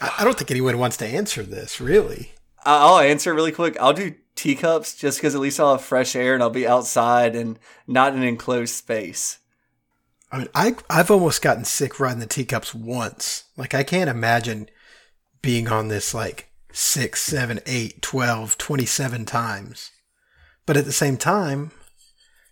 I 0.00 0.16
I 0.18 0.24
don't 0.24 0.36
think 0.36 0.50
anyone 0.50 0.78
wants 0.78 0.96
to 0.98 1.06
answer 1.06 1.42
this, 1.42 1.80
really. 1.80 2.32
I- 2.64 2.78
I'll 2.78 2.98
answer 2.98 3.34
really 3.34 3.52
quick. 3.52 3.76
I'll 3.80 3.92
do 3.92 4.14
teacups 4.34 4.94
just 4.94 5.18
because 5.18 5.34
at 5.34 5.40
least 5.40 5.58
I'll 5.58 5.72
have 5.72 5.84
fresh 5.84 6.14
air 6.14 6.34
and 6.34 6.42
I'll 6.42 6.50
be 6.50 6.66
outside 6.66 7.34
and 7.34 7.58
not 7.86 8.12
in 8.14 8.22
an 8.22 8.28
enclosed 8.28 8.74
space. 8.74 9.38
I 10.30 10.38
mean, 10.38 10.48
I 10.54 10.76
I've 10.90 11.10
almost 11.10 11.42
gotten 11.42 11.64
sick 11.64 11.98
riding 11.98 12.20
the 12.20 12.26
teacups 12.26 12.74
once. 12.74 13.44
Like 13.56 13.74
I 13.74 13.82
can't 13.82 14.10
imagine 14.10 14.68
being 15.42 15.68
on 15.68 15.88
this 15.88 16.12
like 16.14 16.50
six, 16.72 17.22
seven, 17.22 17.60
eight, 17.66 18.02
12, 18.02 18.58
27 18.58 19.24
times. 19.24 19.90
But 20.66 20.76
at 20.76 20.84
the 20.84 20.92
same 20.92 21.16
time, 21.16 21.70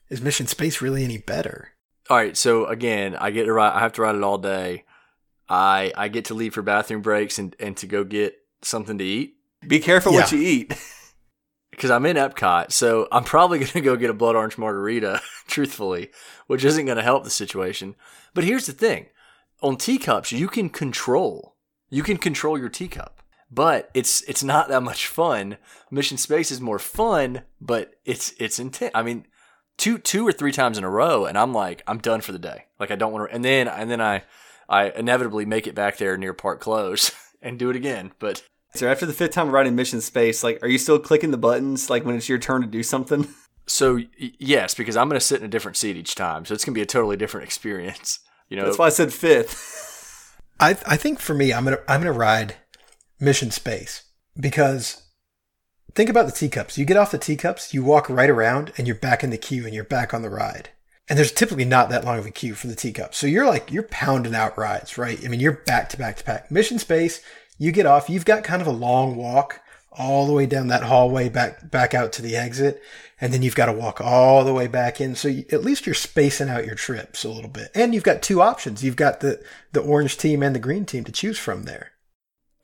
is 0.09 0.23
Mission 0.23 0.47
Space 0.47 0.81
really 0.81 1.05
any 1.05 1.19
better? 1.19 1.73
All 2.09 2.17
right, 2.17 2.37
so 2.37 2.65
again, 2.67 3.15
I 3.17 3.31
get 3.31 3.45
to 3.45 3.53
ride. 3.53 3.75
I 3.75 3.81
have 3.81 3.93
to 3.95 4.03
ride 4.03 4.15
it 4.15 4.23
all 4.23 4.39
day. 4.39 4.85
I 5.49 5.93
I 5.97 6.09
get 6.09 6.27
to 6.27 6.35
leave 6.35 6.55
for 6.55 6.63
bathroom 6.63 7.03
breaks 7.03 7.39
and 7.39 7.55
and 7.59 7.77
to 7.79 7.87
go 7.87 8.05
get 8.05 8.37
something 8.63 8.99
to 8.99 9.05
eat 9.05 9.37
Be 9.67 9.81
careful 9.81 10.13
what 10.13 10.33
you 10.33 10.41
eat. 10.41 10.75
because 11.77 11.91
I'm 11.91 12.07
in 12.07 12.17
Epcot. 12.17 12.73
So 12.73 13.07
I'm 13.13 13.25
probably 13.25 13.59
gonna 13.65 13.85
go 13.85 13.97
get 13.97 14.11
a 14.11 14.15
blood 14.15 14.35
orange 14.35 14.59
margarita, 14.59 15.21
truthfully, 15.47 16.11
which 16.47 16.65
isn't 16.65 16.87
gonna 16.87 17.03
help 17.03 17.25
the 17.25 17.31
situation. 17.31 17.95
But 18.35 18.45
here's 18.45 18.67
the 18.67 18.73
thing: 18.73 19.07
on 19.63 19.77
teacups, 19.77 20.33
you 20.33 20.49
can 20.49 20.69
control. 20.71 21.55
You 21.89 22.03
can 22.03 22.17
control 22.17 22.59
your 22.59 22.69
teacup, 22.69 23.23
but 23.51 23.91
it's 23.95 24.23
it's 24.23 24.43
not 24.43 24.69
that 24.69 24.83
much 24.83 25.07
fun. 25.07 25.59
Mission 25.91 26.17
Space 26.17 26.51
is 26.51 26.61
more 26.61 26.81
fun, 26.81 27.43
but 27.61 27.95
it's 28.05 28.35
it's 28.39 28.59
intense. 28.59 28.91
I 28.95 29.03
mean, 29.03 29.27
two 29.77 29.99
two 29.99 30.27
or 30.27 30.33
three 30.33 30.53
times 30.53 30.79
in 30.79 30.85
a 30.85 30.91
row, 30.91 31.27
and 31.27 31.39
I'm 31.39 31.53
like, 31.53 31.83
I'm 31.87 31.99
done 31.99 32.23
for 32.23 32.33
the 32.33 32.39
day. 32.39 32.65
Like 32.81 32.91
I 32.91 32.97
don't 32.97 33.13
want 33.13 33.29
to. 33.29 33.35
And 33.35 33.45
then 33.45 33.69
and 33.69 33.91
then 33.91 34.01
I 34.01 34.25
I 34.69 34.91
inevitably 34.91 35.45
make 35.45 35.67
it 35.67 35.75
back 35.75 35.97
there 35.99 36.17
near 36.17 36.33
park 36.35 36.61
close 36.61 37.13
and 37.43 37.59
do 37.59 37.71
it 37.71 37.77
again. 37.77 38.13
But 38.19 38.43
So 38.75 38.89
after 38.89 39.07
the 39.07 39.13
fifth 39.13 39.33
time 39.33 39.51
riding 39.51 39.75
Mission 39.77 40.01
Space, 40.01 40.43
like, 40.45 40.63
are 40.63 40.69
you 40.69 40.79
still 40.79 40.99
clicking 40.99 41.31
the 41.31 41.39
buttons 41.39 41.89
like 41.91 42.05
when 42.05 42.17
it's 42.17 42.29
your 42.29 42.39
turn 42.39 42.63
to 42.63 42.67
do 42.67 42.83
something? 42.83 43.29
so 43.67 43.97
y- 43.97 44.09
yes, 44.19 44.75
because 44.75 44.97
I'm 44.97 45.09
going 45.09 45.19
to 45.19 45.25
sit 45.25 45.41
in 45.41 45.47
a 45.47 45.51
different 45.51 45.77
seat 45.77 45.97
each 45.97 46.15
time, 46.15 46.45
so 46.45 46.55
it's 46.55 46.65
going 46.65 46.75
to 46.75 46.79
be 46.79 46.83
a 46.83 46.87
totally 46.87 47.17
different 47.17 47.47
experience. 47.47 48.21
You 48.49 48.57
know, 48.57 48.67
That's 48.67 48.79
why 48.79 48.87
I 48.87 48.91
said 48.91 49.13
fifth. 49.13 50.41
I 50.61 50.71
I 50.87 50.97
think 50.97 51.19
for 51.19 51.35
me, 51.35 51.53
I'm 51.53 51.65
gonna 51.65 51.81
I'm 51.89 52.01
gonna 52.01 52.13
ride 52.13 52.55
Mission 53.19 53.51
Space 53.51 54.05
because 54.39 55.03
think 55.97 56.09
about 56.09 56.27
the 56.27 56.33
teacups. 56.33 56.79
You 56.79 56.85
get 56.85 56.97
off 56.97 57.11
the 57.11 57.19
teacups, 57.19 57.75
you 57.75 57.83
walk 57.83 58.09
right 58.09 58.31
around, 58.31 58.73
and 58.79 58.87
you're 58.87 58.95
back 58.95 59.25
in 59.25 59.31
the 59.31 59.37
queue, 59.37 59.65
and 59.65 59.75
you're 59.75 59.83
back 59.83 60.15
on 60.15 60.23
the 60.23 60.31
ride. 60.31 60.69
And 61.09 61.17
there's 61.19 61.33
typically 61.33 61.65
not 61.65 61.89
that 61.91 62.05
long 62.05 62.19
of 62.19 62.27
a 62.27 62.31
queue 62.31 62.55
for 62.55 62.67
the 62.67 62.75
teacups, 62.75 63.17
so 63.17 63.27
you're 63.27 63.47
like 63.47 63.71
you're 63.71 63.85
pounding 63.85 64.35
out 64.35 64.59
rides, 64.59 64.99
right? 64.99 65.25
I 65.25 65.29
mean, 65.29 65.39
you're 65.39 65.53
back 65.53 65.89
to 65.91 65.97
back 65.97 66.17
to 66.17 66.25
back. 66.25 66.51
Mission 66.51 66.81
Space, 66.81 67.21
you 67.59 67.71
get 67.71 67.87
off, 67.87 68.11
you've 68.11 68.25
got 68.25 68.43
kind 68.43 68.61
of 68.61 68.67
a 68.67 68.73
long 68.73 69.15
walk 69.15 69.61
all 69.99 70.27
the 70.27 70.33
way 70.33 70.47
down 70.47 70.67
that 70.69 70.83
hallway 70.83 71.29
back 71.29 71.71
back 71.71 71.95
out 71.95 72.13
to 72.13 72.23
the 72.23 72.37
exit, 72.37 72.83
and 73.21 73.33
then 73.33 73.43
you've 73.43 73.55
got 73.55 73.67
to 73.67 73.73
walk 73.73 74.01
all 74.01 74.45
the 74.45 74.53
way 74.53 74.67
back 74.67 75.01
in. 75.01 75.15
So 75.15 75.29
you, 75.29 75.45
at 75.51 75.65
least 75.65 75.87
you're 75.87 75.95
spacing 75.95 76.49
out 76.49 76.67
your 76.67 76.75
trips 76.75 77.25
a 77.25 77.29
little 77.29 77.51
bit, 77.51 77.71
and 77.75 77.95
you've 77.95 78.03
got 78.03 78.23
two 78.23 78.43
options. 78.43 78.85
You've 78.85 78.97
got 78.97 79.21
the 79.21 79.43
the 79.73 79.81
orange 79.81 80.19
team 80.19 80.43
and 80.43 80.55
the 80.55 80.61
green 80.61 80.85
team 80.85 81.05
to 81.05 81.13
choose 81.13 81.39
from 81.39 81.65
there. 81.65 81.93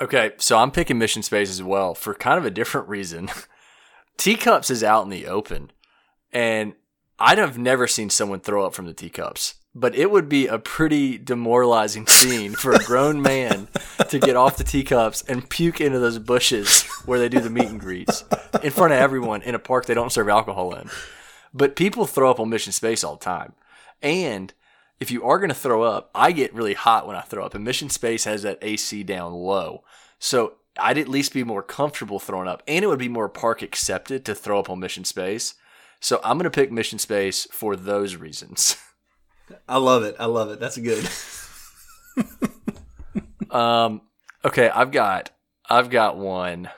Okay, 0.00 0.32
so 0.38 0.58
I'm 0.58 0.72
picking 0.72 0.98
Mission 0.98 1.22
Space 1.22 1.50
as 1.50 1.62
well 1.62 1.94
for 1.94 2.14
kind 2.14 2.38
of 2.38 2.44
a 2.44 2.50
different 2.50 2.88
reason. 2.88 3.30
Teacups 4.18 4.70
is 4.70 4.84
out 4.84 5.04
in 5.04 5.10
the 5.10 5.26
open, 5.26 5.70
and 6.32 6.74
I'd 7.24 7.38
have 7.38 7.56
never 7.56 7.86
seen 7.86 8.10
someone 8.10 8.40
throw 8.40 8.66
up 8.66 8.74
from 8.74 8.86
the 8.86 8.92
teacups, 8.92 9.54
but 9.76 9.94
it 9.94 10.10
would 10.10 10.28
be 10.28 10.48
a 10.48 10.58
pretty 10.58 11.18
demoralizing 11.18 12.04
scene 12.08 12.52
for 12.52 12.72
a 12.72 12.82
grown 12.82 13.22
man 13.22 13.68
to 14.08 14.18
get 14.18 14.34
off 14.34 14.56
the 14.56 14.64
teacups 14.64 15.22
and 15.28 15.48
puke 15.48 15.80
into 15.80 16.00
those 16.00 16.18
bushes 16.18 16.82
where 17.06 17.20
they 17.20 17.28
do 17.28 17.38
the 17.38 17.48
meet 17.48 17.68
and 17.68 17.78
greets 17.78 18.24
in 18.60 18.72
front 18.72 18.92
of 18.92 18.98
everyone 18.98 19.40
in 19.42 19.54
a 19.54 19.60
park 19.60 19.86
they 19.86 19.94
don't 19.94 20.10
serve 20.10 20.28
alcohol 20.28 20.74
in. 20.74 20.90
But 21.54 21.76
people 21.76 22.06
throw 22.06 22.28
up 22.28 22.40
on 22.40 22.48
Mission 22.48 22.72
Space 22.72 23.04
all 23.04 23.14
the 23.14 23.24
time. 23.24 23.52
And 24.02 24.52
if 24.98 25.12
you 25.12 25.22
are 25.22 25.38
going 25.38 25.48
to 25.48 25.54
throw 25.54 25.84
up, 25.84 26.10
I 26.16 26.32
get 26.32 26.52
really 26.52 26.74
hot 26.74 27.06
when 27.06 27.14
I 27.14 27.20
throw 27.20 27.44
up, 27.44 27.54
and 27.54 27.62
Mission 27.62 27.88
Space 27.88 28.24
has 28.24 28.42
that 28.42 28.58
AC 28.62 29.04
down 29.04 29.32
low. 29.32 29.84
So 30.18 30.54
I'd 30.76 30.98
at 30.98 31.06
least 31.06 31.32
be 31.32 31.44
more 31.44 31.62
comfortable 31.62 32.18
throwing 32.18 32.48
up, 32.48 32.64
and 32.66 32.84
it 32.84 32.88
would 32.88 32.98
be 32.98 33.08
more 33.08 33.28
park 33.28 33.62
accepted 33.62 34.24
to 34.24 34.34
throw 34.34 34.58
up 34.58 34.68
on 34.68 34.80
Mission 34.80 35.04
Space. 35.04 35.54
So 36.02 36.20
I'm 36.22 36.36
going 36.36 36.44
to 36.44 36.50
pick 36.50 36.70
Mission 36.70 36.98
Space 36.98 37.46
for 37.50 37.76
those 37.76 38.16
reasons. 38.16 38.76
I 39.68 39.78
love 39.78 40.02
it. 40.02 40.16
I 40.18 40.26
love 40.26 40.50
it. 40.50 40.60
That's 40.60 40.76
good. 40.76 41.08
Um, 43.52 44.00
okay, 44.44 44.70
I've 44.70 44.90
got, 44.90 45.30
I've 45.68 45.90
got 45.90 46.16
one, 46.16 46.70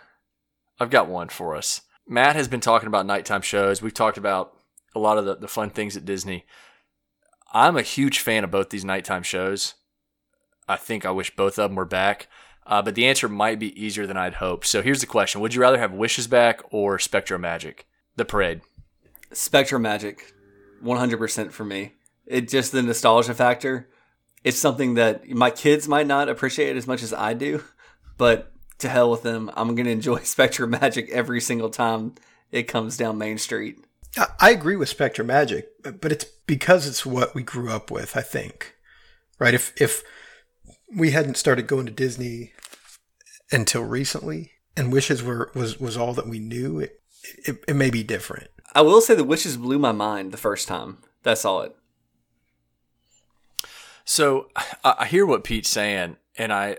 I've 0.81 0.91
got 0.91 1.09
one 1.09 1.29
for 1.29 1.57
us. 1.57 1.83
Matt 2.07 2.37
has 2.37 2.49
been 2.49 2.61
talking 2.61 2.89
about 2.89 3.07
nighttime 3.07 3.43
shows. 3.43 3.81
We've 3.81 3.95
talked 3.95 4.19
about 4.19 4.59
a 4.95 4.99
lot 4.99 5.17
of 5.17 5.25
the, 5.25 5.37
the 5.37 5.49
fun 5.49 5.71
things 5.71 5.97
at 5.97 6.05
Disney. 6.05 6.45
I'm 7.53 7.77
a 7.77 7.83
huge 7.83 8.19
fan 8.19 8.45
of 8.45 8.51
both 8.51 8.71
these 8.71 8.85
nighttime 8.85 9.23
shows. 9.23 9.75
I 10.69 10.77
think 10.77 11.07
I 11.07 11.13
wish 11.13 11.37
both 11.37 11.59
of 11.59 11.71
them 11.71 11.77
were 11.77 11.85
back. 11.85 12.27
Uh, 12.67 12.83
but 12.83 12.95
the 12.95 13.07
answer 13.07 13.29
might 13.29 13.59
be 13.59 13.81
easier 13.81 14.07
than 14.07 14.17
I'd 14.17 14.35
hoped. 14.35 14.67
So 14.67 14.83
here's 14.83 15.01
the 15.01 15.07
question: 15.07 15.41
Would 15.43 15.55
you 15.55 15.61
rather 15.61 15.79
have 15.79 15.93
Wishes 15.93 16.27
back 16.27 16.63
or 16.71 16.99
Spectro 16.99 17.37
Magic, 17.37 17.87
the 18.17 18.25
parade? 18.25 18.63
Spectrum 19.33 19.83
Magic, 19.83 20.35
100% 20.83 21.53
for 21.53 21.65
me. 21.65 21.95
It 22.27 22.49
just 22.49 22.73
the 22.73 22.83
nostalgia 22.83 23.35
factor. 23.35 23.89
It's 24.43 24.59
something 24.59 24.95
that 24.95 25.29
my 25.31 25.51
kids 25.51 25.89
might 25.89 26.07
not 26.07 26.29
appreciate 26.29 26.77
as 26.77 26.87
much 26.87 27.03
as 27.03 27.13
I 27.13 27.35
do, 27.35 27.63
but 28.19 28.53
to 28.79 28.89
hell 28.89 29.11
with 29.11 29.23
them. 29.23 29.51
I'm 29.55 29.75
going 29.75 29.87
to 29.87 29.93
enjoy 29.93 30.19
Spectrum 30.25 30.71
Magic 30.71 31.11
every 31.11 31.41
single 31.41 31.71
time 31.71 32.15
it 32.53 32.65
comes 32.65 32.97
down 32.97 33.19
Main 33.19 33.39
Street. 33.39 33.79
I, 34.39 34.51
agree 34.51 34.77
with 34.77 34.89
Spectrum 34.89 35.27
Magic, 35.27 35.71
but 35.83 36.01
but 36.01 36.13
it's 36.13 36.25
because 36.25 36.87
it's 36.87 37.05
what 37.05 37.35
we 37.35 37.43
grew 37.43 37.71
up 37.71 37.91
with. 37.91 38.17
I 38.17 38.21
think, 38.21 38.77
right? 39.41 39.55
If 39.55 39.73
if 39.81 40.05
we 40.95 41.11
hadn't 41.11 41.37
started 41.37 41.67
going 41.67 41.87
to 41.87 41.93
Disney 41.93 42.53
until 43.51 43.83
recently, 43.83 44.53
and 44.77 44.93
Wishes 44.93 45.21
were 45.21 45.51
was 45.57 45.81
was 45.81 45.97
all 45.97 46.15
that 46.15 46.29
we 46.29 46.39
knew, 46.39 46.79
it 46.79 47.03
it, 47.45 47.65
it 47.67 47.75
may 47.75 47.91
be 47.91 48.05
different. 48.05 48.51
I 48.75 48.83
will 48.83 49.01
say 49.01 49.15
the 49.15 49.25
wishes 49.25 49.57
blew 49.57 49.79
my 49.79 49.93
mind 49.93 50.33
the 50.33 50.39
first 50.39 50.67
time 50.67 50.99
that 51.23 51.33
I 51.33 51.35
saw 51.35 51.61
it. 51.61 51.77
So 54.05 54.49
I, 54.85 55.07
hear 55.07 55.25
what 55.25 55.45
Pete's 55.45 55.71
saying, 55.71 56.17
and 56.37 56.53
I 56.53 56.79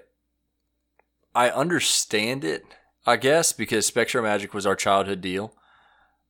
I 1.33 1.49
understand 1.49 2.43
it, 2.43 2.65
I 3.05 3.15
guess, 3.15 3.51
because 3.51 3.85
Spectro 3.85 4.21
Magic 4.21 4.53
was 4.53 4.65
our 4.65 4.75
childhood 4.75 5.21
deal, 5.21 5.53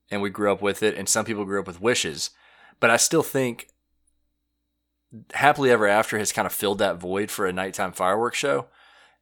and 0.09 0.21
we 0.21 0.29
grew 0.29 0.51
up 0.51 0.61
with 0.61 0.81
it, 0.81 0.95
and 0.95 1.09
some 1.09 1.25
people 1.25 1.45
grew 1.45 1.59
up 1.59 1.67
with 1.67 1.81
Wishes, 1.81 2.29
but 2.79 2.89
I 2.89 2.97
still 2.97 3.23
think 3.23 3.67
Happily 5.33 5.69
Ever 5.69 5.87
After 5.87 6.17
has 6.17 6.31
kind 6.31 6.45
of 6.45 6.53
filled 6.53 6.79
that 6.79 6.97
void 6.97 7.29
for 7.29 7.45
a 7.45 7.53
nighttime 7.53 7.91
fireworks 7.91 8.37
show. 8.37 8.67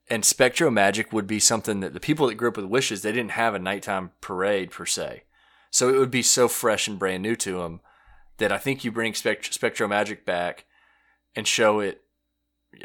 And 0.09 0.25
Spectro 0.25 0.69
Magic 0.69 1.13
would 1.13 1.27
be 1.27 1.39
something 1.39 1.79
that 1.79 1.93
the 1.93 1.99
people 1.99 2.27
that 2.27 2.35
grew 2.35 2.49
up 2.49 2.57
with 2.57 2.65
Wishes, 2.65 3.01
they 3.01 3.13
didn't 3.13 3.31
have 3.31 3.55
a 3.55 3.59
nighttime 3.59 4.11
parade 4.19 4.71
per 4.71 4.85
se. 4.85 5.23
So 5.73 5.89
it 5.89 5.97
would 5.97 6.11
be 6.11 6.21
so 6.21 6.47
fresh 6.47 6.87
and 6.87 6.99
brand 6.99 7.23
new 7.23 7.35
to 7.37 7.53
them 7.57 7.81
that 8.37 8.51
I 8.51 8.59
think 8.59 8.83
you 8.83 8.91
bring 8.91 9.15
Spect- 9.15 9.51
Spectro 9.51 9.87
Magic 9.87 10.23
back 10.23 10.65
and 11.35 11.47
show 11.47 11.79
it 11.79 12.03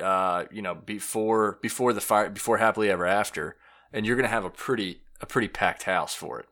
uh, 0.02 0.44
you 0.50 0.62
know 0.62 0.74
before 0.74 1.58
before 1.60 1.92
the 1.92 2.00
fire 2.00 2.30
before 2.30 2.56
happily 2.56 2.90
ever 2.90 3.04
after 3.04 3.56
and 3.92 4.06
you're 4.06 4.16
gonna 4.16 4.28
have 4.28 4.46
a 4.46 4.50
pretty 4.50 5.02
a 5.20 5.26
pretty 5.26 5.48
packed 5.48 5.82
house 5.82 6.14
for 6.14 6.40
it. 6.40 6.46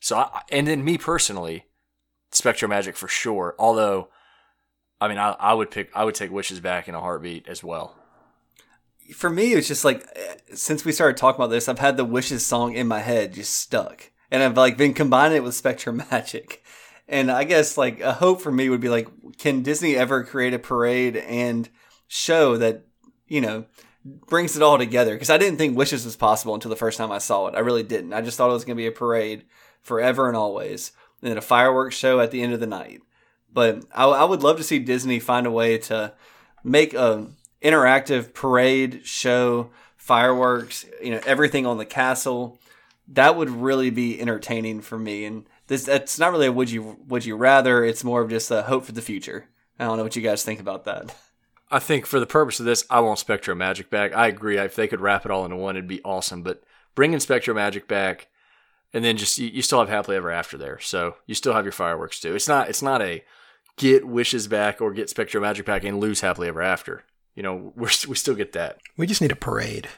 So 0.00 0.16
I, 0.16 0.40
and 0.50 0.66
then 0.66 0.82
me 0.82 0.96
personally 0.96 1.66
spectro 2.30 2.66
magic 2.66 2.96
for 2.96 3.08
sure 3.08 3.54
although 3.58 4.08
i 5.00 5.08
mean 5.08 5.16
I, 5.18 5.30
I 5.38 5.54
would 5.54 5.70
pick 5.70 5.90
i 5.94 6.04
would 6.04 6.14
take 6.14 6.30
wishes 6.30 6.60
back 6.60 6.88
in 6.88 6.94
a 6.94 7.00
heartbeat 7.00 7.46
as 7.46 7.62
well. 7.62 7.94
For 9.14 9.28
me, 9.30 9.52
it's 9.52 9.68
just 9.68 9.84
like 9.84 10.06
eh, 10.16 10.36
since 10.54 10.84
we 10.84 10.92
started 10.92 11.18
talking 11.18 11.40
about 11.40 11.50
this, 11.50 11.68
I've 11.68 11.78
had 11.78 11.98
the 11.98 12.04
wishes 12.04 12.44
song 12.46 12.74
in 12.74 12.86
my 12.86 13.00
head 13.00 13.34
just 13.34 13.54
stuck, 13.54 14.10
and 14.30 14.42
I've 14.42 14.56
like 14.56 14.76
been 14.76 14.94
combining 14.94 15.38
it 15.38 15.42
with 15.42 15.54
Spectrum 15.54 16.02
Magic. 16.10 16.62
And 17.08 17.30
I 17.30 17.44
guess 17.44 17.78
like 17.78 18.00
a 18.00 18.12
hope 18.12 18.40
for 18.40 18.52
me 18.52 18.68
would 18.68 18.80
be 18.80 18.90
like, 18.90 19.08
can 19.38 19.62
Disney 19.62 19.96
ever 19.96 20.24
create 20.24 20.54
a 20.54 20.58
parade 20.58 21.16
and 21.16 21.68
show 22.06 22.56
that 22.58 22.84
you 23.26 23.40
know 23.40 23.64
brings 24.04 24.56
it 24.56 24.62
all 24.62 24.78
together? 24.78 25.14
Because 25.14 25.30
I 25.30 25.38
didn't 25.38 25.58
think 25.58 25.76
Wishes 25.76 26.04
was 26.04 26.16
possible 26.16 26.54
until 26.54 26.70
the 26.70 26.76
first 26.76 26.98
time 26.98 27.10
I 27.10 27.18
saw 27.18 27.46
it. 27.46 27.54
I 27.54 27.60
really 27.60 27.82
didn't. 27.82 28.12
I 28.12 28.20
just 28.20 28.36
thought 28.36 28.50
it 28.50 28.54
was 28.54 28.64
going 28.64 28.76
to 28.76 28.82
be 28.82 28.86
a 28.86 28.92
parade 28.92 29.44
forever 29.82 30.28
and 30.28 30.36
always, 30.36 30.92
and 31.22 31.30
then 31.30 31.38
a 31.38 31.42
fireworks 31.42 31.96
show 31.96 32.20
at 32.20 32.30
the 32.30 32.42
end 32.42 32.52
of 32.52 32.60
the 32.60 32.66
night. 32.66 33.00
But 33.52 33.84
I, 33.94 34.04
I 34.04 34.24
would 34.24 34.42
love 34.42 34.58
to 34.58 34.62
see 34.62 34.78
Disney 34.78 35.18
find 35.18 35.46
a 35.46 35.50
way 35.50 35.78
to 35.78 36.12
make 36.62 36.92
a 36.92 37.26
interactive 37.62 38.34
parade 38.34 39.00
show 39.04 39.70
fireworks, 39.96 40.86
you 41.02 41.10
know, 41.10 41.20
everything 41.26 41.66
on 41.66 41.78
the 41.78 41.86
castle. 41.86 42.58
That 43.08 43.36
would 43.36 43.50
really 43.50 43.90
be 43.90 44.20
entertaining 44.20 44.80
for 44.82 44.98
me. 44.98 45.24
And 45.24 45.46
this 45.66 45.84
that's 45.84 46.18
not 46.18 46.32
really 46.32 46.46
a 46.46 46.52
would 46.52 46.70
you 46.70 46.98
would 47.06 47.24
you 47.24 47.36
rather. 47.36 47.84
It's 47.84 48.04
more 48.04 48.20
of 48.20 48.30
just 48.30 48.50
a 48.50 48.62
hope 48.62 48.84
for 48.84 48.92
the 48.92 49.02
future. 49.02 49.48
I 49.78 49.84
don't 49.84 49.96
know 49.96 50.02
what 50.02 50.16
you 50.16 50.22
guys 50.22 50.42
think 50.42 50.60
about 50.60 50.84
that. 50.84 51.14
I 51.70 51.78
think 51.78 52.06
for 52.06 52.18
the 52.18 52.26
purpose 52.26 52.60
of 52.60 52.66
this, 52.66 52.84
I 52.90 53.00
want 53.00 53.18
Spectro 53.18 53.54
Magic 53.54 53.90
back. 53.90 54.14
I 54.14 54.26
agree. 54.28 54.58
If 54.58 54.74
they 54.74 54.88
could 54.88 55.00
wrap 55.00 55.24
it 55.24 55.30
all 55.30 55.44
into 55.44 55.56
one, 55.56 55.76
it'd 55.76 55.88
be 55.88 56.02
awesome. 56.02 56.42
But 56.42 56.62
bringing 56.94 57.20
Spectro 57.20 57.54
Magic 57.54 57.86
back, 57.86 58.28
and 58.92 59.04
then 59.04 59.16
just 59.16 59.38
you, 59.38 59.48
you 59.48 59.62
still 59.62 59.78
have 59.78 59.88
happily 59.88 60.16
ever 60.16 60.30
after 60.30 60.56
there. 60.58 60.78
So 60.80 61.16
you 61.26 61.34
still 61.34 61.52
have 61.52 61.64
your 61.64 61.72
fireworks 61.72 62.20
too. 62.20 62.34
It's 62.34 62.48
not 62.48 62.68
it's 62.68 62.82
not 62.82 63.02
a 63.02 63.22
get 63.76 64.06
wishes 64.06 64.48
back 64.48 64.80
or 64.80 64.92
get 64.92 65.08
Spectro 65.10 65.40
Magic 65.40 65.64
back 65.66 65.84
and 65.84 66.00
lose 66.00 66.20
happily 66.20 66.48
ever 66.48 66.62
after. 66.62 67.04
You 67.34 67.42
know, 67.42 67.72
we're 67.76 67.90
we 68.08 68.16
still 68.16 68.34
get 68.34 68.52
that. 68.54 68.78
We 68.96 69.06
just 69.06 69.20
need 69.20 69.30
a 69.32 69.36
parade, 69.36 69.88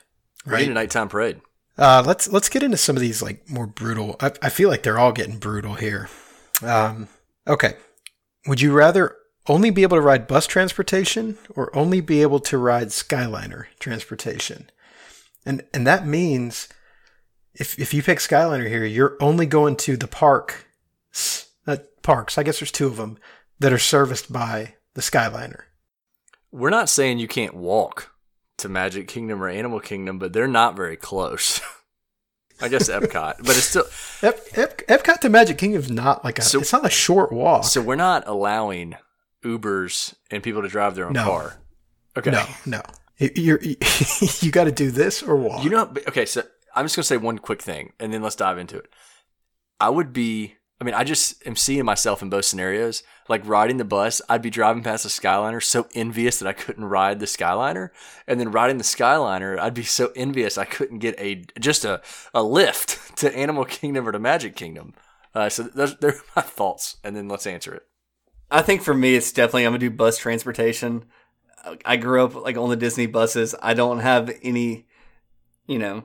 We 0.44 0.52
right? 0.52 0.62
need 0.62 0.70
a 0.72 0.74
nighttime 0.74 1.08
parade. 1.08 1.40
Uh, 1.78 2.02
let's 2.06 2.30
let's 2.30 2.48
get 2.48 2.62
into 2.62 2.76
some 2.76 2.96
of 2.96 3.02
these 3.02 3.22
like 3.22 3.48
more 3.48 3.66
brutal. 3.66 4.16
I, 4.20 4.32
I 4.42 4.48
feel 4.48 4.68
like 4.68 4.82
they're 4.82 4.98
all 4.98 5.12
getting 5.12 5.38
brutal 5.38 5.74
here. 5.74 6.08
Um, 6.62 7.08
okay, 7.46 7.74
would 8.46 8.60
you 8.60 8.72
rather 8.72 9.16
only 9.48 9.70
be 9.70 9.82
able 9.82 9.96
to 9.96 10.02
ride 10.02 10.26
bus 10.26 10.46
transportation 10.46 11.38
or 11.54 11.74
only 11.76 12.00
be 12.00 12.22
able 12.22 12.40
to 12.40 12.58
ride 12.58 12.88
Skyliner 12.88 13.66
transportation? 13.78 14.70
And 15.46 15.64
and 15.72 15.86
that 15.86 16.06
means 16.06 16.68
if 17.54 17.78
if 17.78 17.94
you 17.94 18.02
pick 18.02 18.18
Skyliner 18.18 18.68
here, 18.68 18.84
you're 18.84 19.16
only 19.20 19.46
going 19.46 19.76
to 19.76 19.96
the 19.96 20.08
park 20.08 20.66
uh, 21.66 21.78
parks. 22.02 22.36
I 22.36 22.42
guess 22.42 22.60
there's 22.60 22.72
two 22.72 22.86
of 22.86 22.96
them 22.96 23.18
that 23.58 23.72
are 23.72 23.78
serviced 23.78 24.32
by 24.32 24.74
the 24.94 25.00
Skyliner. 25.00 25.62
We're 26.52 26.70
not 26.70 26.88
saying 26.88 27.18
you 27.18 27.28
can't 27.28 27.54
walk 27.54 28.09
to 28.60 28.68
Magic 28.68 29.08
Kingdom 29.08 29.42
or 29.42 29.48
Animal 29.48 29.80
Kingdom, 29.80 30.18
but 30.18 30.32
they're 30.32 30.46
not 30.48 30.76
very 30.76 30.96
close. 30.96 31.60
I 32.62 32.68
guess 32.68 32.90
Epcot, 32.90 33.38
but 33.38 33.50
it's 33.56 33.64
still 33.64 33.84
Ep, 34.22 34.38
Ep, 34.52 34.86
Epcot 34.86 35.20
to 35.20 35.28
Magic 35.30 35.56
Kingdom 35.56 35.80
is 35.80 35.90
not 35.90 36.24
like 36.24 36.38
a. 36.38 36.42
So- 36.42 36.60
it's 36.60 36.72
not 36.72 36.84
a 36.84 36.90
short 36.90 37.32
walk. 37.32 37.64
so 37.64 37.80
we're 37.80 37.96
not 37.96 38.24
allowing 38.26 38.96
Ubers 39.44 40.14
and 40.30 40.42
people 40.42 40.62
to 40.62 40.68
drive 40.68 40.94
their 40.94 41.06
own 41.06 41.14
No. 41.14 41.24
car. 41.24 41.56
Okay. 42.18 42.30
No, 42.30 42.44
no. 42.66 42.82
You- 43.18 43.30
You're, 43.34 43.60
you 44.40 44.50
got 44.50 44.64
to 44.64 44.72
do 44.72 44.90
this 44.90 45.22
or 45.22 45.36
walk. 45.36 45.64
You 45.64 45.70
know, 45.70 45.92
okay, 46.08 46.26
so 46.26 46.42
I'm 46.74 46.84
just 46.84 46.96
gonna 46.96 47.04
say 47.04 47.16
one 47.16 47.38
quick 47.38 47.62
thing, 47.62 47.92
and 47.98 48.12
then 48.12 48.22
let's 48.22 48.36
dive 48.36 48.58
into 48.58 48.76
it. 48.76 48.92
I 49.78 49.88
would 49.88 50.12
be, 50.12 50.56
I 50.80 50.84
mean, 50.84 50.94
I 50.94 51.04
just 51.04 51.46
am 51.46 51.56
seeing 51.56 51.84
myself 51.84 52.22
in 52.22 52.30
both 52.30 52.46
scenarios. 52.46 53.02
Like 53.28 53.46
riding 53.46 53.76
the 53.76 53.84
bus, 53.84 54.22
I'd 54.28 54.42
be 54.42 54.50
driving 54.50 54.82
past 54.82 55.02
the 55.02 55.10
Skyliner, 55.10 55.62
so 55.62 55.86
envious 55.94 56.38
that 56.38 56.48
I 56.48 56.54
couldn't 56.54 56.86
ride 56.86 57.20
the 57.20 57.26
Skyliner, 57.26 57.90
and 58.26 58.40
then 58.40 58.50
riding 58.50 58.78
the 58.78 58.84
Skyliner, 58.84 59.58
I'd 59.58 59.74
be 59.74 59.84
so 59.84 60.10
envious 60.16 60.56
I 60.56 60.64
couldn't 60.64 60.98
get 60.98 61.20
a 61.20 61.44
just 61.60 61.84
a 61.84 62.00
a 62.32 62.42
lift 62.42 63.16
to 63.18 63.36
Animal 63.36 63.66
Kingdom 63.66 64.08
or 64.08 64.12
to 64.12 64.18
Magic 64.18 64.56
Kingdom. 64.56 64.94
Uh, 65.34 65.48
so 65.48 65.64
those 65.64 65.96
they're 65.98 66.16
my 66.36 66.42
thoughts, 66.42 66.96
and 67.04 67.14
then 67.14 67.28
let's 67.28 67.46
answer 67.46 67.74
it. 67.74 67.82
I 68.50 68.62
think 68.62 68.82
for 68.82 68.94
me, 68.94 69.14
it's 69.14 69.32
definitely 69.32 69.66
I'm 69.66 69.72
gonna 69.72 69.80
do 69.80 69.90
bus 69.90 70.16
transportation. 70.16 71.04
I 71.84 71.96
grew 71.98 72.24
up 72.24 72.34
like 72.34 72.56
on 72.56 72.70
the 72.70 72.76
Disney 72.76 73.06
buses. 73.06 73.54
I 73.60 73.74
don't 73.74 74.00
have 74.00 74.34
any, 74.42 74.86
you 75.66 75.78
know, 75.78 76.04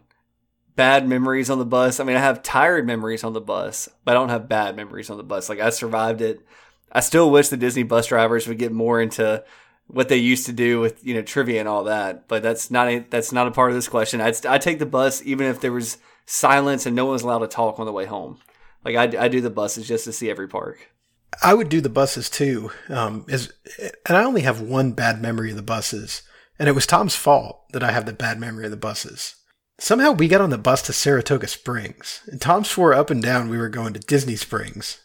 bad 0.76 1.08
memories 1.08 1.50
on 1.50 1.60
the 1.60 1.66
bus. 1.66 2.00
I 2.00 2.04
mean, 2.04 2.18
I 2.18 2.22
have 2.22 2.44
tired 2.44 2.86
memories 2.86 3.24
on 3.24 3.34
the 3.34 3.42
bus, 3.42 3.90
but 4.04 4.12
I 4.12 4.14
don't 4.20 4.30
have 4.30 4.50
bad 4.50 4.76
memories 4.76 5.10
on 5.10 5.18
the 5.18 5.24
bus. 5.24 5.50
Like 5.50 5.60
I 5.60 5.70
survived 5.70 6.22
it. 6.22 6.46
I 6.92 7.00
still 7.00 7.32
wish 7.32 7.50
the 7.50 7.58
Disney 7.58 7.84
bus 7.84 8.08
drivers 8.08 8.48
would 8.48 8.58
get 8.58 8.72
more 8.72 9.02
into 9.02 9.44
what 9.88 10.10
they 10.10 10.18
used 10.18 10.46
to 10.48 10.54
do 10.54 10.80
with 10.80 11.06
you 11.06 11.14
know 11.14 11.22
trivia 11.22 11.60
and 11.60 11.70
all 11.70 11.86
that. 11.86 12.28
But 12.28 12.44
that's 12.44 12.72
not 12.72 12.88
a, 12.88 13.00
that's 13.10 13.32
not 13.32 13.48
a 13.48 13.52
part 13.52 13.72
of 13.72 13.76
this 13.76 13.88
question. 13.88 14.22
I'd 14.22 14.46
I 14.46 14.58
take 14.58 14.80
the 14.80 14.86
bus 14.86 15.22
even 15.26 15.48
if 15.48 15.60
there 15.60 15.72
was 15.72 15.98
silence 16.26 16.86
and 16.86 16.96
no 16.96 17.06
one 17.06 17.14
was 17.14 17.24
allowed 17.24 17.40
to 17.40 17.48
talk 17.48 17.80
on 17.80 17.86
the 17.86 17.92
way 17.92 18.06
home. 18.06 18.40
Like 18.84 18.96
I, 18.96 19.26
I 19.26 19.28
do 19.28 19.42
the 19.42 19.50
buses 19.50 19.88
just 19.88 20.06
to 20.06 20.14
see 20.14 20.30
every 20.30 20.48
park. 20.48 20.92
I 21.44 21.54
would 21.54 21.70
do 21.70 21.82
the 21.82 21.90
buses 21.90 22.30
too. 22.30 22.72
Um, 22.90 23.26
is 23.28 23.52
and 24.06 24.18
I 24.18 24.24
only 24.24 24.42
have 24.42 24.62
one 24.62 24.94
bad 24.94 25.22
memory 25.22 25.50
of 25.50 25.58
the 25.58 25.64
buses, 25.64 26.22
and 26.58 26.70
it 26.70 26.74
was 26.74 26.88
Tom's 26.88 27.16
fault 27.16 27.64
that 27.74 27.84
I 27.84 27.92
have 27.92 28.06
the 28.06 28.14
bad 28.14 28.40
memory 28.40 28.66
of 28.66 28.72
the 28.72 28.78
buses. 28.78 29.36
Somehow 29.78 30.12
we 30.12 30.28
got 30.28 30.42
on 30.42 30.50
the 30.52 30.58
bus 30.58 30.82
to 30.84 30.94
Saratoga 30.94 31.48
Springs, 31.48 32.22
and 32.32 32.40
Tom 32.40 32.64
swore 32.64 32.94
up 32.94 33.10
and 33.10 33.22
down 33.22 33.50
we 33.50 33.58
were 33.58 33.70
going 33.70 33.94
to 33.94 34.00
Disney 34.00 34.36
Springs. 34.38 35.00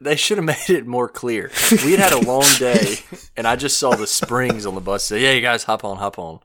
They 0.00 0.16
should 0.16 0.38
have 0.38 0.44
made 0.68 0.68
it 0.68 0.86
more 0.86 1.08
clear. 1.08 1.50
We 1.84 1.92
had 1.92 2.00
had 2.00 2.12
a 2.12 2.26
long 2.26 2.44
day, 2.58 2.96
and 3.36 3.46
I 3.46 3.54
just 3.56 3.78
saw 3.78 3.94
the 3.94 4.06
springs 4.06 4.66
on 4.66 4.74
the 4.74 4.80
bus. 4.80 5.04
Say, 5.04 5.20
"Yeah, 5.22 5.32
you 5.32 5.40
guys 5.40 5.64
hop 5.64 5.84
on, 5.84 5.98
hop 5.98 6.18
on," 6.18 6.40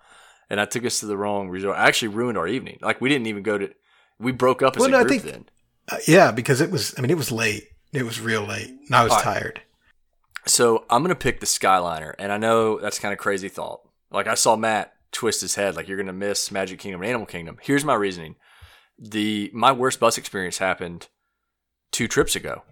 and 0.49 0.61
I 0.61 0.65
took 0.65 0.85
us 0.85 0.99
to 0.99 1.07
the 1.07 1.17
wrong 1.17 1.49
resort. 1.49 1.75
I 1.77 1.87
actually 1.87 2.09
ruined 2.09 2.37
our 2.37 2.47
evening. 2.47 2.77
Like 2.81 3.01
we 3.01 3.09
didn't 3.09 3.27
even 3.27 3.43
go 3.43 3.57
to. 3.57 3.69
We 4.19 4.31
broke 4.31 4.61
up 4.61 4.75
as 4.75 4.81
Well, 4.81 4.89
a 4.89 4.91
no, 4.91 4.99
I 4.99 5.03
group 5.03 5.21
think- 5.21 5.33
then. 5.33 5.45
Uh, 5.91 5.97
yeah, 6.07 6.31
because 6.31 6.61
it 6.61 6.69
was. 6.69 6.93
I 6.97 7.01
mean, 7.01 7.09
it 7.09 7.17
was 7.17 7.31
late. 7.31 7.63
It 7.91 8.03
was 8.03 8.21
real 8.21 8.43
late, 8.45 8.67
and 8.69 8.93
I 8.95 9.03
was 9.03 9.11
right. 9.13 9.23
tired. 9.23 9.61
So 10.45 10.85
I'm 10.89 11.01
gonna 11.01 11.15
pick 11.15 11.39
the 11.39 11.47
Skyliner, 11.47 12.13
and 12.19 12.31
I 12.31 12.37
know 12.37 12.79
that's 12.79 12.99
kind 12.99 13.11
of 13.11 13.17
crazy 13.17 13.49
thought. 13.49 13.81
Like 14.11 14.27
I 14.27 14.35
saw 14.35 14.55
Matt 14.55 14.93
twist 15.11 15.41
his 15.41 15.55
head, 15.55 15.75
like 15.75 15.87
you're 15.87 15.97
gonna 15.97 16.13
miss 16.13 16.51
Magic 16.51 16.79
Kingdom 16.79 17.01
and 17.01 17.09
Animal 17.09 17.27
Kingdom. 17.27 17.57
Here's 17.61 17.85
my 17.85 17.95
reasoning: 17.95 18.35
the 18.97 19.49
my 19.53 19.71
worst 19.71 19.99
bus 19.99 20.17
experience 20.17 20.57
happened 20.57 21.07
two 21.91 22.07
trips 22.07 22.35
ago. 22.35 22.63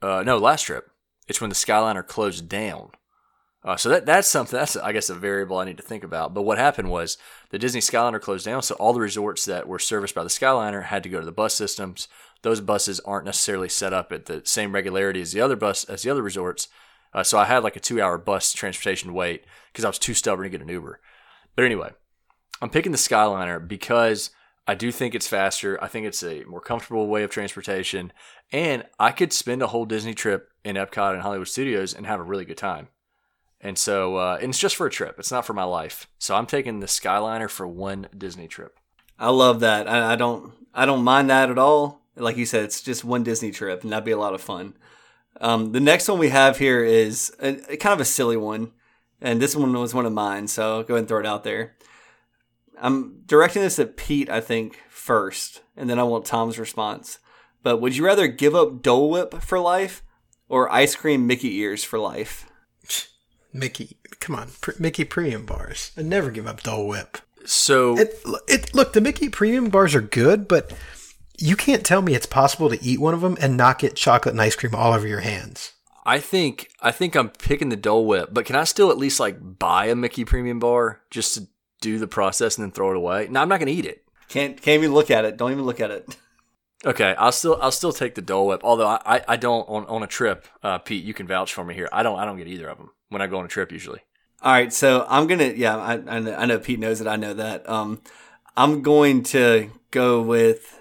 Uh, 0.00 0.22
no, 0.24 0.38
last 0.38 0.62
trip. 0.62 0.90
It's 1.26 1.40
when 1.40 1.50
the 1.50 1.56
Skyliner 1.56 2.06
closed 2.06 2.48
down. 2.48 2.90
Uh, 3.64 3.76
so 3.76 3.88
that 3.88 4.06
that's 4.06 4.28
something 4.28 4.58
that's 4.58 4.76
I 4.76 4.92
guess 4.92 5.10
a 5.10 5.14
variable 5.14 5.58
I 5.58 5.64
need 5.64 5.76
to 5.78 5.82
think 5.82 6.04
about. 6.04 6.32
But 6.32 6.42
what 6.42 6.58
happened 6.58 6.90
was 6.90 7.18
the 7.50 7.58
Disney 7.58 7.80
Skyliner 7.80 8.20
closed 8.20 8.44
down, 8.44 8.62
so 8.62 8.76
all 8.76 8.92
the 8.92 9.00
resorts 9.00 9.44
that 9.46 9.66
were 9.66 9.80
serviced 9.80 10.14
by 10.14 10.22
the 10.22 10.28
Skyliner 10.28 10.84
had 10.84 11.02
to 11.02 11.08
go 11.08 11.18
to 11.18 11.26
the 11.26 11.32
bus 11.32 11.54
systems. 11.54 12.08
Those 12.42 12.60
buses 12.60 13.00
aren't 13.00 13.26
necessarily 13.26 13.68
set 13.68 13.92
up 13.92 14.12
at 14.12 14.26
the 14.26 14.42
same 14.44 14.72
regularity 14.72 15.20
as 15.20 15.32
the 15.32 15.40
other 15.40 15.56
bus 15.56 15.84
as 15.84 16.02
the 16.02 16.10
other 16.10 16.22
resorts. 16.22 16.68
Uh, 17.12 17.24
so 17.24 17.38
I 17.38 17.46
had 17.46 17.64
like 17.64 17.74
a 17.74 17.80
two 17.80 18.00
hour 18.00 18.16
bus 18.16 18.52
transportation 18.52 19.12
wait 19.12 19.44
because 19.72 19.84
I 19.84 19.88
was 19.88 19.98
too 19.98 20.14
stubborn 20.14 20.44
to 20.44 20.50
get 20.50 20.62
an 20.62 20.68
Uber. 20.68 21.00
But 21.58 21.64
anyway, 21.64 21.90
I'm 22.62 22.70
picking 22.70 22.92
the 22.92 22.98
Skyliner 22.98 23.66
because 23.66 24.30
I 24.68 24.76
do 24.76 24.92
think 24.92 25.16
it's 25.16 25.26
faster. 25.26 25.76
I 25.82 25.88
think 25.88 26.06
it's 26.06 26.22
a 26.22 26.44
more 26.44 26.60
comfortable 26.60 27.08
way 27.08 27.24
of 27.24 27.30
transportation. 27.30 28.12
And 28.52 28.84
I 29.00 29.10
could 29.10 29.32
spend 29.32 29.60
a 29.60 29.66
whole 29.66 29.84
Disney 29.84 30.14
trip 30.14 30.52
in 30.62 30.76
Epcot 30.76 31.14
and 31.14 31.22
Hollywood 31.22 31.48
Studios 31.48 31.94
and 31.94 32.06
have 32.06 32.20
a 32.20 32.22
really 32.22 32.44
good 32.44 32.58
time. 32.58 32.90
And 33.60 33.76
so, 33.76 34.18
uh, 34.18 34.38
and 34.40 34.50
it's 34.50 34.60
just 34.60 34.76
for 34.76 34.86
a 34.86 34.90
trip. 34.90 35.16
It's 35.18 35.32
not 35.32 35.44
for 35.44 35.52
my 35.52 35.64
life. 35.64 36.06
So 36.20 36.36
I'm 36.36 36.46
taking 36.46 36.78
the 36.78 36.86
Skyliner 36.86 37.50
for 37.50 37.66
one 37.66 38.06
Disney 38.16 38.46
trip. 38.46 38.78
I 39.18 39.30
love 39.30 39.58
that. 39.58 39.88
I, 39.88 40.12
I 40.12 40.14
don't 40.14 40.52
I 40.72 40.86
don't 40.86 41.02
mind 41.02 41.28
that 41.28 41.50
at 41.50 41.58
all. 41.58 42.02
Like 42.14 42.36
you 42.36 42.46
said, 42.46 42.62
it's 42.62 42.82
just 42.82 43.04
one 43.04 43.24
Disney 43.24 43.50
trip, 43.50 43.82
and 43.82 43.90
that'd 43.90 44.04
be 44.04 44.12
a 44.12 44.16
lot 44.16 44.32
of 44.32 44.40
fun. 44.40 44.74
Um, 45.40 45.72
the 45.72 45.80
next 45.80 46.08
one 46.08 46.20
we 46.20 46.28
have 46.28 46.58
here 46.58 46.84
is 46.84 47.34
a, 47.42 47.72
a 47.72 47.76
kind 47.76 47.94
of 47.94 48.00
a 48.00 48.04
silly 48.04 48.36
one, 48.36 48.70
and 49.20 49.40
this 49.40 49.56
one 49.56 49.72
was 49.72 49.94
one 49.94 50.06
of 50.06 50.12
mine. 50.12 50.48
So 50.48 50.78
I'll 50.78 50.82
go 50.82 50.94
ahead 50.94 51.00
and 51.00 51.08
throw 51.08 51.20
it 51.20 51.26
out 51.26 51.44
there. 51.44 51.76
I'm 52.80 53.22
directing 53.26 53.62
this 53.62 53.78
at 53.78 53.96
Pete, 53.96 54.30
I 54.30 54.40
think, 54.40 54.80
first, 54.88 55.62
and 55.76 55.90
then 55.90 55.98
I 55.98 56.04
want 56.04 56.24
Tom's 56.24 56.58
response. 56.58 57.18
But 57.62 57.80
would 57.80 57.96
you 57.96 58.04
rather 58.04 58.28
give 58.28 58.54
up 58.54 58.82
Dole 58.82 59.10
Whip 59.10 59.34
for 59.42 59.58
life 59.58 60.02
or 60.48 60.72
ice 60.72 60.94
cream 60.94 61.26
Mickey 61.26 61.56
ears 61.56 61.82
for 61.82 61.98
life? 61.98 62.48
Mickey, 63.52 63.96
come 64.20 64.36
on, 64.36 64.50
pr- 64.60 64.72
Mickey 64.78 65.04
Premium 65.04 65.44
bars. 65.44 65.90
I 65.96 66.02
never 66.02 66.30
give 66.30 66.46
up 66.46 66.62
Dole 66.62 66.86
Whip. 66.86 67.18
So 67.44 67.98
It, 67.98 68.22
it 68.46 68.74
look 68.74 68.92
the 68.92 69.00
Mickey 69.00 69.28
Premium 69.28 69.70
bars 69.70 69.94
are 69.94 70.00
good, 70.00 70.46
but 70.46 70.72
you 71.38 71.56
can't 71.56 71.84
tell 71.84 72.02
me 72.02 72.14
it's 72.14 72.26
possible 72.26 72.68
to 72.68 72.82
eat 72.82 73.00
one 73.00 73.14
of 73.14 73.22
them 73.22 73.36
and 73.40 73.56
not 73.56 73.78
get 73.78 73.96
chocolate 73.96 74.34
and 74.34 74.42
ice 74.42 74.54
cream 74.54 74.74
all 74.74 74.92
over 74.92 75.06
your 75.06 75.20
hands. 75.20 75.72
I 76.08 76.20
think 76.20 76.70
I 76.80 76.90
think 76.90 77.14
I'm 77.14 77.28
picking 77.28 77.68
the 77.68 77.76
Dole 77.76 78.06
Whip, 78.06 78.30
but 78.32 78.46
can 78.46 78.56
I 78.56 78.64
still 78.64 78.90
at 78.90 78.96
least 78.96 79.20
like 79.20 79.58
buy 79.58 79.86
a 79.86 79.94
Mickey 79.94 80.24
Premium 80.24 80.58
bar 80.58 81.02
just 81.10 81.34
to 81.34 81.48
do 81.82 81.98
the 81.98 82.06
process 82.06 82.56
and 82.56 82.64
then 82.64 82.72
throw 82.72 82.92
it 82.92 82.96
away? 82.96 83.28
No, 83.30 83.42
I'm 83.42 83.48
not 83.50 83.60
going 83.60 83.66
to 83.66 83.74
eat 83.74 83.84
it. 83.84 84.04
Can't 84.30 84.60
can't 84.60 84.82
even 84.82 84.94
look 84.94 85.10
at 85.10 85.26
it. 85.26 85.36
Don't 85.36 85.52
even 85.52 85.66
look 85.66 85.80
at 85.80 85.90
it. 85.90 86.16
Okay, 86.86 87.14
I'll 87.18 87.32
still 87.32 87.58
I'll 87.60 87.70
still 87.70 87.92
take 87.92 88.14
the 88.14 88.22
Dole 88.22 88.46
Whip. 88.46 88.62
Although 88.64 88.86
I, 88.86 89.22
I, 89.28 89.36
don't 89.36 89.68
on, 89.68 89.84
on 89.84 90.02
a 90.02 90.06
trip, 90.06 90.46
uh, 90.62 90.78
Pete, 90.78 91.04
you 91.04 91.12
can 91.12 91.26
vouch 91.26 91.52
for 91.52 91.62
me 91.62 91.74
here. 91.74 91.90
I 91.92 92.02
don't 92.02 92.18
I 92.18 92.24
don't 92.24 92.38
get 92.38 92.48
either 92.48 92.68
of 92.68 92.78
them 92.78 92.90
when 93.10 93.20
I 93.20 93.26
go 93.26 93.38
on 93.38 93.44
a 93.44 93.48
trip 93.48 93.70
usually. 93.70 94.00
All 94.40 94.52
right, 94.52 94.72
so 94.72 95.04
I'm 95.10 95.26
gonna 95.26 95.52
yeah, 95.56 95.76
I 95.76 95.94
I 95.94 96.20
know, 96.20 96.34
I 96.34 96.46
know 96.46 96.58
Pete 96.58 96.78
knows 96.78 97.00
that 97.00 97.08
I 97.08 97.16
know 97.16 97.34
that. 97.34 97.68
Um, 97.68 98.00
I'm 98.56 98.80
going 98.80 99.24
to 99.24 99.70
go 99.90 100.22
with 100.22 100.80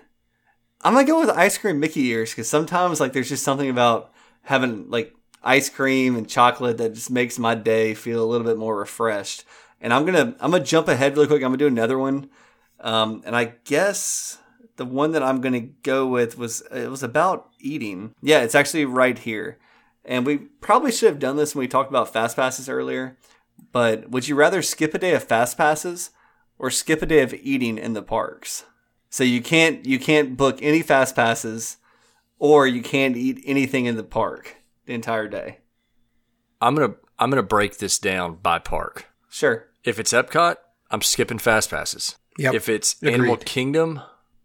I'm 0.83 0.93
gonna 0.93 1.05
go 1.05 1.19
with 1.19 1.31
ice 1.31 1.57
cream 1.57 1.81
Mickey 1.81 2.05
ears 2.05 2.31
because 2.31 2.47
sometimes 2.47 3.01
like 3.01 3.11
there's 3.11 3.29
just 3.29 3.43
something 3.43 3.69
about 3.69 4.13
having 4.43 4.89
like 4.89 5.16
ice 5.47 5.69
cream 5.69 6.15
and 6.15 6.29
chocolate 6.29 6.77
that 6.77 6.93
just 6.93 7.09
makes 7.09 7.39
my 7.39 7.55
day 7.55 7.93
feel 7.93 8.23
a 8.23 8.27
little 8.27 8.45
bit 8.45 8.57
more 8.57 8.77
refreshed. 8.77 9.45
And 9.81 9.93
I'm 9.93 10.05
gonna 10.05 10.35
I'm 10.39 10.51
gonna 10.51 10.63
jump 10.63 10.87
ahead 10.87 11.15
really 11.15 11.27
quick. 11.27 11.41
I'm 11.41 11.49
gonna 11.49 11.57
do 11.57 11.67
another 11.67 11.97
one, 11.97 12.29
um, 12.79 13.21
and 13.25 13.35
I 13.35 13.53
guess 13.63 14.39
the 14.75 14.85
one 14.85 15.11
that 15.11 15.23
I'm 15.23 15.41
gonna 15.41 15.61
go 15.61 16.07
with 16.07 16.37
was 16.37 16.61
it 16.71 16.89
was 16.89 17.03
about 17.03 17.49
eating. 17.59 18.13
Yeah, 18.21 18.41
it's 18.41 18.55
actually 18.55 18.85
right 18.85 19.17
here. 19.17 19.57
And 20.03 20.25
we 20.25 20.37
probably 20.37 20.91
should 20.91 21.09
have 21.09 21.19
done 21.19 21.35
this 21.35 21.53
when 21.53 21.61
we 21.61 21.67
talked 21.67 21.89
about 21.89 22.13
fast 22.13 22.35
passes 22.35 22.69
earlier. 22.69 23.17
But 23.71 24.09
would 24.09 24.27
you 24.27 24.35
rather 24.35 24.61
skip 24.61 24.93
a 24.93 24.99
day 24.99 25.13
of 25.13 25.23
fast 25.23 25.57
passes 25.57 26.11
or 26.59 26.71
skip 26.71 27.01
a 27.01 27.05
day 27.05 27.21
of 27.21 27.33
eating 27.33 27.77
in 27.77 27.93
the 27.93 28.01
parks. 28.01 28.65
So 29.09 29.23
you 29.23 29.41
can't 29.41 29.85
you 29.85 29.99
can't 29.99 30.37
book 30.37 30.59
any 30.61 30.81
fast 30.81 31.15
passes 31.15 31.77
or 32.39 32.67
you 32.67 32.81
can't 32.81 33.17
eat 33.17 33.41
anything 33.45 33.85
in 33.85 33.97
the 33.97 34.03
park 34.03 34.56
the 34.87 34.93
entire 34.93 35.27
day. 35.27 35.59
I'm 36.59 36.73
gonna 36.73 36.95
I'm 37.19 37.29
gonna 37.29 37.43
break 37.43 37.77
this 37.77 37.99
down 37.99 38.35
by 38.35 38.57
park. 38.57 39.05
Sure. 39.29 39.67
If 39.83 39.99
it's 39.99 40.11
Epcot, 40.11 40.55
I'm 40.89 41.01
skipping 41.01 41.37
fast 41.37 41.69
passes. 41.69 42.15
Yep. 42.39 42.53
If 42.55 42.69
it's 42.69 42.95
Agreed. 43.01 43.13
Animal 43.13 43.37
Kingdom, 43.37 44.01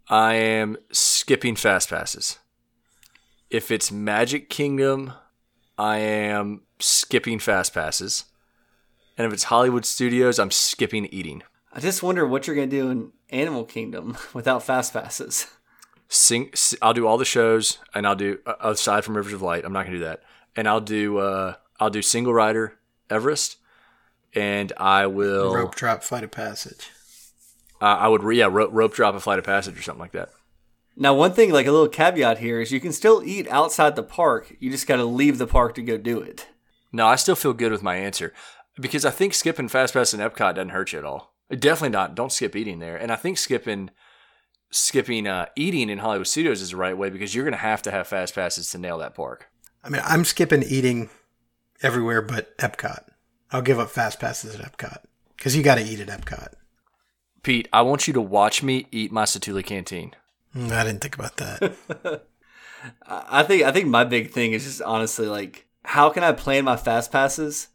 I 0.09 0.35
am 0.35 0.77
skipping 0.91 1.57
fast 1.57 1.89
passes. 1.89 2.39
If 3.49 3.71
it's 3.71 3.91
Magic 3.91 4.49
Kingdom, 4.51 5.13
I 5.79 5.99
am 5.99 6.63
skipping 6.79 7.39
fast 7.39 7.75
passes. 7.75 8.25
And 9.17 9.27
if 9.27 9.33
it's 9.33 9.45
Hollywood 9.45 9.85
Studios, 9.85 10.39
I'm 10.39 10.51
skipping 10.51 11.07
eating. 11.07 11.43
I 11.73 11.81
just 11.81 12.03
wonder 12.03 12.27
what 12.27 12.47
you're 12.47 12.57
going 12.57 12.71
to 12.71 12.77
do 12.77 12.91
in 12.91 13.13
Animal 13.31 13.65
Kingdom 13.65 14.17
without 14.35 14.63
fast 14.63 14.93
passes. 14.93 15.47
Sing, 16.15 16.51
s- 16.53 16.75
I'll 16.83 16.93
do 16.93 17.07
all 17.07 17.17
the 17.17 17.25
shows, 17.25 17.79
and 17.95 18.07
I'll 18.07 18.15
do 18.15 18.39
uh, 18.45 18.55
aside 18.61 19.03
from 19.03 19.17
Rivers 19.17 19.33
of 19.33 19.41
Light. 19.41 19.65
I'm 19.65 19.73
not 19.73 19.87
gonna 19.87 19.97
do 19.97 20.05
that, 20.05 20.23
and 20.55 20.69
I'll 20.69 20.81
do 20.83 21.17
uh, 21.17 21.55
I'll 21.81 21.89
do 21.89 22.03
single 22.03 22.35
rider 22.35 22.79
Everest, 23.09 23.57
and 24.35 24.73
I 24.77 25.07
will 25.07 25.55
Rope 25.55 25.75
drop, 25.75 26.03
flight 26.03 26.23
of 26.23 26.31
passage. 26.31 26.91
uh, 27.81 27.85
I 27.87 28.09
would 28.09 28.23
re- 28.23 28.39
yeah 28.39 28.49
rope, 28.51 28.71
rope 28.73 28.93
drop 28.95 29.15
a 29.15 29.21
flight 29.21 29.39
of 29.39 29.47
passage 29.47 29.79
or 29.79 29.83
something 29.83 30.01
like 30.03 30.13
that. 30.13 30.29
Now, 30.97 31.15
one 31.15 31.33
thing, 31.33 31.51
like 31.51 31.67
a 31.67 31.73
little 31.73 31.89
caveat 31.89 32.37
here, 32.39 32.61
is 32.61 32.71
you 32.71 32.81
can 32.81 32.93
still 32.93 33.23
eat 33.25 33.49
outside 33.49 33.97
the 33.97 34.03
park. 34.03 34.55
You 34.61 34.71
just 34.71 34.87
got 34.87 34.97
to 34.97 35.05
leave 35.07 35.39
the 35.39 35.47
park 35.47 35.75
to 35.77 35.83
go 35.83 35.97
do 35.97 36.21
it. 36.21 36.47
No, 36.93 37.07
I 37.07 37.17
still 37.17 37.35
feel 37.35 37.55
good 37.55 37.73
with 37.73 37.83
my 37.83 37.97
answer 37.97 38.35
because 38.79 39.07
I 39.07 39.11
think 39.11 39.33
skipping 39.33 39.69
fast 39.69 39.95
pass 39.95 40.13
in 40.13 40.21
Epcot 40.21 40.57
doesn't 40.57 40.69
hurt 40.69 40.93
you 40.93 40.99
at 40.99 41.07
all. 41.07 41.33
Definitely 41.49 41.89
not. 41.97 42.15
Don't 42.15 42.31
skip 42.31 42.55
eating 42.55 42.81
there, 42.81 42.97
and 42.99 43.11
I 43.11 43.17
think 43.17 43.39
skipping 43.39 43.89
skipping 44.73 45.29
uh, 45.29 45.47
eating 45.55 45.89
in 45.89 45.99
Hollywood 45.99 46.27
Studios 46.27 46.61
is 46.61 46.71
the 46.71 46.77
right 46.77 46.97
way 46.97 47.11
because 47.11 47.35
you're 47.35 47.45
gonna 47.45 47.57
have 47.59 47.83
to 47.83 47.91
have 47.93 48.09
fast 48.09 48.35
passes 48.35 48.71
to 48.71 48.79
nail 48.79 48.99
that 48.99 49.15
park. 49.15 49.49
I 49.85 49.89
mean, 49.89 50.03
I'm 50.05 50.25
skipping 50.25 50.63
eating 50.63 51.11
everywhere 51.83 52.23
but 52.23 52.57
Epcot. 52.59 53.05
I'll 53.51 53.63
give 53.63 53.79
up 53.79 53.91
fast 53.91 54.19
passes 54.19 54.55
at 54.55 54.61
Epcot 54.61 54.99
because 55.37 55.55
you 55.57 55.63
got 55.63 55.77
to 55.77 55.85
eat 55.85 56.01
at 56.01 56.09
Epcot. 56.09 56.55
Pete, 57.43 57.69
I 57.73 57.83
want 57.83 58.07
you 58.07 58.15
to 58.15 58.21
watch 58.21 58.63
me 58.63 58.87
eat 58.91 59.13
my 59.13 59.25
Satu'li 59.25 59.65
Canteen. 59.65 60.15
Mm, 60.57 60.73
I 60.73 60.85
didn't 60.85 61.01
think 61.01 61.17
about 61.17 61.37
that. 61.37 61.75
I 63.07 63.41
I 63.41 63.43
think 63.43 63.63
I 63.63 63.73
think 63.73 63.89
my 63.89 64.05
big 64.05 64.31
thing 64.31 64.53
is 64.53 64.65
just 64.65 64.83
honestly 64.83 65.27
like 65.27 65.67
how 65.85 66.11
can 66.11 66.23
I 66.23 66.33
plan 66.33 66.65
my 66.65 66.77
fast 66.77 67.13
passes 67.13 67.69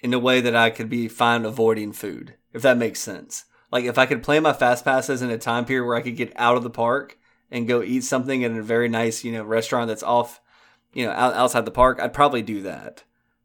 in 0.00 0.14
a 0.14 0.18
way 0.18 0.40
that 0.40 0.56
I 0.56 0.70
could 0.70 0.88
be 0.88 1.08
fine 1.08 1.44
avoiding 1.44 1.92
food, 1.92 2.34
if 2.52 2.62
that 2.62 2.78
makes 2.78 3.00
sense. 3.00 3.44
Like 3.70 3.84
if 3.84 3.98
I 3.98 4.06
could 4.06 4.22
plan 4.22 4.42
my 4.42 4.52
fast 4.52 4.84
passes 4.84 5.22
in 5.22 5.30
a 5.30 5.38
time 5.38 5.64
period 5.64 5.86
where 5.86 5.96
I 5.96 6.02
could 6.02 6.16
get 6.16 6.32
out 6.36 6.56
of 6.56 6.62
the 6.62 6.70
park 6.70 7.18
and 7.50 7.68
go 7.68 7.82
eat 7.82 8.04
something 8.04 8.42
in 8.42 8.56
a 8.56 8.62
very 8.62 8.88
nice, 8.88 9.24
you 9.24 9.32
know, 9.32 9.44
restaurant 9.44 9.88
that's 9.88 10.02
off, 10.02 10.40
you 10.92 11.06
know, 11.06 11.12
out, 11.12 11.34
outside 11.34 11.64
the 11.64 11.70
park, 11.70 12.00
I'd 12.00 12.12
probably 12.12 12.42
do 12.42 12.62
that. 12.62 13.04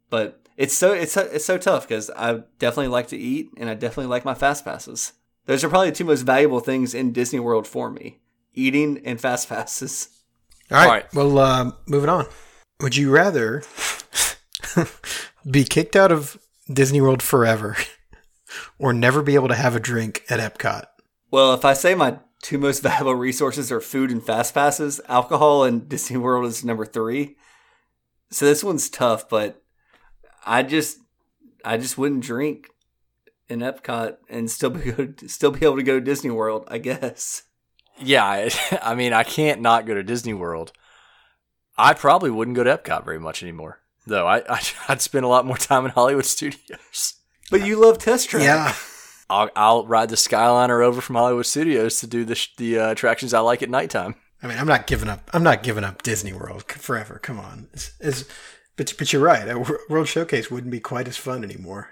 But 0.09 0.41
it's 0.57 0.73
so 0.73 0.93
it's 0.93 1.11
so, 1.11 1.21
it's 1.21 1.45
so 1.45 1.57
tough 1.57 1.88
because 1.88 2.09
I 2.15 2.43
definitely 2.59 2.88
like 2.88 3.07
to 3.07 3.17
eat 3.17 3.49
and 3.57 3.69
I 3.69 3.73
definitely 3.73 4.09
like 4.09 4.26
my 4.26 4.34
fast 4.34 4.65
passes. 4.65 5.13
Those 5.45 5.63
are 5.63 5.69
probably 5.69 5.91
the 5.91 5.95
two 5.95 6.05
most 6.05 6.21
valuable 6.21 6.59
things 6.59 6.95
in 6.95 7.11
Disney 7.11 7.39
World 7.39 7.67
for 7.67 7.91
me: 7.91 8.19
eating 8.53 9.01
and 9.05 9.19
fast 9.19 9.49
passes. 9.49 10.09
All 10.71 10.78
right. 10.78 10.86
All 10.86 10.91
right. 10.91 11.13
Well, 11.13 11.38
uh, 11.38 11.71
moving 11.88 12.09
on. 12.09 12.26
Would 12.82 12.95
you 12.95 13.11
rather 13.11 13.63
be 15.49 15.63
kicked 15.63 15.95
out 15.95 16.11
of 16.11 16.38
Disney 16.71 16.99
World 16.99 17.21
forever 17.21 17.78
or 18.80 18.93
never 18.93 19.22
be 19.22 19.36
able 19.36 19.47
to 19.47 19.56
have 19.56 19.76
a 19.76 19.80
drink 19.80 20.24
at 20.30 20.39
Epcot? 20.39 20.86
Well, 21.32 21.53
if 21.53 21.66
I 21.66 21.74
say 21.74 21.95
my 21.95 22.20
two 22.41 22.58
most 22.58 22.80
valuable 22.84 23.16
resources 23.16 23.72
are 23.72 23.82
food 23.82 24.12
and 24.12 24.24
fast 24.24 24.53
passes, 24.53 25.01
alcohol 25.08 25.64
and 25.64 25.88
Disney 25.89 26.18
World 26.18 26.45
is 26.45 26.64
number 26.64 26.86
three. 26.86 27.38
So 28.32 28.45
this 28.45 28.64
one's 28.64 28.89
tough, 28.89 29.30
but 29.30 29.62
I 30.45 30.64
just 30.64 30.99
I 31.64 31.78
just 31.78 31.97
wouldn't 31.97 32.24
drink 32.24 32.70
in 33.49 33.60
Epcot 33.60 34.18
and 34.30 34.49
still 34.49 34.70
be 34.72 34.93
still 35.28 35.51
be 35.51 35.66
able 35.66 35.78
to 35.78 35.84
go 35.84 35.99
to 35.99 36.06
Disney 36.06 36.32
World, 36.32 36.66
I 36.68 36.78
guess. 36.78 37.43
Yeah, 37.97 38.26
I, 38.26 38.51
I 38.82 38.95
mean, 38.95 39.14
I 39.14 39.24
can't 39.24 39.62
not 39.62 39.86
go 39.86 39.93
to 39.93 40.03
Disney 40.03 40.34
World. 40.34 40.74
I 41.78 41.93
probably 41.93 42.30
wouldn't 42.30 42.56
go 42.56 42.64
to 42.64 42.78
Epcot 42.78 43.06
very 43.06 43.20
much 43.20 43.41
anymore, 43.41 43.80
though. 44.06 44.28
I, 44.28 44.43
I 44.49 44.62
I'd 44.88 45.01
spend 45.01 45.26
a 45.26 45.30
lot 45.30 45.45
more 45.45 45.58
time 45.58 45.86
in 45.86 45.91
Hollywood 45.91 46.26
Studios. 46.26 47.16
But 47.51 47.65
you 47.65 47.79
love 47.79 47.97
test 47.97 48.29
track. 48.29 48.43
Yeah. 48.43 48.73
I'll, 49.29 49.49
I'll 49.55 49.87
ride 49.87 50.09
the 50.09 50.15
Skyliner 50.15 50.83
over 50.83 51.01
from 51.01 51.15
Hollywood 51.15 51.45
Studios 51.45 51.99
to 51.99 52.07
do 52.07 52.25
the 52.25 52.47
the 52.57 52.79
uh, 52.79 52.91
attractions 52.91 53.33
I 53.33 53.39
like 53.39 53.63
at 53.63 53.69
nighttime. 53.69 54.15
I 54.43 54.47
mean, 54.47 54.57
I'm 54.57 54.67
not 54.67 54.85
giving 54.85 55.09
up. 55.09 55.29
I'm 55.33 55.43
not 55.43 55.63
giving 55.63 55.83
up 55.83 56.03
Disney 56.03 56.33
World 56.33 56.63
forever. 56.71 57.19
Come 57.19 57.39
on. 57.39 57.67
It's, 57.73 57.91
it's, 57.99 58.25
but 58.75 58.93
but 58.97 59.11
you're 59.11 59.21
right. 59.23 59.47
A 59.47 59.79
World 59.89 60.07
Showcase 60.07 60.51
wouldn't 60.51 60.71
be 60.71 60.79
quite 60.79 61.07
as 61.07 61.17
fun 61.17 61.43
anymore. 61.43 61.89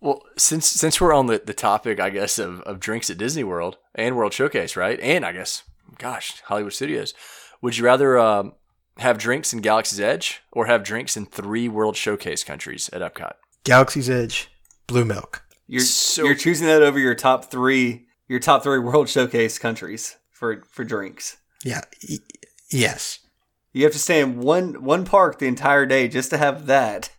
Well, 0.00 0.22
since 0.36 0.66
since 0.66 1.00
we're 1.00 1.14
on 1.14 1.26
the, 1.26 1.42
the 1.44 1.54
topic, 1.54 1.98
I 1.98 2.10
guess 2.10 2.38
of, 2.38 2.60
of 2.62 2.78
drinks 2.78 3.10
at 3.10 3.18
Disney 3.18 3.42
World 3.42 3.78
and 3.94 4.16
World 4.16 4.32
Showcase, 4.32 4.76
right? 4.76 5.00
And 5.00 5.24
I 5.24 5.32
guess, 5.32 5.64
gosh, 5.98 6.42
Hollywood 6.42 6.74
Studios. 6.74 7.14
Would 7.62 7.78
you 7.78 7.84
rather 7.84 8.18
um, 8.18 8.52
have 8.98 9.18
drinks 9.18 9.52
in 9.52 9.60
Galaxy's 9.60 10.00
Edge 10.00 10.42
or 10.52 10.66
have 10.66 10.84
drinks 10.84 11.16
in 11.16 11.26
three 11.26 11.68
World 11.68 11.96
Showcase 11.96 12.44
countries 12.44 12.90
at 12.92 13.00
Epcot? 13.00 13.32
Galaxy's 13.64 14.10
Edge, 14.10 14.50
Blue 14.86 15.04
Milk. 15.04 15.42
You're 15.66 15.80
So- 15.82 16.24
you're 16.24 16.34
choosing 16.34 16.66
that 16.66 16.82
over 16.82 16.98
your 16.98 17.14
top 17.14 17.50
three 17.50 18.06
your 18.28 18.40
top 18.40 18.62
three 18.62 18.78
World 18.78 19.08
Showcase 19.08 19.58
countries 19.58 20.16
for 20.30 20.62
for 20.70 20.84
drinks. 20.84 21.36
Yeah. 21.62 21.82
y- 22.08 22.18
yes. 22.70 23.18
You 23.72 23.84
have 23.84 23.92
to 23.92 23.98
stay 23.98 24.20
in 24.20 24.38
one 24.40 24.82
one 24.82 25.04
park 25.04 25.38
the 25.38 25.46
entire 25.46 25.86
day 25.86 26.08
just 26.08 26.30
to 26.30 26.38
have 26.38 26.66
that 26.66 27.10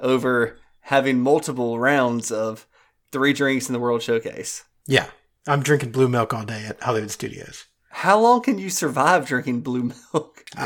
over 0.00 0.58
having 0.86 1.20
multiple 1.20 1.78
rounds 1.78 2.30
of 2.32 2.66
three 3.12 3.32
drinks 3.32 3.68
in 3.68 3.72
the 3.72 3.78
World 3.80 4.02
Showcase. 4.02 4.64
Yeah. 4.86 5.06
I'm 5.46 5.62
drinking 5.62 5.90
Blue 5.92 6.08
Milk 6.08 6.32
all 6.34 6.44
day 6.44 6.64
at 6.66 6.80
Hollywood 6.80 7.10
Studios. 7.10 7.64
How 7.92 8.18
long 8.18 8.42
can 8.42 8.58
you 8.58 8.70
survive 8.70 9.26
drinking 9.26 9.60
blue 9.60 9.92
milk? 10.12 10.44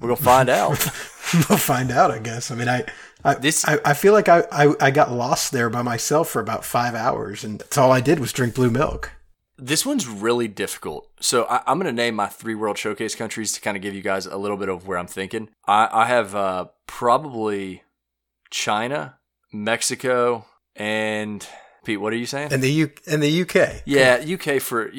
We're 0.00 0.08
gonna 0.08 0.16
find 0.16 0.48
out. 0.48 0.70
we'll 1.48 1.58
find 1.58 1.90
out, 1.90 2.10
I 2.10 2.18
guess. 2.18 2.50
I 2.50 2.54
mean, 2.54 2.68
I 2.68 2.84
I, 3.24 3.34
This- 3.34 3.64
I, 3.64 3.78
I 3.84 3.94
feel 3.94 4.12
like 4.12 4.28
I, 4.28 4.44
I, 4.50 4.74
I 4.80 4.90
got 4.90 5.12
lost 5.12 5.52
there 5.52 5.70
by 5.70 5.82
myself 5.82 6.28
for 6.28 6.40
about 6.40 6.64
five 6.64 6.94
hours, 6.94 7.44
and 7.44 7.60
that's 7.60 7.78
all 7.78 7.92
I 7.92 8.00
did 8.00 8.18
was 8.18 8.32
drink 8.32 8.54
blue 8.54 8.70
milk. 8.70 9.12
This 9.58 9.86
one's 9.86 10.08
really 10.08 10.48
difficult. 10.48 11.08
So 11.20 11.44
I, 11.44 11.62
I'm 11.66 11.78
going 11.78 11.86
to 11.86 11.92
name 11.96 12.16
my 12.16 12.26
three 12.26 12.56
World 12.56 12.78
Showcase 12.78 13.14
countries 13.14 13.52
to 13.52 13.60
kind 13.60 13.76
of 13.76 13.82
give 13.82 13.94
you 13.94 14.02
guys 14.02 14.26
a 14.26 14.36
little 14.36 14.56
bit 14.56 14.68
of 14.68 14.88
where 14.88 14.98
I'm 14.98 15.06
thinking. 15.06 15.50
I, 15.68 15.88
I 15.92 16.06
have 16.06 16.34
uh, 16.34 16.66
probably 16.88 17.82
China, 18.50 19.18
Mexico, 19.52 20.46
and 20.74 21.46
Pete. 21.84 22.00
What 22.00 22.12
are 22.12 22.16
you 22.16 22.26
saying? 22.26 22.52
And 22.52 22.60
the 22.62 22.72
U 22.72 22.90
and 23.06 23.22
the 23.22 23.42
UK. 23.42 23.82
yeah, 23.84 24.24
UK 24.26 24.60
for. 24.60 24.90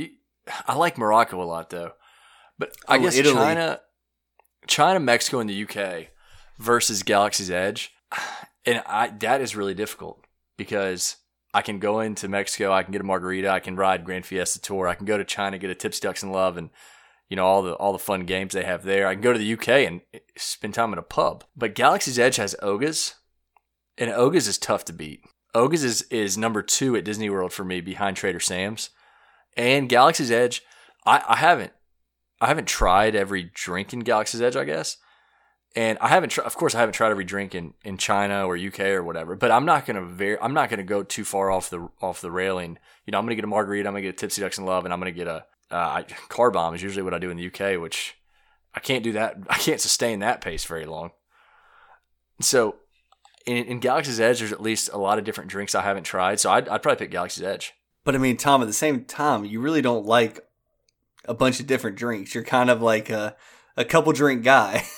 I 0.67 0.75
like 0.75 0.97
Morocco 0.97 1.41
a 1.41 1.45
lot 1.45 1.69
though, 1.69 1.91
but 2.57 2.75
I 2.87 2.97
Oh, 2.97 3.01
guess 3.01 3.15
Italy. 3.17 3.35
China, 3.35 3.81
China, 4.67 4.99
Mexico, 4.99 5.39
and 5.39 5.49
the 5.49 5.63
UK 5.63 6.07
versus 6.59 7.03
Galaxy's 7.03 7.51
Edge, 7.51 7.91
and 8.65 8.81
I 8.85 9.09
that 9.19 9.41
is 9.41 9.55
really 9.55 9.73
difficult 9.73 10.25
because 10.57 11.17
I 11.53 11.61
can 11.61 11.79
go 11.79 11.99
into 11.99 12.27
Mexico, 12.27 12.71
I 12.71 12.83
can 12.83 12.91
get 12.91 13.01
a 13.01 13.05
margarita, 13.05 13.49
I 13.49 13.59
can 13.59 13.75
ride 13.75 14.05
Grand 14.05 14.25
Fiesta 14.25 14.59
Tour, 14.61 14.87
I 14.87 14.95
can 14.95 15.05
go 15.05 15.17
to 15.17 15.23
China, 15.25 15.57
get 15.57 15.69
a 15.69 15.75
Tipsy 15.75 16.01
Ducks 16.01 16.23
in 16.23 16.31
Love, 16.31 16.57
and 16.57 16.69
you 17.29 17.35
know 17.35 17.45
all 17.45 17.61
the 17.61 17.73
all 17.73 17.93
the 17.93 17.99
fun 17.99 18.25
games 18.25 18.53
they 18.53 18.63
have 18.63 18.83
there. 18.83 19.07
I 19.07 19.13
can 19.13 19.21
go 19.21 19.33
to 19.33 19.39
the 19.39 19.53
UK 19.53 19.67
and 19.69 20.01
eh, 20.13 20.19
spend 20.37 20.73
time 20.73 20.93
in 20.93 20.99
a 20.99 21.03
pub. 21.03 21.43
But 21.55 21.75
Galaxy's 21.75 22.19
Edge 22.19 22.37
has 22.37 22.55
Oga's, 22.61 23.15
and 23.97 24.09
Oga's 24.11 24.47
is 24.47 24.57
tough 24.57 24.85
to 24.85 24.93
beat. 24.93 25.21
Oga's 25.53 25.83
is 25.83 26.01
is 26.03 26.37
number 26.37 26.61
two 26.63 26.95
at 26.95 27.05
Disney 27.05 27.29
World 27.29 27.53
for 27.53 27.63
me, 27.63 27.81
behind 27.81 28.17
Trader 28.17 28.39
Sam's, 28.39 28.89
and 29.55 29.89
Galaxy's 29.89 30.31
Edge. 30.31 30.61
I, 31.05 31.23
I 31.27 31.35
haven't 31.37 31.73
I 32.41 32.47
haven't 32.47 32.67
tried 32.67 33.15
every 33.15 33.51
drink 33.53 33.93
in 33.93 34.01
Galaxy's 34.01 34.41
Edge, 34.41 34.55
I 34.55 34.65
guess. 34.65 34.97
And 35.75 35.97
I 35.99 36.09
haven't, 36.09 36.29
tr- 36.29 36.41
of 36.41 36.55
course, 36.55 36.75
I 36.75 36.79
haven't 36.79 36.93
tried 36.93 37.09
every 37.09 37.23
drink 37.23 37.55
in, 37.55 37.73
in 37.83 37.97
China 37.97 38.45
or 38.45 38.55
UK 38.55 38.81
or 38.81 39.01
whatever. 39.01 39.35
But 39.35 39.49
I'm 39.49 39.65
not 39.65 39.85
gonna 39.85 40.05
very, 40.05 40.37
I'm 40.39 40.53
not 40.53 40.69
gonna 40.69 40.83
go 40.83 41.03
too 41.03 41.23
far 41.23 41.49
off 41.49 41.69
the 41.69 41.89
off 42.01 42.21
the 42.21 42.31
railing. 42.31 42.77
You 43.05 43.11
know, 43.11 43.17
I'm 43.17 43.25
gonna 43.25 43.35
get 43.35 43.43
a 43.43 43.47
margarita, 43.47 43.87
I'm 43.87 43.93
gonna 43.93 44.01
get 44.01 44.15
a 44.15 44.17
tipsy 44.17 44.41
ducks 44.41 44.57
in 44.57 44.65
love, 44.65 44.85
and 44.85 44.93
I'm 44.93 44.99
gonna 44.99 45.11
get 45.11 45.27
a 45.27 45.45
uh, 45.71 45.75
I, 45.75 46.05
car 46.29 46.51
bomb 46.51 46.75
is 46.75 46.83
usually 46.83 47.01
what 47.01 47.13
I 47.15 47.19
do 47.19 47.31
in 47.31 47.37
the 47.37 47.47
UK, 47.47 47.81
which 47.81 48.15
I 48.75 48.79
can't 48.79 49.03
do 49.03 49.13
that. 49.13 49.37
I 49.49 49.57
can't 49.57 49.81
sustain 49.81 50.19
that 50.19 50.41
pace 50.41 50.65
very 50.65 50.85
long. 50.85 51.11
So, 52.41 52.75
in, 53.45 53.65
in 53.65 53.79
Galaxy's 53.79 54.19
Edge, 54.19 54.39
there's 54.39 54.51
at 54.51 54.61
least 54.61 54.89
a 54.93 54.97
lot 54.97 55.17
of 55.17 55.23
different 55.23 55.49
drinks 55.49 55.73
I 55.73 55.81
haven't 55.81 56.03
tried. 56.03 56.39
So 56.39 56.51
I'd, 56.51 56.67
I'd 56.69 56.83
probably 56.83 56.99
pick 56.99 57.11
Galaxy's 57.11 57.43
Edge. 57.43 57.73
But 58.03 58.15
I 58.15 58.17
mean, 58.17 58.37
Tom, 58.37 58.61
at 58.61 58.67
the 58.67 58.73
same 58.73 59.05
time, 59.05 59.45
you 59.45 59.59
really 59.61 59.81
don't 59.81 60.05
like 60.05 60.39
a 61.25 61.33
bunch 61.33 61.59
of 61.59 61.67
different 61.67 61.97
drinks. 61.97 62.35
You're 62.35 62.43
kind 62.43 62.69
of 62.69 62.81
like 62.81 63.09
a, 63.09 63.35
a 63.77 63.85
couple 63.85 64.11
drink 64.13 64.43
guy. 64.43 64.83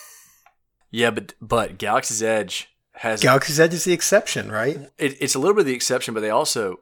Yeah, 0.95 1.11
but 1.11 1.33
but 1.41 1.77
Galaxy's 1.77 2.23
Edge 2.23 2.69
has 2.93 3.21
Galaxy's 3.21 3.59
Edge 3.59 3.73
is 3.73 3.83
the 3.83 3.91
exception, 3.91 4.49
right? 4.49 4.77
it, 4.97 5.17
it's 5.19 5.35
a 5.35 5.39
little 5.39 5.53
bit 5.53 5.61
of 5.61 5.65
the 5.65 5.73
exception, 5.73 6.13
but 6.13 6.21
they 6.21 6.29
also 6.29 6.79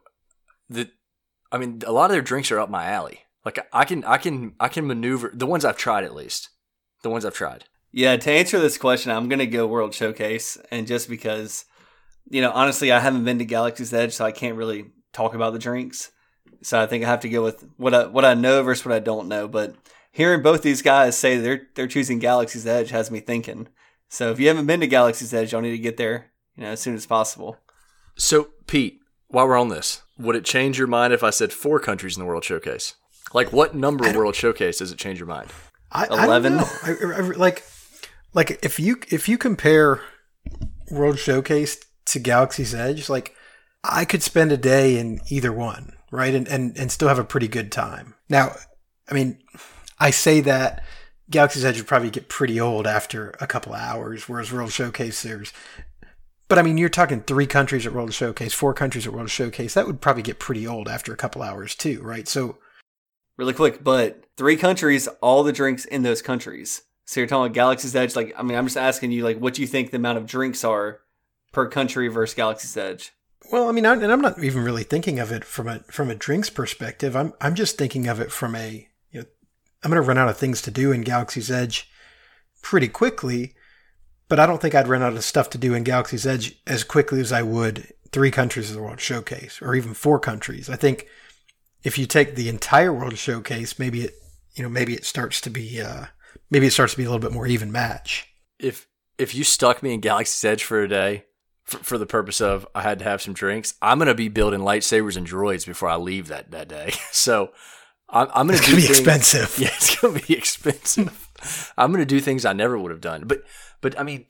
the 0.68 0.88
I 1.50 1.58
mean, 1.58 1.82
a 1.84 1.90
lot 1.90 2.06
of 2.06 2.12
their 2.12 2.22
drinks 2.22 2.52
are 2.52 2.60
up 2.60 2.70
my 2.70 2.84
alley. 2.84 3.20
Like 3.44 3.58
I 3.72 3.84
can, 3.84 4.04
I 4.04 4.18
can, 4.18 4.54
I 4.60 4.68
can 4.68 4.86
maneuver 4.86 5.32
the 5.34 5.46
ones 5.46 5.64
I've 5.64 5.76
tried 5.76 6.04
at 6.04 6.14
least. 6.14 6.50
The 7.02 7.10
ones 7.10 7.24
I've 7.24 7.34
tried. 7.34 7.64
Yeah, 7.90 8.16
to 8.16 8.30
answer 8.30 8.60
this 8.60 8.78
question, 8.78 9.10
I'm 9.10 9.28
gonna 9.28 9.46
go 9.46 9.66
World 9.66 9.94
Showcase, 9.94 10.58
and 10.70 10.86
just 10.86 11.08
because, 11.08 11.64
you 12.30 12.40
know, 12.40 12.52
honestly, 12.52 12.92
I 12.92 13.00
haven't 13.00 13.24
been 13.24 13.38
to 13.38 13.44
Galaxy's 13.44 13.92
Edge, 13.92 14.14
so 14.14 14.24
I 14.24 14.32
can't 14.32 14.56
really 14.56 14.92
talk 15.14 15.34
about 15.34 15.52
the 15.52 15.58
drinks. 15.58 16.10
So 16.62 16.80
I 16.80 16.86
think 16.86 17.04
I 17.04 17.08
have 17.08 17.20
to 17.20 17.28
go 17.28 17.42
with 17.42 17.64
what 17.76 17.94
I 17.94 18.06
what 18.06 18.24
I 18.24 18.34
know 18.34 18.62
versus 18.62 18.84
what 18.84 18.94
I 18.94 18.98
don't 18.98 19.28
know. 19.28 19.48
But 19.48 19.74
hearing 20.12 20.42
both 20.42 20.62
these 20.62 20.82
guys 20.82 21.16
say 21.16 21.38
they're 21.38 21.68
they're 21.74 21.86
choosing 21.86 22.18
Galaxy's 22.18 22.66
Edge 22.66 22.90
has 22.90 23.10
me 23.10 23.20
thinking. 23.20 23.68
So 24.08 24.30
if 24.30 24.38
you 24.38 24.48
haven't 24.48 24.66
been 24.66 24.80
to 24.80 24.86
Galaxy's 24.86 25.32
Edge, 25.32 25.52
y'all 25.52 25.60
need 25.60 25.70
to 25.70 25.78
get 25.78 25.96
there, 25.96 26.30
you 26.56 26.62
know, 26.62 26.70
as 26.70 26.80
soon 26.80 26.94
as 26.94 27.06
possible. 27.06 27.56
So 28.16 28.50
Pete, 28.66 29.00
while 29.28 29.48
we're 29.48 29.58
on 29.58 29.68
this, 29.68 30.02
would 30.18 30.36
it 30.36 30.44
change 30.44 30.78
your 30.78 30.86
mind 30.86 31.12
if 31.12 31.22
I 31.22 31.30
said 31.30 31.52
four 31.52 31.80
countries 31.80 32.16
in 32.16 32.22
the 32.22 32.26
World 32.26 32.44
Showcase? 32.44 32.94
Like 33.32 33.52
what 33.52 33.74
number 33.74 34.12
World 34.12 34.34
Showcase 34.34 34.78
does 34.78 34.92
it 34.92 34.98
change 34.98 35.18
your 35.18 35.28
mind? 35.28 35.50
I, 35.90 36.06
11? 36.06 36.58
I 36.58 36.62
I, 36.62 36.92
I, 37.16 37.20
like, 37.20 37.64
like 38.32 38.64
if 38.64 38.80
you 38.80 39.00
if 39.10 39.28
you 39.28 39.38
compare 39.38 40.00
World 40.90 41.18
Showcase 41.18 41.84
to 42.06 42.18
Galaxy's 42.18 42.74
Edge, 42.74 43.08
like 43.08 43.33
I 43.84 44.04
could 44.04 44.22
spend 44.22 44.50
a 44.50 44.56
day 44.56 44.98
in 44.98 45.20
either 45.28 45.52
one, 45.52 45.92
right, 46.10 46.34
and 46.34 46.48
and 46.48 46.76
and 46.76 46.90
still 46.90 47.08
have 47.08 47.18
a 47.18 47.24
pretty 47.24 47.48
good 47.48 47.70
time. 47.70 48.14
Now, 48.28 48.56
I 49.08 49.14
mean, 49.14 49.38
I 50.00 50.10
say 50.10 50.40
that 50.40 50.82
Galaxy's 51.30 51.64
Edge 51.64 51.76
would 51.76 51.86
probably 51.86 52.10
get 52.10 52.28
pretty 52.28 52.58
old 52.58 52.86
after 52.86 53.34
a 53.40 53.46
couple 53.46 53.74
hours, 53.74 54.28
whereas 54.28 54.52
World 54.52 54.72
Showcase 54.72 55.22
there's 55.22 55.52
but 56.48 56.58
I 56.58 56.62
mean, 56.62 56.76
you're 56.76 56.88
talking 56.88 57.22
three 57.22 57.46
countries 57.46 57.86
at 57.86 57.94
World 57.94 58.12
Showcase, 58.12 58.52
four 58.52 58.74
countries 58.74 59.06
at 59.06 59.12
World 59.12 59.30
Showcase. 59.30 59.74
That 59.74 59.86
would 59.86 60.00
probably 60.00 60.22
get 60.22 60.38
pretty 60.38 60.66
old 60.66 60.88
after 60.88 61.12
a 61.12 61.16
couple 61.16 61.42
hours 61.42 61.74
too, 61.74 62.02
right? 62.02 62.28
So, 62.28 62.58
really 63.36 63.54
quick, 63.54 63.82
but 63.82 64.24
three 64.36 64.56
countries, 64.56 65.08
all 65.20 65.42
the 65.42 65.52
drinks 65.52 65.84
in 65.84 66.02
those 66.02 66.22
countries. 66.22 66.82
So 67.06 67.20
you're 67.20 67.26
talking 67.26 67.46
about 67.46 67.54
Galaxy's 67.54 67.96
Edge. 67.96 68.14
Like, 68.14 68.34
I 68.36 68.42
mean, 68.42 68.56
I'm 68.56 68.66
just 68.66 68.76
asking 68.76 69.12
you, 69.12 69.24
like, 69.24 69.38
what 69.38 69.54
do 69.54 69.62
you 69.62 69.68
think 69.68 69.90
the 69.90 69.96
amount 69.96 70.18
of 70.18 70.26
drinks 70.26 70.64
are 70.64 71.00
per 71.52 71.68
country 71.68 72.08
versus 72.08 72.34
Galaxy's 72.34 72.76
Edge? 72.76 73.12
Well, 73.50 73.68
I 73.68 73.72
mean, 73.72 73.86
I, 73.86 73.92
and 73.92 74.10
I'm 74.10 74.20
not 74.20 74.42
even 74.42 74.64
really 74.64 74.84
thinking 74.84 75.18
of 75.18 75.30
it 75.30 75.44
from 75.44 75.68
a 75.68 75.80
from 75.90 76.10
a 76.10 76.14
drinks 76.14 76.50
perspective. 76.50 77.16
I'm 77.16 77.34
I'm 77.40 77.54
just 77.54 77.78
thinking 77.78 78.08
of 78.08 78.20
it 78.20 78.32
from 78.32 78.54
a 78.54 78.88
you 79.10 79.20
know, 79.20 79.26
I'm 79.82 79.90
going 79.90 80.02
to 80.02 80.06
run 80.06 80.18
out 80.18 80.28
of 80.28 80.36
things 80.36 80.62
to 80.62 80.70
do 80.70 80.92
in 80.92 81.02
Galaxy's 81.02 81.50
Edge 81.50 81.90
pretty 82.62 82.88
quickly, 82.88 83.54
but 84.28 84.40
I 84.40 84.46
don't 84.46 84.60
think 84.60 84.74
I'd 84.74 84.88
run 84.88 85.02
out 85.02 85.12
of 85.12 85.24
stuff 85.24 85.50
to 85.50 85.58
do 85.58 85.74
in 85.74 85.84
Galaxy's 85.84 86.26
Edge 86.26 86.60
as 86.66 86.84
quickly 86.84 87.20
as 87.20 87.32
I 87.32 87.42
would 87.42 87.92
three 88.10 88.30
countries 88.30 88.70
of 88.70 88.76
the 88.76 88.82
World 88.82 89.00
Showcase 89.00 89.60
or 89.60 89.74
even 89.74 89.92
four 89.92 90.18
countries. 90.18 90.70
I 90.70 90.76
think 90.76 91.06
if 91.82 91.98
you 91.98 92.06
take 92.06 92.34
the 92.34 92.48
entire 92.48 92.92
World 92.92 93.18
Showcase, 93.18 93.78
maybe 93.78 94.02
it 94.02 94.14
you 94.54 94.62
know 94.62 94.68
maybe 94.68 94.94
it 94.94 95.04
starts 95.04 95.40
to 95.42 95.50
be 95.50 95.80
uh, 95.80 96.06
maybe 96.50 96.66
it 96.66 96.72
starts 96.72 96.94
to 96.94 96.96
be 96.96 97.04
a 97.04 97.08
little 97.08 97.20
bit 97.20 97.32
more 97.32 97.46
even 97.46 97.70
match. 97.70 98.28
If 98.58 98.88
if 99.18 99.34
you 99.34 99.44
stuck 99.44 99.82
me 99.82 99.92
in 99.92 100.00
Galaxy's 100.00 100.44
Edge 100.44 100.64
for 100.64 100.82
a 100.82 100.88
day, 100.88 101.24
for, 101.64 101.78
for 101.78 101.98
the 101.98 102.06
purpose 102.06 102.40
of 102.40 102.66
I 102.74 102.82
had 102.82 102.98
to 103.00 103.04
have 103.04 103.22
some 103.22 103.34
drinks, 103.34 103.74
I'm 103.82 103.98
gonna 103.98 104.14
be 104.14 104.28
building 104.28 104.60
lightsabers 104.60 105.16
and 105.16 105.26
droids 105.26 105.66
before 105.66 105.88
I 105.88 105.96
leave 105.96 106.28
that 106.28 106.50
that 106.50 106.68
day. 106.68 106.92
So 107.12 107.52
I'm, 108.08 108.28
I'm 108.34 108.46
gonna 108.46 108.58
it's 108.58 108.66
gonna 108.66 108.76
be 108.76 108.82
things, 108.82 108.98
expensive. 108.98 109.58
Yeah, 109.58 109.68
it's 109.74 109.98
gonna 109.98 110.20
be 110.20 110.34
expensive. 110.34 111.72
I'm 111.76 111.90
gonna 111.90 112.04
do 112.04 112.20
things 112.20 112.44
I 112.44 112.52
never 112.52 112.78
would 112.78 112.90
have 112.90 113.00
done. 113.00 113.24
But 113.26 113.42
but 113.80 113.98
I 113.98 114.02
mean, 114.02 114.26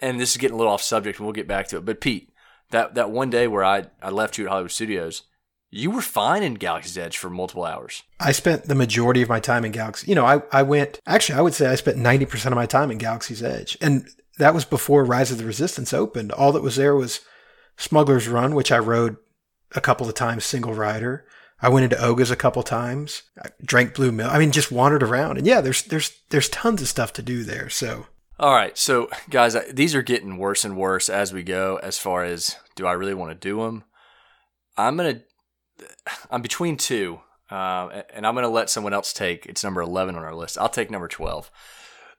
and 0.00 0.20
this 0.20 0.32
is 0.32 0.36
getting 0.36 0.54
a 0.54 0.58
little 0.58 0.72
off 0.72 0.82
subject, 0.82 1.18
and 1.18 1.26
we'll 1.26 1.32
get 1.32 1.48
back 1.48 1.68
to 1.68 1.76
it. 1.76 1.84
But 1.84 2.00
Pete, 2.00 2.30
that 2.70 2.94
that 2.94 3.10
one 3.10 3.30
day 3.30 3.46
where 3.46 3.64
I 3.64 3.86
I 4.02 4.10
left 4.10 4.36
you 4.36 4.44
at 4.44 4.50
Hollywood 4.50 4.72
Studios, 4.72 5.22
you 5.70 5.90
were 5.90 6.00
fine 6.00 6.42
in 6.42 6.54
Galaxy's 6.54 6.96
Edge 6.96 7.18
for 7.18 7.28
multiple 7.28 7.64
hours. 7.64 8.02
I 8.18 8.32
spent 8.32 8.64
the 8.64 8.74
majority 8.74 9.22
of 9.22 9.28
my 9.28 9.40
time 9.40 9.64
in 9.64 9.72
Galaxy. 9.72 10.08
You 10.08 10.14
know, 10.14 10.24
I, 10.24 10.42
I 10.50 10.62
went, 10.62 11.00
actually, 11.06 11.38
I 11.38 11.42
would 11.42 11.54
say 11.54 11.66
I 11.66 11.74
spent 11.74 11.98
90% 11.98 12.46
of 12.46 12.54
my 12.54 12.66
time 12.66 12.90
in 12.90 12.96
Galaxy's 12.98 13.42
Edge. 13.42 13.76
And 13.80 14.08
that 14.38 14.54
was 14.54 14.64
before 14.64 15.04
Rise 15.04 15.30
of 15.30 15.38
the 15.38 15.44
Resistance 15.44 15.92
opened. 15.92 16.32
All 16.32 16.52
that 16.52 16.62
was 16.62 16.76
there 16.76 16.96
was 16.96 17.20
Smuggler's 17.76 18.28
Run, 18.28 18.54
which 18.54 18.72
I 18.72 18.78
rode 18.78 19.16
a 19.74 19.80
couple 19.80 20.08
of 20.08 20.14
times 20.14 20.44
single 20.44 20.74
rider. 20.74 21.26
I 21.60 21.68
went 21.68 21.84
into 21.84 22.02
Oga's 22.02 22.30
a 22.30 22.36
couple 22.36 22.62
times. 22.62 23.22
I 23.42 23.50
drank 23.62 23.94
Blue 23.94 24.12
Milk. 24.12 24.32
I 24.32 24.38
mean, 24.38 24.52
just 24.52 24.70
wandered 24.70 25.02
around. 25.02 25.38
And 25.38 25.46
yeah, 25.46 25.60
there's 25.60 25.82
there's 25.82 26.16
there's 26.30 26.48
tons 26.48 26.80
of 26.80 26.88
stuff 26.88 27.12
to 27.14 27.22
do 27.22 27.42
there. 27.42 27.68
So 27.68 28.06
all 28.40 28.54
right, 28.54 28.78
so 28.78 29.10
guys, 29.30 29.56
these 29.72 29.96
are 29.96 30.02
getting 30.02 30.38
worse 30.38 30.64
and 30.64 30.76
worse 30.76 31.08
as 31.08 31.32
we 31.32 31.42
go. 31.42 31.80
As 31.82 31.98
far 31.98 32.24
as 32.24 32.56
do 32.76 32.86
I 32.86 32.92
really 32.92 33.14
want 33.14 33.32
to 33.32 33.48
do 33.48 33.62
them? 33.62 33.82
I'm 34.76 34.96
gonna 34.96 35.22
I'm 36.30 36.42
between 36.42 36.76
two, 36.76 37.20
uh, 37.50 38.02
and 38.14 38.24
I'm 38.24 38.36
to 38.36 38.48
let 38.48 38.70
someone 38.70 38.92
else 38.92 39.12
take. 39.12 39.46
It's 39.46 39.64
number 39.64 39.80
11 39.80 40.14
on 40.14 40.22
our 40.22 40.34
list. 40.34 40.56
I'll 40.58 40.68
take 40.68 40.90
number 40.90 41.08
12. 41.08 41.50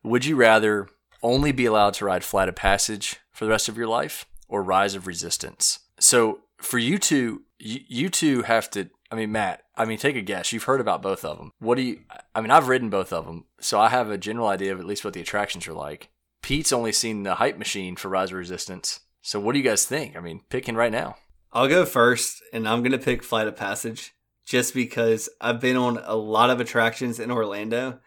Would 0.04 0.26
you 0.26 0.36
rather 0.36 0.90
only 1.22 1.52
be 1.52 1.66
allowed 1.66 1.94
to 1.96 2.06
ride 2.06 2.24
Flight 2.24 2.50
of 2.50 2.56
Passage 2.56 3.18
for 3.32 3.46
the 3.46 3.52
rest 3.52 3.70
of 3.70 3.78
your 3.78 3.88
life 3.88 4.26
or 4.48 4.64
Rise 4.64 4.96
of 4.96 5.08
Resistance? 5.08 5.80
So 6.00 6.42
for 6.58 6.78
you 6.78 6.98
two, 6.98 7.44
you, 7.58 8.10
two 8.10 8.44
have 8.44 8.70
to. 8.72 8.90
I 9.12 9.16
mean, 9.16 9.32
Matt. 9.32 9.64
I 9.76 9.86
mean, 9.86 9.98
take 9.98 10.16
a 10.16 10.22
guess. 10.22 10.54
You've 10.54 10.64
heard 10.64 10.82
about 10.82 11.02
both 11.02 11.26
of 11.26 11.38
them. 11.38 11.52
What 11.60 11.76
do 11.76 11.82
you? 11.82 12.02
I 12.36 12.42
mean, 12.42 12.52
I've 12.52 12.68
ridden 12.68 12.90
both 12.90 13.12
of 13.12 13.26
them, 13.26 13.46
so 13.60 13.80
I 13.80 13.90
have 13.90 14.10
a 14.10 14.18
general 14.18 14.48
idea 14.48 14.74
of 14.74 14.80
at 14.80 14.86
least 14.86 15.04
what 15.04 15.14
the 15.14 15.22
attractions 15.22 15.68
are 15.68 15.74
like. 15.74 16.10
Pete's 16.42 16.74
only 16.74 16.92
seen 16.92 17.24
the 17.24 17.36
hype 17.36 17.58
machine 17.58 17.96
for 17.96 18.10
Rise 18.10 18.32
of 18.32 18.38
Resistance. 18.38 19.02
So 19.22 19.40
what 19.40 19.54
do 19.54 19.60
you 19.60 19.66
guys 19.66 19.86
think? 19.86 20.16
I 20.16 20.22
mean, 20.22 20.42
picking 20.50 20.76
right 20.76 20.92
now. 20.92 21.18
I'll 21.52 21.68
go 21.68 21.86
first, 21.86 22.42
and 22.54 22.68
I'm 22.68 22.84
to 22.84 22.98
pick 22.98 23.24
Flight 23.24 23.48
of 23.48 23.56
Passage 23.56 24.14
just 24.46 24.74
because 24.74 25.30
I've 25.42 25.60
been 25.60 25.78
on 25.78 26.00
a 26.04 26.16
lot 26.16 26.50
of 26.50 26.60
attractions 26.60 27.20
in 27.20 27.32
Orlando. 27.32 28.00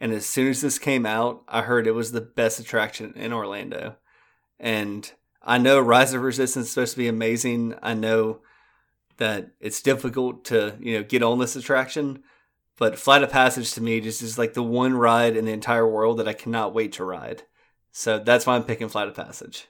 And 0.00 0.12
as 0.12 0.26
soon 0.26 0.48
as 0.48 0.60
this 0.60 0.78
came 0.78 1.04
out, 1.04 1.42
I 1.48 1.62
heard 1.62 1.86
it 1.86 1.92
was 1.92 2.12
the 2.12 2.20
best 2.20 2.60
attraction 2.60 3.12
in 3.16 3.32
Orlando. 3.32 3.96
And 4.60 5.10
I 5.42 5.58
know 5.58 5.80
Rise 5.80 6.14
of 6.14 6.22
Resistance 6.22 6.66
is 6.66 6.72
supposed 6.72 6.92
to 6.92 6.98
be 6.98 7.08
amazing. 7.08 7.74
I 7.82 7.94
know 7.94 8.40
that 9.16 9.50
it's 9.60 9.82
difficult 9.82 10.44
to, 10.46 10.76
you 10.80 10.94
know, 10.94 11.02
get 11.02 11.22
on 11.22 11.38
this 11.38 11.56
attraction. 11.56 12.22
But 12.76 12.98
Flight 12.98 13.24
of 13.24 13.30
Passage 13.30 13.72
to 13.72 13.82
me 13.82 14.00
just 14.00 14.22
is 14.22 14.38
like 14.38 14.54
the 14.54 14.62
one 14.62 14.94
ride 14.94 15.36
in 15.36 15.44
the 15.44 15.52
entire 15.52 15.86
world 15.86 16.18
that 16.18 16.28
I 16.28 16.32
cannot 16.32 16.74
wait 16.74 16.92
to 16.92 17.04
ride. 17.04 17.42
So 17.90 18.20
that's 18.20 18.46
why 18.46 18.54
I'm 18.54 18.62
picking 18.62 18.88
Flight 18.88 19.08
of 19.08 19.14
Passage. 19.14 19.66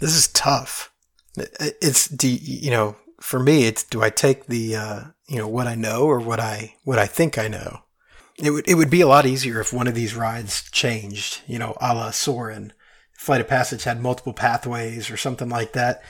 This 0.00 0.16
is 0.16 0.28
tough. 0.28 0.90
It's 1.36 2.08
do 2.08 2.28
you 2.28 2.70
know 2.70 2.96
for 3.20 3.40
me 3.40 3.64
it's 3.64 3.82
do 3.82 4.02
I 4.02 4.10
take 4.10 4.46
the 4.46 4.76
uh, 4.76 5.00
you 5.28 5.36
know 5.36 5.48
what 5.48 5.66
I 5.66 5.74
know 5.74 6.02
or 6.04 6.20
what 6.20 6.40
I 6.40 6.76
what 6.84 6.98
I 6.98 7.06
think 7.06 7.36
I 7.36 7.48
know. 7.48 7.83
It 8.42 8.50
would 8.50 8.68
it 8.68 8.74
would 8.74 8.90
be 8.90 9.00
a 9.00 9.06
lot 9.06 9.26
easier 9.26 9.60
if 9.60 9.72
one 9.72 9.86
of 9.86 9.94
these 9.94 10.14
rides 10.14 10.68
changed, 10.70 11.40
you 11.46 11.58
know, 11.58 11.76
a 11.80 11.94
la 11.94 12.10
Soarin'. 12.10 12.72
Flight 13.12 13.40
of 13.40 13.48
Passage 13.48 13.84
had 13.84 14.02
multiple 14.02 14.32
pathways 14.32 15.10
or 15.10 15.16
something 15.16 15.48
like 15.48 15.72
that. 15.72 16.02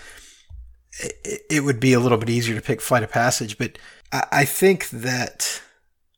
It, 0.99 1.43
it 1.51 1.61
would 1.65 1.79
be 1.79 1.93
a 1.93 2.01
little 2.01 2.19
bit 2.19 2.31
easier 2.31 2.55
to 2.55 2.63
pick 2.63 2.81
Flight 2.81 3.03
of 3.03 3.11
Passage, 3.11 3.59
but 3.59 3.79
I, 4.11 4.25
I 4.33 4.45
think 4.45 4.89
that 4.91 5.63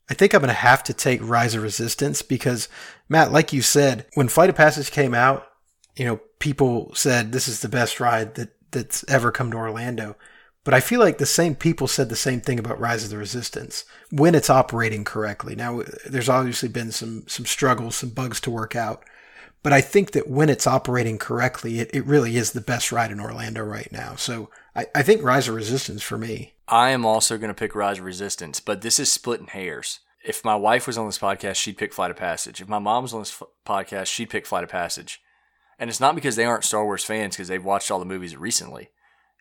I 0.08 0.14
think 0.14 0.32
I'm 0.32 0.40
going 0.40 0.48
to 0.48 0.54
have 0.54 0.84
to 0.84 0.94
take 0.94 1.20
Rise 1.22 1.54
of 1.54 1.62
Resistance 1.62 2.22
because 2.22 2.68
Matt, 3.08 3.32
like 3.32 3.52
you 3.52 3.62
said, 3.62 4.06
when 4.14 4.28
Flight 4.28 4.50
of 4.50 4.56
Passage 4.56 4.90
came 4.92 5.14
out, 5.14 5.48
you 5.96 6.04
know, 6.04 6.20
people 6.38 6.94
said 6.94 7.32
this 7.32 7.48
is 7.48 7.60
the 7.60 7.68
best 7.68 7.98
ride 7.98 8.34
that 8.36 8.50
that's 8.70 9.04
ever 9.08 9.32
come 9.32 9.50
to 9.50 9.56
Orlando. 9.56 10.16
But 10.66 10.74
I 10.74 10.80
feel 10.80 10.98
like 10.98 11.18
the 11.18 11.26
same 11.26 11.54
people 11.54 11.86
said 11.86 12.08
the 12.08 12.16
same 12.16 12.40
thing 12.40 12.58
about 12.58 12.80
Rise 12.80 13.04
of 13.04 13.10
the 13.10 13.16
Resistance 13.16 13.84
when 14.10 14.34
it's 14.34 14.50
operating 14.50 15.04
correctly. 15.04 15.54
Now, 15.54 15.84
there's 16.04 16.28
obviously 16.28 16.68
been 16.68 16.90
some 16.90 17.22
some 17.28 17.46
struggles, 17.46 17.94
some 17.94 18.10
bugs 18.10 18.40
to 18.40 18.50
work 18.50 18.74
out, 18.74 19.04
but 19.62 19.72
I 19.72 19.80
think 19.80 20.10
that 20.10 20.28
when 20.28 20.50
it's 20.50 20.66
operating 20.66 21.18
correctly, 21.18 21.78
it, 21.78 21.94
it 21.94 22.04
really 22.04 22.36
is 22.36 22.50
the 22.50 22.60
best 22.60 22.90
ride 22.90 23.12
in 23.12 23.20
Orlando 23.20 23.62
right 23.62 23.92
now. 23.92 24.16
So 24.16 24.50
I, 24.74 24.86
I 24.92 25.04
think 25.04 25.22
Rise 25.22 25.46
of 25.46 25.54
Resistance 25.54 26.02
for 26.02 26.18
me. 26.18 26.54
I 26.66 26.90
am 26.90 27.06
also 27.06 27.38
going 27.38 27.46
to 27.46 27.54
pick 27.54 27.76
Rise 27.76 28.00
of 28.00 28.04
Resistance, 28.04 28.58
but 28.58 28.82
this 28.82 28.98
is 28.98 29.10
splitting 29.10 29.46
hairs. 29.46 30.00
If 30.24 30.44
my 30.44 30.56
wife 30.56 30.88
was 30.88 30.98
on 30.98 31.06
this 31.06 31.20
podcast, 31.20 31.54
she'd 31.54 31.78
pick 31.78 31.94
Flight 31.94 32.10
of 32.10 32.16
Passage. 32.16 32.60
If 32.60 32.68
my 32.68 32.80
mom 32.80 33.04
was 33.04 33.14
on 33.14 33.20
this 33.20 33.40
podcast, 33.64 34.06
she'd 34.06 34.30
pick 34.30 34.44
Flight 34.44 34.64
of 34.64 34.70
Passage 34.70 35.20
and 35.78 35.90
it's 35.90 36.00
not 36.00 36.14
because 36.14 36.36
they 36.36 36.44
aren't 36.44 36.64
Star 36.64 36.84
Wars 36.84 37.04
fans 37.04 37.36
because 37.36 37.48
they've 37.48 37.64
watched 37.64 37.90
all 37.90 37.98
the 37.98 38.04
movies 38.04 38.36
recently. 38.36 38.88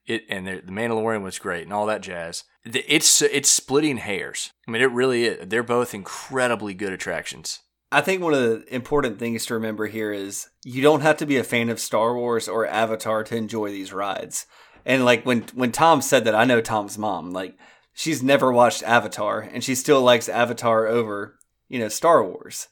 It 0.08 0.24
and 0.30 0.48
the 0.48 0.62
Mandalorian 0.62 1.24
was 1.24 1.40
great 1.40 1.64
and 1.64 1.74
all 1.74 1.86
that 1.88 2.02
jazz. 2.02 2.44
It's 2.64 3.22
it's 3.22 3.50
splitting 3.50 3.98
hairs. 3.98 4.52
I 4.68 4.72
mean, 4.72 4.82
it 4.82 4.92
really 4.92 5.26
is. 5.26 5.48
They're 5.48 5.64
both 5.64 5.94
incredibly 5.94 6.74
good 6.74 6.94
attractions. 6.94 7.60
I 7.92 8.02
think 8.02 8.22
one 8.22 8.34
of 8.34 8.40
the 8.40 8.76
important 8.76 9.20
things 9.20 9.46
to 9.46 9.54
remember 9.54 9.88
here 9.88 10.12
is 10.12 10.50
you 10.64 10.82
don't 10.82 11.02
have 11.02 11.18
to 11.18 11.26
be 11.26 11.38
a 11.38 11.44
fan 11.44 11.70
of 11.70 11.80
Star 11.80 12.16
Wars 12.16 12.48
or 12.48 12.68
Avatar 12.68 13.24
to 13.24 13.36
enjoy 13.36 13.70
these 13.70 13.94
rides. 13.94 14.48
And 14.86 15.06
like 15.06 15.26
when 15.26 15.44
when 15.54 15.72
Tom 15.72 16.02
said 16.02 16.26
that, 16.26 16.36
I 16.36 16.46
know 16.46 16.62
Tom's 16.62 16.98
mom. 16.98 17.32
Like 17.32 17.58
she's 17.94 18.22
never 18.22 18.52
watched 18.52 18.84
Avatar 18.84 19.40
and 19.40 19.64
she 19.64 19.74
still 19.74 20.02
likes 20.02 20.30
Avatar 20.30 20.86
over 20.88 21.40
you 21.68 21.80
know 21.80 21.88
Star 21.88 22.24
Wars 22.24 22.68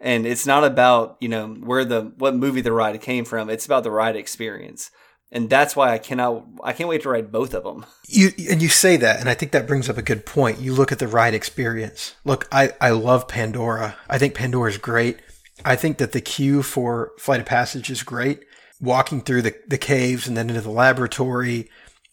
and 0.00 0.26
it's 0.26 0.46
not 0.46 0.64
about 0.64 1.16
you 1.20 1.28
know 1.28 1.48
where 1.48 1.84
the 1.84 2.12
what 2.16 2.34
movie 2.34 2.60
the 2.60 2.72
ride 2.72 2.98
came 3.00 3.24
from 3.24 3.50
it's 3.50 3.66
about 3.66 3.82
the 3.82 3.90
ride 3.90 4.16
experience 4.16 4.90
and 5.30 5.50
that's 5.50 5.76
why 5.76 5.92
I 5.92 5.98
cannot 5.98 6.44
I 6.62 6.72
can't 6.72 6.88
wait 6.88 7.02
to 7.02 7.10
ride 7.10 7.30
both 7.30 7.54
of 7.54 7.64
them. 7.64 7.86
You 8.06 8.30
and 8.50 8.62
you 8.62 8.68
say 8.68 8.96
that, 8.96 9.20
and 9.20 9.28
I 9.28 9.34
think 9.34 9.52
that 9.52 9.66
brings 9.66 9.88
up 9.88 9.98
a 9.98 10.02
good 10.02 10.24
point. 10.24 10.60
You 10.60 10.74
look 10.74 10.92
at 10.92 10.98
the 10.98 11.08
ride 11.08 11.34
experience. 11.34 12.14
Look, 12.24 12.48
I 12.50 12.72
I 12.80 12.90
love 12.90 13.28
Pandora. 13.28 13.96
I 14.08 14.18
think 14.18 14.34
Pandora 14.34 14.70
is 14.70 14.78
great. 14.78 15.18
I 15.64 15.76
think 15.76 15.98
that 15.98 16.12
the 16.12 16.20
queue 16.20 16.62
for 16.62 17.12
Flight 17.18 17.40
of 17.40 17.46
Passage 17.46 17.90
is 17.90 18.02
great. 18.02 18.40
Walking 18.80 19.20
through 19.20 19.42
the, 19.42 19.56
the 19.66 19.78
caves 19.78 20.28
and 20.28 20.36
then 20.36 20.50
into 20.50 20.60
the 20.60 20.70
laboratory, 20.70 21.68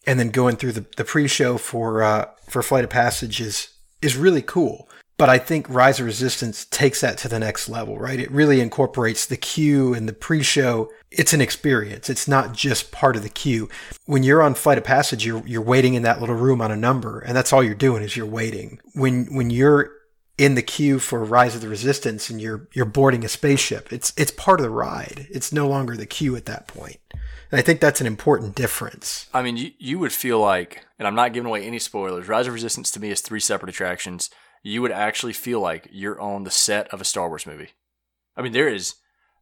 and 0.07 0.19
then 0.19 0.29
going 0.29 0.55
through 0.55 0.71
the, 0.71 0.85
the 0.97 1.05
pre-show 1.05 1.57
for 1.57 2.01
uh, 2.01 2.29
for 2.49 2.63
Flight 2.63 2.83
of 2.83 2.89
Passage 2.89 3.39
is 3.39 3.69
is 4.01 4.17
really 4.17 4.41
cool. 4.41 4.89
But 5.17 5.29
I 5.29 5.37
think 5.37 5.69
Rise 5.69 5.99
of 5.99 6.05
Resistance 6.05 6.65
takes 6.65 6.99
that 6.99 7.17
to 7.19 7.29
the 7.29 7.39
next 7.39 7.69
level, 7.69 7.97
right? 7.97 8.19
It 8.19 8.29
really 8.31 8.59
incorporates 8.59 9.25
the 9.25 9.37
queue 9.37 9.93
and 9.93 10.09
the 10.09 10.13
pre-show. 10.13 10.91
It's 11.09 11.31
an 11.31 11.39
experience. 11.39 12.09
It's 12.09 12.27
not 12.27 12.51
just 12.53 12.91
part 12.91 13.15
of 13.15 13.23
the 13.23 13.29
queue. 13.29 13.69
When 14.05 14.23
you're 14.23 14.41
on 14.41 14.55
Flight 14.55 14.77
of 14.77 14.83
Passage, 14.83 15.25
you're 15.25 15.45
you're 15.47 15.61
waiting 15.61 15.93
in 15.93 16.03
that 16.03 16.19
little 16.19 16.35
room 16.35 16.61
on 16.61 16.71
a 16.71 16.75
number, 16.75 17.19
and 17.19 17.35
that's 17.35 17.53
all 17.53 17.63
you're 17.63 17.75
doing 17.75 18.03
is 18.03 18.17
you're 18.17 18.25
waiting. 18.25 18.79
When 18.93 19.33
when 19.33 19.49
you're 19.49 19.91
in 20.37 20.55
the 20.55 20.61
queue 20.61 20.99
for 20.99 21.23
Rise 21.23 21.55
of 21.55 21.61
the 21.61 21.69
Resistance 21.69 22.29
and 22.29 22.41
you're 22.41 22.67
you're 22.73 22.83
boarding 22.85 23.23
a 23.23 23.29
spaceship, 23.29 23.93
it's 23.93 24.11
it's 24.17 24.31
part 24.31 24.59
of 24.59 24.65
the 24.65 24.69
ride. 24.69 25.27
It's 25.29 25.53
no 25.53 25.67
longer 25.67 25.95
the 25.95 26.05
queue 26.05 26.35
at 26.35 26.45
that 26.45 26.67
point. 26.67 26.97
And 27.51 27.59
I 27.59 27.61
think 27.61 27.79
that's 27.79 28.01
an 28.01 28.07
important 28.07 28.55
difference. 28.55 29.27
I 29.33 29.43
mean, 29.43 29.55
you, 29.55 29.71
you 29.77 29.99
would 29.99 30.11
feel 30.11 30.39
like, 30.39 30.83
and 30.97 31.07
I'm 31.07 31.15
not 31.15 31.31
giving 31.31 31.47
away 31.47 31.63
any 31.63 31.79
spoilers, 31.79 32.27
Rise 32.27 32.47
of 32.47 32.53
Resistance 32.53 32.91
to 32.91 32.99
me 32.99 33.11
is 33.11 33.21
three 33.21 33.39
separate 33.39 33.69
attractions 33.69 34.29
you 34.65 34.81
would 34.81 34.91
actually 34.91 35.31
feel 35.31 35.59
like 35.59 35.87
you're 35.91 36.19
on 36.19 36.43
the 36.43 36.49
set 36.49 36.87
of 36.91 36.99
a 36.99 37.05
Star 37.05 37.29
Wars 37.29 37.45
movie. 37.45 37.69
I 38.35 38.41
mean, 38.41 38.51
there 38.51 38.67
is 38.67 38.95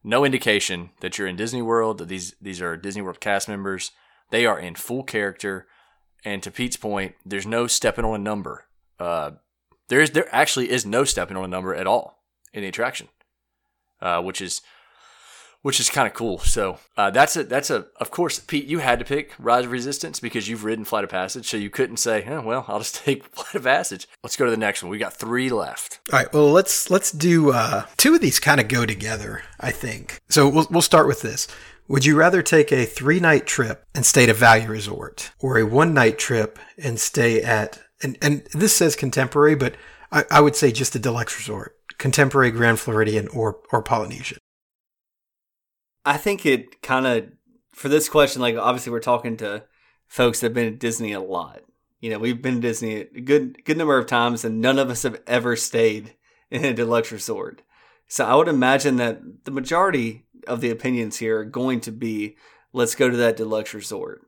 no 0.04 0.22
indication 0.22 0.90
that 1.00 1.16
you're 1.16 1.26
in 1.26 1.34
Disney 1.34 1.62
World, 1.62 1.96
that 1.96 2.08
these 2.08 2.34
these 2.42 2.60
are 2.60 2.76
Disney 2.76 3.00
World 3.00 3.20
cast 3.20 3.48
members. 3.48 3.92
They 4.30 4.44
are 4.44 4.58
in 4.58 4.74
full 4.74 5.02
character. 5.02 5.66
And 6.26 6.42
to 6.42 6.50
Pete's 6.50 6.76
point, 6.76 7.14
there's 7.24 7.46
no 7.46 7.66
stepping 7.66 8.04
on 8.04 8.20
a 8.20 8.22
number. 8.22 8.66
Uh, 9.00 9.32
there 9.88 10.02
is 10.02 10.10
there 10.10 10.28
actually 10.30 10.70
is 10.70 10.84
no 10.84 11.04
stepping 11.04 11.38
on 11.38 11.44
a 11.44 11.48
number 11.48 11.74
at 11.74 11.86
all 11.86 12.22
in 12.52 12.60
the 12.60 12.68
attraction, 12.68 13.08
uh, 14.02 14.20
which 14.20 14.42
is 14.42 14.60
which 15.64 15.80
is 15.80 15.88
kind 15.88 16.06
of 16.06 16.12
cool. 16.12 16.38
So 16.40 16.78
uh, 16.94 17.08
that's 17.10 17.38
a 17.38 17.44
that's 17.44 17.70
a 17.70 17.86
of 17.96 18.10
course, 18.10 18.38
Pete. 18.38 18.66
You 18.66 18.80
had 18.80 18.98
to 18.98 19.04
pick 19.04 19.32
Rise 19.38 19.64
of 19.64 19.72
Resistance 19.72 20.20
because 20.20 20.46
you've 20.46 20.62
ridden 20.62 20.84
Flight 20.84 21.04
of 21.04 21.10
Passage, 21.10 21.48
so 21.48 21.56
you 21.56 21.70
couldn't 21.70 21.96
say, 21.96 22.22
oh, 22.28 22.42
"Well, 22.42 22.66
I'll 22.68 22.80
just 22.80 22.96
take 23.04 23.24
Flight 23.34 23.54
of 23.54 23.64
Passage." 23.64 24.06
Let's 24.22 24.36
go 24.36 24.44
to 24.44 24.50
the 24.50 24.58
next 24.58 24.82
one. 24.82 24.90
We 24.90 24.98
got 24.98 25.14
three 25.14 25.48
left. 25.48 26.00
All 26.12 26.18
right. 26.18 26.32
Well, 26.34 26.52
let's 26.52 26.90
let's 26.90 27.10
do 27.10 27.52
uh, 27.52 27.86
two 27.96 28.14
of 28.14 28.20
these. 28.20 28.38
Kind 28.38 28.60
of 28.60 28.68
go 28.68 28.84
together, 28.84 29.42
I 29.58 29.70
think. 29.70 30.20
So 30.28 30.46
we'll 30.46 30.66
we'll 30.70 30.82
start 30.82 31.06
with 31.06 31.22
this. 31.22 31.48
Would 31.88 32.04
you 32.04 32.14
rather 32.14 32.42
take 32.42 32.70
a 32.70 32.84
three 32.84 33.18
night 33.18 33.46
trip 33.46 33.86
and 33.94 34.04
stay 34.04 34.24
at 34.24 34.28
a 34.28 34.34
value 34.34 34.68
resort, 34.68 35.32
or 35.40 35.58
a 35.58 35.64
one 35.64 35.94
night 35.94 36.18
trip 36.18 36.58
and 36.76 37.00
stay 37.00 37.42
at 37.42 37.82
and 38.02 38.18
and 38.20 38.46
this 38.52 38.76
says 38.76 38.96
contemporary, 38.96 39.54
but 39.54 39.76
I, 40.12 40.24
I 40.30 40.40
would 40.42 40.56
say 40.56 40.72
just 40.72 40.94
a 40.94 40.98
deluxe 40.98 41.38
resort, 41.38 41.74
contemporary 41.96 42.50
Grand 42.50 42.80
Floridian 42.80 43.28
or 43.28 43.60
or 43.72 43.80
Polynesian. 43.80 44.36
I 46.04 46.16
think 46.16 46.44
it 46.44 46.82
kind 46.82 47.06
of 47.06 47.28
for 47.72 47.88
this 47.88 48.08
question, 48.08 48.42
like 48.42 48.56
obviously 48.56 48.92
we're 48.92 49.00
talking 49.00 49.36
to 49.38 49.64
folks 50.06 50.40
that 50.40 50.46
have 50.46 50.54
been 50.54 50.74
at 50.74 50.78
Disney 50.78 51.12
a 51.12 51.20
lot. 51.20 51.62
You 52.00 52.10
know, 52.10 52.18
we've 52.18 52.40
been 52.40 52.56
to 52.56 52.60
Disney 52.60 52.96
a 52.96 53.20
good 53.20 53.64
good 53.64 53.78
number 53.78 53.98
of 53.98 54.06
times, 54.06 54.44
and 54.44 54.60
none 54.60 54.78
of 54.78 54.90
us 54.90 55.02
have 55.02 55.20
ever 55.26 55.56
stayed 55.56 56.14
in 56.50 56.64
a 56.64 56.74
deluxe 56.74 57.10
resort. 57.10 57.62
So 58.06 58.24
I 58.24 58.34
would 58.34 58.48
imagine 58.48 58.96
that 58.96 59.44
the 59.44 59.50
majority 59.50 60.24
of 60.46 60.60
the 60.60 60.70
opinions 60.70 61.16
here 61.16 61.40
are 61.40 61.44
going 61.44 61.80
to 61.80 61.90
be, 61.92 62.36
let's 62.72 62.94
go 62.94 63.08
to 63.08 63.16
that 63.16 63.36
deluxe 63.36 63.72
resort. 63.74 64.22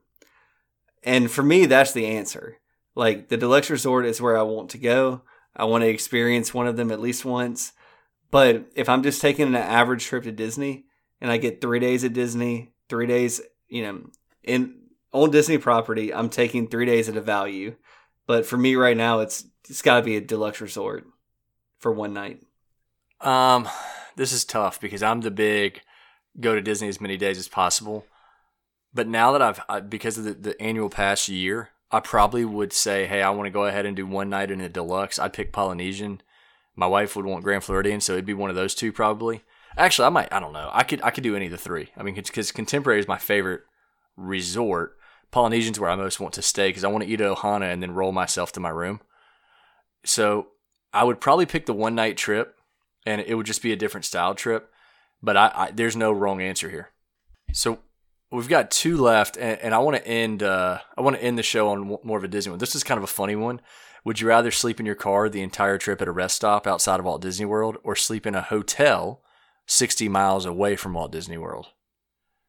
And 1.03 1.29
for 1.29 1.43
me, 1.43 1.67
that's 1.67 1.91
the 1.91 2.07
answer. 2.07 2.57
Like 2.95 3.29
the 3.29 3.37
deluxe 3.37 3.69
resort 3.69 4.05
is 4.05 4.19
where 4.19 4.37
I 4.37 4.41
want 4.41 4.71
to 4.71 4.79
go. 4.79 5.21
I 5.55 5.65
want 5.65 5.83
to 5.83 5.89
experience 5.89 6.53
one 6.53 6.67
of 6.67 6.75
them 6.75 6.91
at 6.91 6.99
least 6.99 7.23
once. 7.23 7.73
But 8.31 8.65
if 8.75 8.89
I'm 8.89 9.03
just 9.03 9.21
taking 9.21 9.47
an 9.47 9.55
average 9.55 10.05
trip 10.05 10.23
to 10.23 10.31
Disney, 10.31 10.86
and 11.21 11.31
I 11.31 11.37
get 11.37 11.61
three 11.61 11.79
days 11.79 12.03
at 12.03 12.13
Disney, 12.13 12.73
three 12.89 13.07
days, 13.07 13.41
you 13.67 13.83
know, 13.83 14.09
in 14.43 14.75
on 15.11 15.31
Disney 15.31 15.57
property, 15.57 16.13
I'm 16.13 16.29
taking 16.29 16.67
three 16.67 16.85
days 16.85 17.09
at 17.09 17.17
a 17.17 17.21
value. 17.21 17.75
But 18.25 18.45
for 18.45 18.57
me 18.57 18.75
right 18.75 18.97
now, 18.97 19.19
it's 19.19 19.45
it's 19.69 19.81
got 19.81 19.97
to 19.97 20.05
be 20.05 20.17
a 20.17 20.21
deluxe 20.21 20.61
resort 20.61 21.05
for 21.79 21.91
one 21.91 22.13
night. 22.13 22.41
Um, 23.21 23.67
this 24.15 24.31
is 24.31 24.45
tough 24.45 24.79
because 24.79 25.01
I'm 25.01 25.21
the 25.21 25.31
big 25.31 25.81
go 26.39 26.53
to 26.53 26.61
Disney 26.61 26.87
as 26.87 27.01
many 27.01 27.17
days 27.17 27.37
as 27.37 27.47
possible. 27.47 28.05
But 28.93 29.07
now 29.07 29.31
that 29.31 29.41
I've 29.41 29.61
I, 29.69 29.79
because 29.79 30.17
of 30.17 30.23
the, 30.23 30.33
the 30.33 30.61
annual 30.61 30.89
pass 30.89 31.29
year, 31.29 31.69
I 31.91 31.99
probably 31.99 32.45
would 32.45 32.73
say, 32.73 33.05
hey, 33.05 33.21
I 33.21 33.29
want 33.29 33.47
to 33.47 33.51
go 33.51 33.65
ahead 33.65 33.85
and 33.85 33.95
do 33.95 34.05
one 34.05 34.29
night 34.29 34.51
in 34.51 34.61
a 34.61 34.69
deluxe. 34.69 35.19
I'd 35.19 35.33
pick 35.33 35.51
Polynesian. 35.53 36.21
My 36.75 36.87
wife 36.87 37.15
would 37.15 37.25
want 37.25 37.43
Grand 37.43 37.63
Floridian, 37.63 38.01
so 38.01 38.13
it'd 38.13 38.25
be 38.25 38.33
one 38.33 38.49
of 38.49 38.55
those 38.55 38.75
two 38.75 38.91
probably. 38.91 39.43
Actually, 39.77 40.07
I 40.07 40.09
might. 40.09 40.33
I 40.33 40.39
don't 40.39 40.53
know. 40.53 40.69
I 40.73 40.83
could. 40.83 41.01
I 41.03 41.11
could 41.11 41.23
do 41.23 41.35
any 41.35 41.45
of 41.45 41.51
the 41.51 41.57
three. 41.57 41.89
I 41.95 42.03
mean, 42.03 42.15
because 42.15 42.51
contemporary 42.51 42.99
is 42.99 43.07
my 43.07 43.17
favorite 43.17 43.61
resort. 44.15 44.97
Polynesian's 45.31 45.79
where 45.79 45.89
I 45.89 45.95
most 45.95 46.19
want 46.19 46.33
to 46.35 46.41
stay 46.41 46.69
because 46.69 46.83
I 46.83 46.87
want 46.87 47.03
to 47.03 47.09
eat 47.09 47.21
at 47.21 47.29
Ohana 47.29 47.71
and 47.71 47.83
then 47.83 47.91
roll 47.91 48.11
myself 48.11 48.51
to 48.53 48.59
my 48.59 48.69
room. 48.69 49.01
So 50.03 50.47
I 50.93 51.03
would 51.03 51.21
probably 51.21 51.45
pick 51.45 51.65
the 51.65 51.73
one 51.73 51.95
night 51.95 52.17
trip, 52.17 52.55
and 53.05 53.21
it 53.21 53.35
would 53.35 53.45
just 53.45 53.61
be 53.61 53.71
a 53.71 53.77
different 53.77 54.05
style 54.05 54.33
trip. 54.33 54.71
But 55.21 55.37
I, 55.37 55.51
I 55.53 55.71
there's 55.71 55.95
no 55.95 56.11
wrong 56.11 56.41
answer 56.41 56.69
here. 56.69 56.89
So 57.53 57.79
we've 58.31 58.49
got 58.49 58.71
two 58.71 58.97
left, 58.97 59.37
and, 59.37 59.59
and 59.59 59.75
I 59.75 59.79
want 59.79 59.97
to 59.97 60.07
end. 60.07 60.41
Uh, 60.41 60.79
I 60.97 61.01
want 61.01 61.17
to 61.17 61.23
end 61.23 61.37
the 61.37 61.43
show 61.43 61.69
on 61.69 61.99
more 62.03 62.17
of 62.17 62.23
a 62.23 62.27
Disney 62.27 62.49
one. 62.49 62.59
This 62.59 62.75
is 62.75 62.83
kind 62.83 62.97
of 62.97 63.03
a 63.03 63.07
funny 63.07 63.35
one. 63.35 63.61
Would 64.05 64.21
you 64.21 64.27
rather 64.27 64.51
sleep 64.51 64.79
in 64.79 64.85
your 64.87 64.95
car 64.95 65.29
the 65.29 65.41
entire 65.41 65.77
trip 65.77 66.01
at 66.01 66.07
a 66.07 66.11
rest 66.11 66.37
stop 66.37 66.65
outside 66.65 66.99
of 66.99 67.05
Walt 67.05 67.21
Disney 67.21 67.45
World, 67.45 67.77
or 67.83 67.95
sleep 67.95 68.25
in 68.25 68.33
a 68.33 68.41
hotel 68.41 69.21
60 69.67 70.09
miles 70.09 70.45
away 70.45 70.75
from 70.75 70.93
Walt 70.93 71.11
Disney 71.11 71.37
World. 71.37 71.67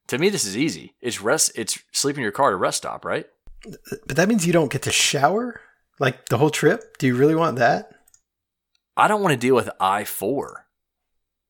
To 0.07 0.19
me, 0.19 0.31
this 0.31 0.47
is 0.47 0.57
easy. 0.57 0.95
It's 1.03 1.21
rest. 1.21 1.53
It's 1.55 1.79
sleep 1.93 2.17
in 2.17 2.23
your 2.23 2.33
car 2.33 2.49
at 2.49 2.55
a 2.55 2.57
rest 2.57 2.79
stop, 2.79 3.05
right? 3.05 3.27
But 4.07 4.17
that 4.17 4.29
means 4.29 4.47
you 4.47 4.53
don't 4.53 4.73
get 4.73 4.83
to 4.83 4.93
shower 4.93 5.61
like 5.99 6.29
the 6.29 6.39
whole 6.39 6.51
trip. 6.51 6.97
Do 6.99 7.07
you 7.07 7.15
really 7.15 7.35
want 7.35 7.59
that? 7.59 7.91
I 8.97 9.07
don't 9.07 9.23
want 9.23 9.33
to 9.33 9.39
deal 9.39 9.55
with 9.55 9.69
I 9.79 10.05
four 10.05 10.67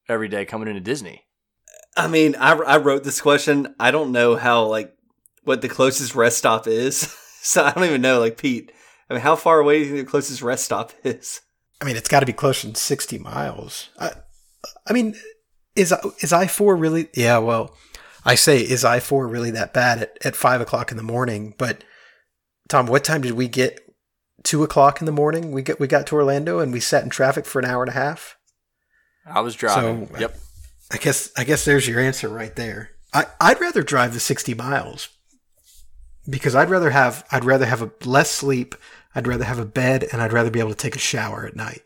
every 0.09 0.29
day 0.29 0.45
coming 0.45 0.69
into 0.69 0.81
Disney. 0.81 1.25
I 1.97 2.09
mean, 2.09 2.35
I, 2.37 2.53
I 2.53 2.77
wrote 2.79 3.05
this 3.05 3.21
question. 3.21 3.75
I 3.79 3.91
don't 3.91 4.13
know 4.13 4.37
how 4.37 4.65
like 4.67 4.97
what 5.45 5.63
the 5.63 5.69
closest 5.69 6.15
rest 6.15 6.39
stop 6.39 6.67
is, 6.67 6.97
so 7.43 7.65
I 7.65 7.73
don't 7.73 7.85
even 7.85 8.03
know. 8.03 8.19
Like 8.19 8.39
Pete, 8.39 8.73
I 9.09 9.15
mean, 9.15 9.23
how 9.23 9.37
far 9.37 9.61
away 9.61 9.79
do 9.79 9.85
you 9.85 9.95
think 9.95 10.07
the 10.07 10.11
closest 10.11 10.43
rest 10.43 10.65
stop 10.65 10.93
is? 11.05 11.41
I 11.81 11.85
mean, 11.85 11.97
it's 11.97 12.09
got 12.09 12.21
to 12.21 12.27
be 12.27 12.33
closer 12.33 12.67
than 12.67 12.75
sixty 12.75 13.19
miles. 13.19 13.91
I, 13.99 14.13
I 14.87 14.93
mean, 14.93 15.15
is 15.79 15.95
is 16.21 16.33
I 16.33 16.47
four 16.47 16.77
really? 16.77 17.09
Yeah, 17.15 17.39
well, 17.39 17.75
I 18.25 18.35
say 18.35 18.61
is 18.61 18.85
I 18.85 19.01
four 19.01 19.27
really 19.29 19.51
that 19.53 19.73
bad 19.73 20.03
at, 20.03 20.19
at 20.25 20.37
five 20.37 20.61
o'clock 20.61 20.91
in 20.91 20.97
the 20.97 21.03
morning? 21.03 21.55
But 21.57 21.85
Tom, 22.69 22.87
what 22.87 23.05
time 23.05 23.23
did 23.23 23.33
we 23.33 23.49
get? 23.49 23.81
Two 24.45 24.63
o'clock 24.63 25.01
in 25.01 25.07
the 25.07 25.13
morning. 25.13 25.51
We 25.53 25.63
get 25.63 25.81
we 25.81 25.87
got 25.87 26.07
to 26.09 26.15
Orlando 26.15 26.61
and 26.61 26.73
we 26.73 26.81
sat 26.81 27.03
in 27.03 27.11
traffic 27.11 27.45
for 27.45 27.59
an 27.59 27.65
hour 27.65 27.83
and 27.83 27.91
a 27.91 27.95
half. 27.95 28.37
I 29.27 29.41
was 29.41 29.55
driving. 29.55 30.09
So, 30.09 30.19
yep. 30.19 30.37
I 30.93 30.97
guess 30.97 31.31
I 31.37 31.45
guess 31.45 31.65
there's 31.65 31.89
your 31.89 32.01
answer 32.01 32.29
right 32.29 32.55
there. 32.55 32.91
I 33.13 33.27
I'd 33.41 33.61
rather 33.61 33.83
drive 33.83 34.15
the 34.15 34.21
sixty 34.21 34.55
miles 34.55 35.09
because 36.29 36.55
I'd 36.55 36.71
rather 36.71 36.91
have 36.91 37.25
I'd 37.33 37.45
rather 37.45 37.67
have 37.67 37.83
a 37.83 37.91
less 38.05 38.31
sleep. 38.31 38.75
I'd 39.15 39.27
rather 39.27 39.45
have 39.45 39.59
a 39.59 39.65
bed 39.65 40.07
and 40.13 40.23
I'd 40.23 40.33
rather 40.33 40.51
be 40.51 40.61
able 40.61 40.71
to 40.71 40.77
take 40.77 40.97
a 40.97 41.01
shower 41.01 41.47
at 41.47 41.57
night. 41.57 41.83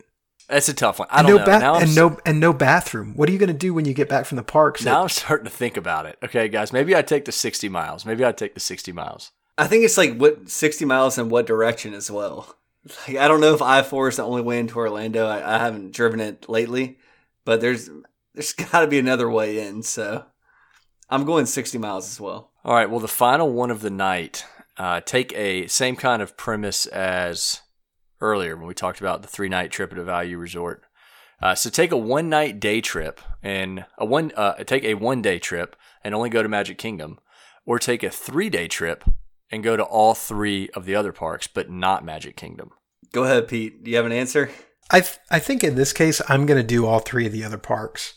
That's 0.52 0.68
a 0.68 0.74
tough 0.74 0.98
one. 0.98 1.08
I 1.10 1.20
and 1.20 1.28
don't 1.28 1.38
no 1.38 1.44
know. 1.46 1.60
Ba- 1.60 1.78
and 1.82 1.94
no 1.94 2.18
and 2.26 2.38
no 2.38 2.52
bathroom. 2.52 3.14
What 3.16 3.26
are 3.26 3.32
you 3.32 3.38
going 3.38 3.48
to 3.48 3.54
do 3.54 3.72
when 3.72 3.86
you 3.86 3.94
get 3.94 4.10
back 4.10 4.26
from 4.26 4.36
the 4.36 4.42
parks? 4.42 4.84
Now 4.84 4.98
at- 4.98 5.02
I'm 5.04 5.08
starting 5.08 5.46
to 5.46 5.50
think 5.50 5.78
about 5.78 6.04
it. 6.04 6.18
Okay, 6.22 6.48
guys, 6.48 6.74
maybe 6.74 6.94
I 6.94 7.00
take 7.00 7.24
the 7.24 7.32
60 7.32 7.70
miles. 7.70 8.04
Maybe 8.04 8.22
I 8.22 8.32
take 8.32 8.52
the 8.52 8.60
60 8.60 8.92
miles. 8.92 9.32
I 9.56 9.66
think 9.66 9.82
it's 9.82 9.96
like 9.96 10.18
what 10.18 10.50
60 10.50 10.84
miles 10.84 11.16
in 11.16 11.30
what 11.30 11.46
direction 11.46 11.94
as 11.94 12.10
well. 12.10 12.54
Like 13.08 13.16
I 13.16 13.28
don't 13.28 13.40
know 13.40 13.54
if 13.54 13.62
I 13.62 13.82
four 13.82 14.08
is 14.08 14.16
the 14.16 14.24
only 14.24 14.42
way 14.42 14.58
into 14.58 14.76
Orlando. 14.76 15.26
I, 15.26 15.54
I 15.54 15.58
haven't 15.58 15.92
driven 15.92 16.20
it 16.20 16.48
lately, 16.48 16.98
but 17.44 17.60
there's 17.60 17.88
there's 18.34 18.52
got 18.72 18.80
to 18.80 18.86
be 18.86 18.98
another 18.98 19.30
way 19.30 19.66
in. 19.66 19.82
So 19.82 20.24
I'm 21.08 21.24
going 21.24 21.46
60 21.46 21.78
miles 21.78 22.10
as 22.10 22.20
well. 22.20 22.50
All 22.62 22.74
right. 22.74 22.90
Well, 22.90 23.00
the 23.00 23.08
final 23.08 23.50
one 23.50 23.70
of 23.70 23.80
the 23.80 23.90
night. 23.90 24.44
Uh, 24.76 25.00
take 25.00 25.32
a 25.34 25.66
same 25.68 25.96
kind 25.96 26.20
of 26.20 26.36
premise 26.36 26.86
as 26.86 27.60
earlier 28.22 28.56
when 28.56 28.66
we 28.66 28.74
talked 28.74 29.00
about 29.00 29.22
the 29.22 29.28
three 29.28 29.48
night 29.48 29.70
trip 29.70 29.92
at 29.92 29.98
a 29.98 30.04
value 30.04 30.38
resort. 30.38 30.82
Uh, 31.42 31.54
so 31.54 31.68
take 31.68 31.90
a 31.90 31.96
one 31.96 32.28
night 32.28 32.60
day 32.60 32.80
trip 32.80 33.20
and 33.42 33.84
a 33.98 34.04
one 34.04 34.32
uh, 34.36 34.54
take 34.64 34.84
a 34.84 34.94
one 34.94 35.20
day 35.20 35.38
trip 35.38 35.76
and 36.04 36.14
only 36.14 36.30
go 36.30 36.42
to 36.42 36.48
Magic 36.48 36.78
Kingdom, 36.78 37.18
or 37.66 37.78
take 37.78 38.02
a 38.02 38.10
three 38.10 38.48
day 38.48 38.68
trip 38.68 39.04
and 39.50 39.62
go 39.62 39.76
to 39.76 39.82
all 39.82 40.14
three 40.14 40.70
of 40.70 40.86
the 40.86 40.94
other 40.94 41.12
parks, 41.12 41.46
but 41.46 41.70
not 41.70 42.04
Magic 42.04 42.36
Kingdom. 42.36 42.70
Go 43.12 43.24
ahead, 43.24 43.48
Pete. 43.48 43.84
Do 43.84 43.90
you 43.90 43.96
have 43.96 44.06
an 44.06 44.12
answer? 44.12 44.50
I 44.90 45.00
th- 45.00 45.18
I 45.30 45.38
think 45.38 45.62
in 45.62 45.74
this 45.74 45.92
case 45.92 46.22
I'm 46.28 46.46
going 46.46 46.60
to 46.60 46.66
do 46.66 46.86
all 46.86 47.00
three 47.00 47.26
of 47.26 47.32
the 47.32 47.44
other 47.44 47.58
parks. 47.58 48.14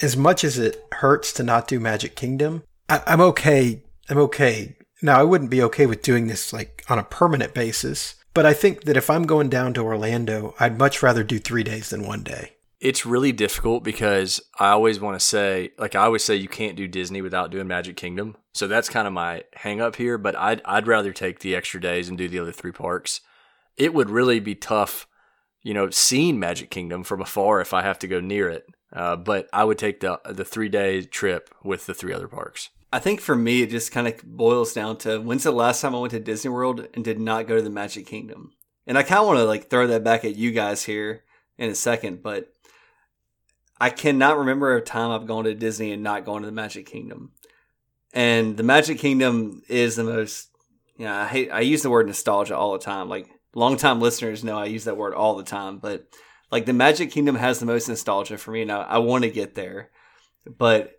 As 0.00 0.16
much 0.16 0.44
as 0.44 0.58
it 0.58 0.82
hurts 0.92 1.32
to 1.34 1.42
not 1.42 1.68
do 1.68 1.78
Magic 1.78 2.14
Kingdom, 2.16 2.62
I- 2.88 3.02
I'm 3.06 3.20
okay 3.20 3.82
I'm 4.08 4.18
okay. 4.18 4.76
Now, 5.02 5.20
I 5.20 5.22
wouldn't 5.22 5.50
be 5.50 5.62
okay 5.62 5.86
with 5.86 6.02
doing 6.02 6.26
this 6.26 6.52
like 6.52 6.84
on 6.88 6.98
a 6.98 7.04
permanent 7.04 7.54
basis, 7.54 8.16
but 8.38 8.46
I 8.46 8.54
think 8.54 8.84
that 8.84 8.96
if 8.96 9.10
I'm 9.10 9.24
going 9.24 9.48
down 9.48 9.74
to 9.74 9.82
Orlando, 9.82 10.54
I'd 10.60 10.78
much 10.78 11.02
rather 11.02 11.24
do 11.24 11.40
three 11.40 11.64
days 11.64 11.90
than 11.90 12.06
one 12.06 12.22
day. 12.22 12.52
It's 12.78 13.04
really 13.04 13.32
difficult 13.32 13.82
because 13.82 14.40
I 14.60 14.68
always 14.68 15.00
want 15.00 15.18
to 15.18 15.26
say, 15.26 15.70
like 15.76 15.96
I 15.96 16.04
always 16.04 16.22
say, 16.22 16.36
you 16.36 16.46
can't 16.46 16.76
do 16.76 16.86
Disney 16.86 17.20
without 17.20 17.50
doing 17.50 17.66
Magic 17.66 17.96
Kingdom. 17.96 18.36
So 18.54 18.68
that's 18.68 18.88
kind 18.88 19.08
of 19.08 19.12
my 19.12 19.42
hang 19.54 19.80
up 19.80 19.96
here. 19.96 20.18
But 20.18 20.36
I'd 20.36 20.62
I'd 20.64 20.86
rather 20.86 21.12
take 21.12 21.40
the 21.40 21.56
extra 21.56 21.80
days 21.80 22.08
and 22.08 22.16
do 22.16 22.28
the 22.28 22.38
other 22.38 22.52
three 22.52 22.70
parks. 22.70 23.22
It 23.76 23.92
would 23.92 24.08
really 24.08 24.38
be 24.38 24.54
tough, 24.54 25.08
you 25.64 25.74
know, 25.74 25.90
seeing 25.90 26.38
Magic 26.38 26.70
Kingdom 26.70 27.02
from 27.02 27.20
afar 27.20 27.60
if 27.60 27.74
I 27.74 27.82
have 27.82 27.98
to 27.98 28.06
go 28.06 28.20
near 28.20 28.48
it. 28.48 28.68
Uh, 28.92 29.16
but 29.16 29.48
I 29.52 29.64
would 29.64 29.78
take 29.78 29.98
the 29.98 30.20
the 30.24 30.44
three 30.44 30.68
day 30.68 31.02
trip 31.02 31.52
with 31.64 31.86
the 31.86 31.94
three 31.94 32.12
other 32.12 32.28
parks. 32.28 32.70
I 32.92 32.98
think 32.98 33.20
for 33.20 33.36
me, 33.36 33.62
it 33.62 33.70
just 33.70 33.92
kind 33.92 34.08
of 34.08 34.22
boils 34.24 34.72
down 34.72 34.96
to 34.98 35.20
when's 35.20 35.42
the 35.44 35.52
last 35.52 35.80
time 35.80 35.94
I 35.94 35.98
went 35.98 36.12
to 36.12 36.20
Disney 36.20 36.50
World 36.50 36.88
and 36.94 37.04
did 37.04 37.20
not 37.20 37.46
go 37.46 37.56
to 37.56 37.62
the 37.62 37.70
Magic 37.70 38.06
Kingdom. 38.06 38.52
And 38.86 38.96
I 38.96 39.02
kind 39.02 39.20
of 39.20 39.26
want 39.26 39.38
to 39.38 39.44
like 39.44 39.68
throw 39.68 39.86
that 39.88 40.04
back 40.04 40.24
at 40.24 40.36
you 40.36 40.52
guys 40.52 40.84
here 40.84 41.24
in 41.58 41.68
a 41.68 41.74
second, 41.74 42.22
but 42.22 42.52
I 43.80 43.90
cannot 43.90 44.38
remember 44.38 44.74
a 44.74 44.80
time 44.80 45.10
I've 45.10 45.26
gone 45.26 45.44
to 45.44 45.54
Disney 45.54 45.92
and 45.92 46.02
not 46.02 46.24
gone 46.24 46.40
to 46.40 46.46
the 46.46 46.52
Magic 46.52 46.86
Kingdom. 46.86 47.32
And 48.14 48.56
the 48.56 48.62
Magic 48.62 48.98
Kingdom 48.98 49.62
is 49.68 49.96
the 49.96 50.04
most, 50.04 50.48
you 50.96 51.04
know, 51.04 51.14
I 51.14 51.26
hate, 51.26 51.50
I 51.50 51.60
use 51.60 51.82
the 51.82 51.90
word 51.90 52.06
nostalgia 52.06 52.56
all 52.56 52.72
the 52.72 52.78
time. 52.78 53.10
Like 53.10 53.28
longtime 53.54 54.00
listeners 54.00 54.42
know 54.42 54.58
I 54.58 54.64
use 54.64 54.84
that 54.84 54.96
word 54.96 55.14
all 55.14 55.36
the 55.36 55.44
time, 55.44 55.78
but 55.78 56.06
like 56.50 56.64
the 56.64 56.72
Magic 56.72 57.10
Kingdom 57.10 57.36
has 57.36 57.60
the 57.60 57.66
most 57.66 57.88
nostalgia 57.88 58.38
for 58.38 58.50
me, 58.50 58.62
and 58.62 58.72
I, 58.72 58.82
I 58.82 58.98
want 58.98 59.24
to 59.24 59.30
get 59.30 59.54
there. 59.54 59.90
But 60.56 60.97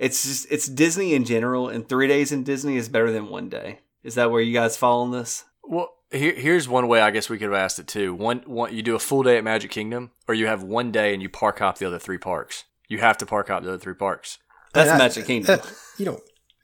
it's 0.00 0.24
just 0.24 0.46
it's 0.50 0.66
Disney 0.66 1.14
in 1.14 1.24
general, 1.24 1.68
and 1.68 1.88
three 1.88 2.08
days 2.08 2.32
in 2.32 2.42
Disney 2.42 2.76
is 2.76 2.88
better 2.88 3.12
than 3.12 3.28
one 3.28 3.48
day. 3.48 3.80
Is 4.02 4.14
that 4.16 4.30
where 4.30 4.40
you 4.40 4.52
guys 4.54 4.76
fall 4.76 5.02
on 5.02 5.10
this? 5.12 5.44
Well, 5.62 5.90
here, 6.10 6.34
here's 6.34 6.66
one 6.68 6.88
way 6.88 7.00
I 7.00 7.10
guess 7.10 7.28
we 7.28 7.36
could 7.38 7.44
have 7.50 7.54
asked 7.54 7.78
it 7.78 7.86
too. 7.86 8.14
One, 8.14 8.38
one, 8.46 8.74
you 8.74 8.82
do 8.82 8.94
a 8.96 8.98
full 8.98 9.22
day 9.22 9.36
at 9.36 9.44
Magic 9.44 9.70
Kingdom, 9.70 10.10
or 10.26 10.34
you 10.34 10.46
have 10.46 10.62
one 10.62 10.90
day 10.90 11.12
and 11.12 11.22
you 11.22 11.28
park 11.28 11.58
hop 11.60 11.78
the 11.78 11.86
other 11.86 11.98
three 11.98 12.18
parks. 12.18 12.64
You 12.88 12.98
have 12.98 13.18
to 13.18 13.26
park 13.26 13.48
hop 13.48 13.62
the 13.62 13.68
other 13.68 13.78
three 13.78 13.94
parks. 13.94 14.38
That's 14.72 14.90
That- 14.90 14.98
Magic 14.98 15.26
Kingdom. 15.26 15.58
that- 15.58 15.72
you 15.98 16.06
know, 16.06 16.20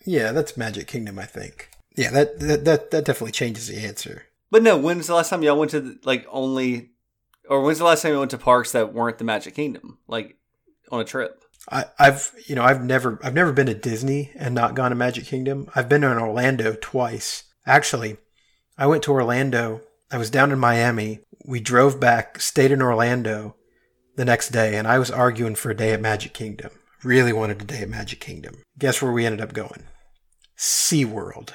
yeah, 0.07 0.33
that's 0.33 0.57
Magic 0.57 0.89
Kingdom. 0.89 1.19
I 1.19 1.27
think. 1.27 1.69
Yeah, 1.95 2.11
that 2.11 2.41
that 2.41 2.65
that, 2.65 2.91
that 2.91 3.05
definitely 3.05 3.33
changes 3.33 3.69
the 3.69 3.77
answer. 3.79 4.25
But 4.51 4.63
no, 4.63 4.77
when's 4.79 5.07
the 5.09 5.15
last 5.15 5.29
time 5.31 5.43
y'all 5.43 5.59
went 5.59 5.73
to 5.73 5.81
the, 5.81 5.99
like 6.05 6.27
only, 6.31 6.91
or 7.49 7.63
when's 7.63 7.79
the 7.79 7.85
last 7.85 8.03
time 8.03 8.13
you 8.13 8.19
went 8.19 8.31
to 8.31 8.39
parks 8.39 8.73
that 8.73 8.95
weren't 8.95 9.19
the 9.19 9.25
Magic 9.25 9.55
Kingdom, 9.55 9.99
like 10.09 10.37
on 10.91 11.01
a 11.01 11.05
trip? 11.05 11.43
I, 11.71 11.87
I've 11.99 12.33
you 12.47 12.55
know 12.55 12.63
I've 12.63 12.83
never 12.83 13.19
I've 13.23 13.35
never 13.35 13.53
been 13.53 13.67
to 13.67 13.75
Disney 13.75 14.31
and 14.37 14.55
not 14.55 14.75
gone 14.75 14.91
to 14.91 14.97
Magic 14.97 15.25
Kingdom. 15.25 15.69
I've 15.75 15.89
been 15.89 16.03
to 16.03 16.19
Orlando 16.19 16.77
twice. 16.81 17.45
Actually, 17.67 18.19
I 18.79 18.87
went 18.87 19.03
to 19.05 19.13
Orlando. 19.13 19.81
I 20.11 20.19
was 20.19 20.31
down 20.31 20.53
in 20.53 20.59
Miami. 20.59 21.21
We 21.45 21.61
drove 21.61 21.99
back, 21.99 22.41
stayed 22.41 22.71
in 22.71 22.83
Orlando 22.83 23.57
the 24.17 24.25
next 24.25 24.51
day, 24.51 24.77
and 24.77 24.87
I 24.87 24.99
was 24.99 25.11
arguing 25.11 25.55
for 25.55 25.71
a 25.71 25.77
day 25.77 25.93
at 25.93 26.01
Magic 26.01 26.33
Kingdom. 26.33 26.71
Really 27.03 27.33
wanted 27.33 27.63
a 27.63 27.65
day 27.65 27.83
at 27.83 27.89
Magic 27.89 28.21
Kingdom. 28.21 28.63
Guess 28.79 29.03
where 29.03 29.13
we 29.13 29.27
ended 29.27 29.41
up 29.41 29.53
going? 29.53 29.85
SeaWorld. 30.57 31.51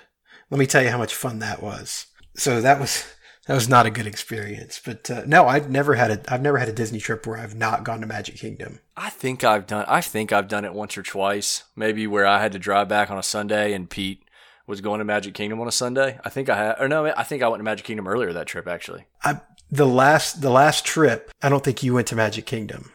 Let 0.50 0.60
me 0.60 0.66
tell 0.66 0.84
you 0.84 0.90
how 0.90 0.98
much 0.98 1.16
fun 1.16 1.40
that 1.40 1.64
was. 1.64 2.08
So 2.36 2.62
that 2.62 2.80
was 2.80 3.06
that 3.52 3.56
was 3.56 3.70
not 3.70 3.86
a 3.86 3.92
good 3.92 4.08
experience. 4.08 4.82
But 4.84 5.10
uh, 5.10 5.24
no, 5.26 5.48
I've 5.48 5.70
never 5.70 5.96
had 5.96 6.12
a 6.12 6.34
I've 6.34 6.42
never 6.42 6.58
had 6.58 6.70
a 6.70 6.74
Disney 6.74 7.00
trip 7.00 7.26
where 7.28 7.38
I've 7.38 7.56
not 7.56 7.84
gone 7.84 8.02
to 8.02 8.08
Magic 8.08 8.36
Kingdom. 8.36 8.80
I 8.96 9.10
think 9.10 9.44
I've 9.44 9.68
done. 9.68 9.86
I 9.88 10.02
think 10.02 10.32
I've 10.32 10.48
done 10.48 10.66
it 10.66 10.74
once 10.74 10.98
or 10.98 11.04
twice. 11.04 11.64
Maybe 11.76 12.08
where 12.08 12.26
I 12.26 12.42
had 12.42 12.52
to 12.54 12.60
drive 12.60 12.88
back 12.88 13.12
on 13.12 13.18
a 13.18 13.24
Sunday, 13.24 13.74
and 13.74 13.90
Pete 13.90 14.24
was 14.68 14.82
going 14.82 15.00
to 15.00 15.06
Magic 15.06 15.34
Kingdom 15.34 15.60
on 15.60 15.68
a 15.68 15.72
Sunday. 15.72 16.20
I 16.24 16.30
think 16.30 16.50
I 16.50 16.56
had. 16.56 16.76
Or 16.80 16.88
no, 16.88 17.06
I 17.06 17.24
think 17.24 17.44
I 17.44 17.48
went 17.48 17.60
to 17.60 17.66
Magic 17.66 17.86
Kingdom 17.86 18.08
earlier 18.08 18.34
that 18.34 18.48
trip. 18.48 18.68
Actually, 18.68 19.06
I, 19.24 19.42
the 19.70 19.88
last 19.88 20.42
the 20.42 20.52
last 20.52 20.86
trip, 20.86 21.32
I 21.42 21.50
don't 21.50 21.64
think 21.64 21.84
you 21.84 21.94
went 21.94 22.08
to 22.08 22.16
Magic 22.16 22.46
Kingdom 22.46 22.92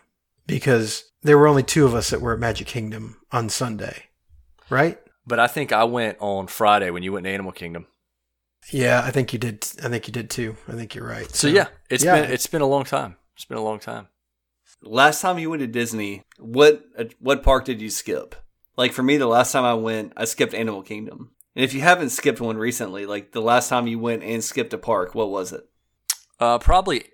because 0.47 1.05
there 1.23 1.39
were 1.39 1.49
only 1.49 1.63
two 1.63 1.85
of 1.85 1.95
us 1.95 2.11
that 2.11 2.21
were 2.21 2.35
at 2.35 2.41
Magic 2.41 2.67
Kingdom 2.67 3.19
on 3.33 3.49
Sunday, 3.49 4.05
right? 4.71 4.99
but 5.27 5.41
I 5.41 5.49
think 5.49 5.73
I 5.73 5.85
went 5.85 6.19
on 6.21 6.47
Friday 6.47 6.91
when 6.91 7.03
you 7.03 7.13
went 7.13 7.25
to 7.25 7.31
Animal 7.31 7.53
Kingdom. 7.53 7.87
Yeah, 8.71 9.03
I 9.05 9.11
think 9.11 9.33
you 9.33 9.39
did. 9.39 9.67
I 9.83 9.89
think 9.89 10.07
you 10.07 10.13
did 10.13 10.31
too. 10.31 10.57
I 10.69 10.73
think 10.73 10.95
you're 10.95 11.07
right. 11.07 11.31
So 11.35 11.49
yeah, 11.49 11.69
it's 11.89 12.05
yeah. 12.05 12.21
been 12.21 12.31
it's 12.31 12.47
been 12.47 12.63
a 12.63 12.67
long 12.67 12.85
time. 12.85 13.17
It's 13.35 13.45
been 13.45 13.59
a 13.59 13.65
long 13.65 13.79
time. 13.79 14.09
Last 14.83 15.21
time 15.21 15.39
you 15.39 15.51
went 15.51 15.61
to 15.61 15.67
Disney, 15.67 16.23
what 16.39 16.85
what 17.21 17.43
park 17.43 17.65
did 17.65 17.81
you 17.81 17.91
skip? 17.91 18.35
Like 18.77 18.93
for 18.93 19.03
me, 19.03 19.17
the 19.17 19.27
last 19.27 19.53
time 19.53 19.65
I 19.65 19.75
went, 19.75 20.13
I 20.17 20.25
skipped 20.25 20.55
Animal 20.55 20.83
Kingdom. 20.83 21.31
And 21.55 21.65
if 21.65 21.73
you 21.73 21.81
haven't 21.81 22.11
skipped 22.11 22.41
one 22.41 22.59
recently, 22.59 23.07
like 23.07 23.33
the 23.33 23.41
last 23.41 23.69
time 23.69 23.87
you 23.87 23.99
went 23.99 24.23
and 24.23 24.45
skipped 24.45 24.75
a 24.75 24.79
park, 24.79 25.15
what 25.15 25.31
was 25.31 25.53
it? 25.53 25.67
Uh, 26.39 26.59
probably, 26.59 27.05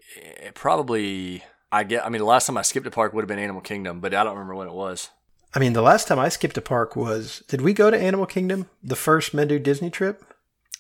probably. 0.55 1.45
I 1.71 1.85
get. 1.85 2.05
I 2.05 2.11
mean, 2.11 2.19
the 2.19 2.27
last 2.27 2.47
time 2.47 2.59
I 2.59 2.63
skipped 2.63 2.87
a 2.87 2.91
park 2.91 3.13
would 3.13 3.23
have 3.23 3.29
been 3.29 3.39
Animal 3.39 3.63
Kingdom, 3.63 4.01
but 4.01 4.13
I 4.13 4.25
don't 4.25 4.35
remember 4.35 4.57
when 4.57 4.69
it 4.69 4.75
was. 4.75 5.11
I 5.55 5.59
mean, 5.59 5.75
the 5.75 5.83
last 5.83 6.09
time 6.09 6.19
I 6.19 6.29
skipped 6.29 6.59
a 6.59 6.63
park 6.63 6.97
was 6.97 7.43
did 7.49 7.61
we 7.61 7.73
go 7.73 7.91
to 7.91 7.99
Animal 7.99 8.27
Kingdom 8.27 8.69
the 8.83 8.97
first 8.97 9.35
Mendu 9.35 9.63
Disney 9.63 9.91
trip? 9.91 10.25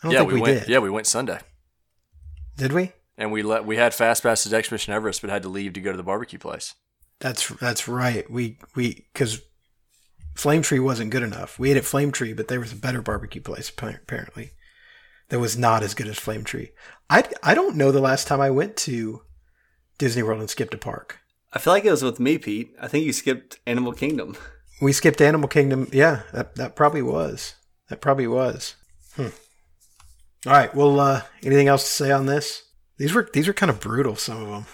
I 0.02 0.06
don't 0.06 0.12
yeah, 0.12 0.18
think 0.20 0.28
we, 0.28 0.34
we, 0.34 0.40
went. 0.40 0.60
did. 0.60 0.68
Yeah, 0.68 0.78
we 0.78 0.90
went 0.90 1.06
Sunday, 1.06 1.38
Did 2.56 2.72
we? 2.72 2.92
and 3.16 3.30
we 3.30 3.42
let 3.42 3.64
we 3.64 3.76
had 3.76 3.94
fast 3.94 4.22
passes 4.22 4.50
to 4.50 4.56
Expedition 4.56 4.92
Everest, 4.92 5.20
but 5.20 5.30
had 5.30 5.42
to 5.42 5.48
leave 5.48 5.74
to 5.74 5.80
go 5.80 5.92
to 5.92 5.96
the 5.96 6.02
barbecue 6.02 6.38
place. 6.38 6.74
That's 7.20 7.48
that's 7.48 7.86
right. 7.86 8.28
We 8.30 8.58
we 8.74 9.06
because 9.12 9.42
Flame 10.34 10.62
Tree 10.62 10.80
wasn't 10.80 11.10
good 11.10 11.22
enough. 11.22 11.58
We 11.58 11.70
ate 11.70 11.76
at 11.76 11.84
Flame 11.84 12.10
Tree, 12.10 12.32
but 12.32 12.48
there 12.48 12.60
was 12.60 12.72
a 12.72 12.76
better 12.76 13.02
barbecue 13.02 13.40
place 13.40 13.70
apparently 13.70 14.52
that 15.28 15.38
was 15.38 15.56
not 15.56 15.82
as 15.82 15.94
good 15.94 16.08
as 16.08 16.18
Flame 16.18 16.44
Tree. 16.44 16.72
I 17.08 17.24
I 17.42 17.54
don't 17.54 17.76
know 17.76 17.92
the 17.92 18.00
last 18.00 18.26
time 18.26 18.40
I 18.40 18.50
went 18.50 18.76
to 18.78 19.22
Disney 19.98 20.22
World 20.22 20.40
and 20.40 20.50
skipped 20.50 20.74
a 20.74 20.78
park. 20.78 21.20
I 21.52 21.58
feel 21.58 21.72
like 21.72 21.84
it 21.84 21.90
was 21.90 22.02
with 22.02 22.18
me, 22.18 22.38
Pete. 22.38 22.74
I 22.80 22.88
think 22.88 23.04
you 23.04 23.12
skipped 23.12 23.60
Animal 23.66 23.92
Kingdom. 23.92 24.36
We 24.80 24.92
skipped 24.92 25.20
Animal 25.20 25.48
Kingdom. 25.48 25.88
Yeah, 25.92 26.22
that 26.32 26.56
that 26.56 26.74
probably 26.74 27.02
was. 27.02 27.54
That 27.88 28.00
probably 28.00 28.26
was. 28.26 28.74
Hmm. 29.14 29.28
All 30.46 30.52
right. 30.52 30.74
Well, 30.74 30.98
uh, 30.98 31.22
anything 31.44 31.68
else 31.68 31.84
to 31.84 31.90
say 31.90 32.10
on 32.10 32.26
this? 32.26 32.64
These 32.98 33.14
were 33.14 33.28
these 33.32 33.46
were 33.46 33.52
kind 33.52 33.70
of 33.70 33.80
brutal. 33.80 34.16
Some 34.16 34.42
of 34.42 34.48
them. 34.48 34.66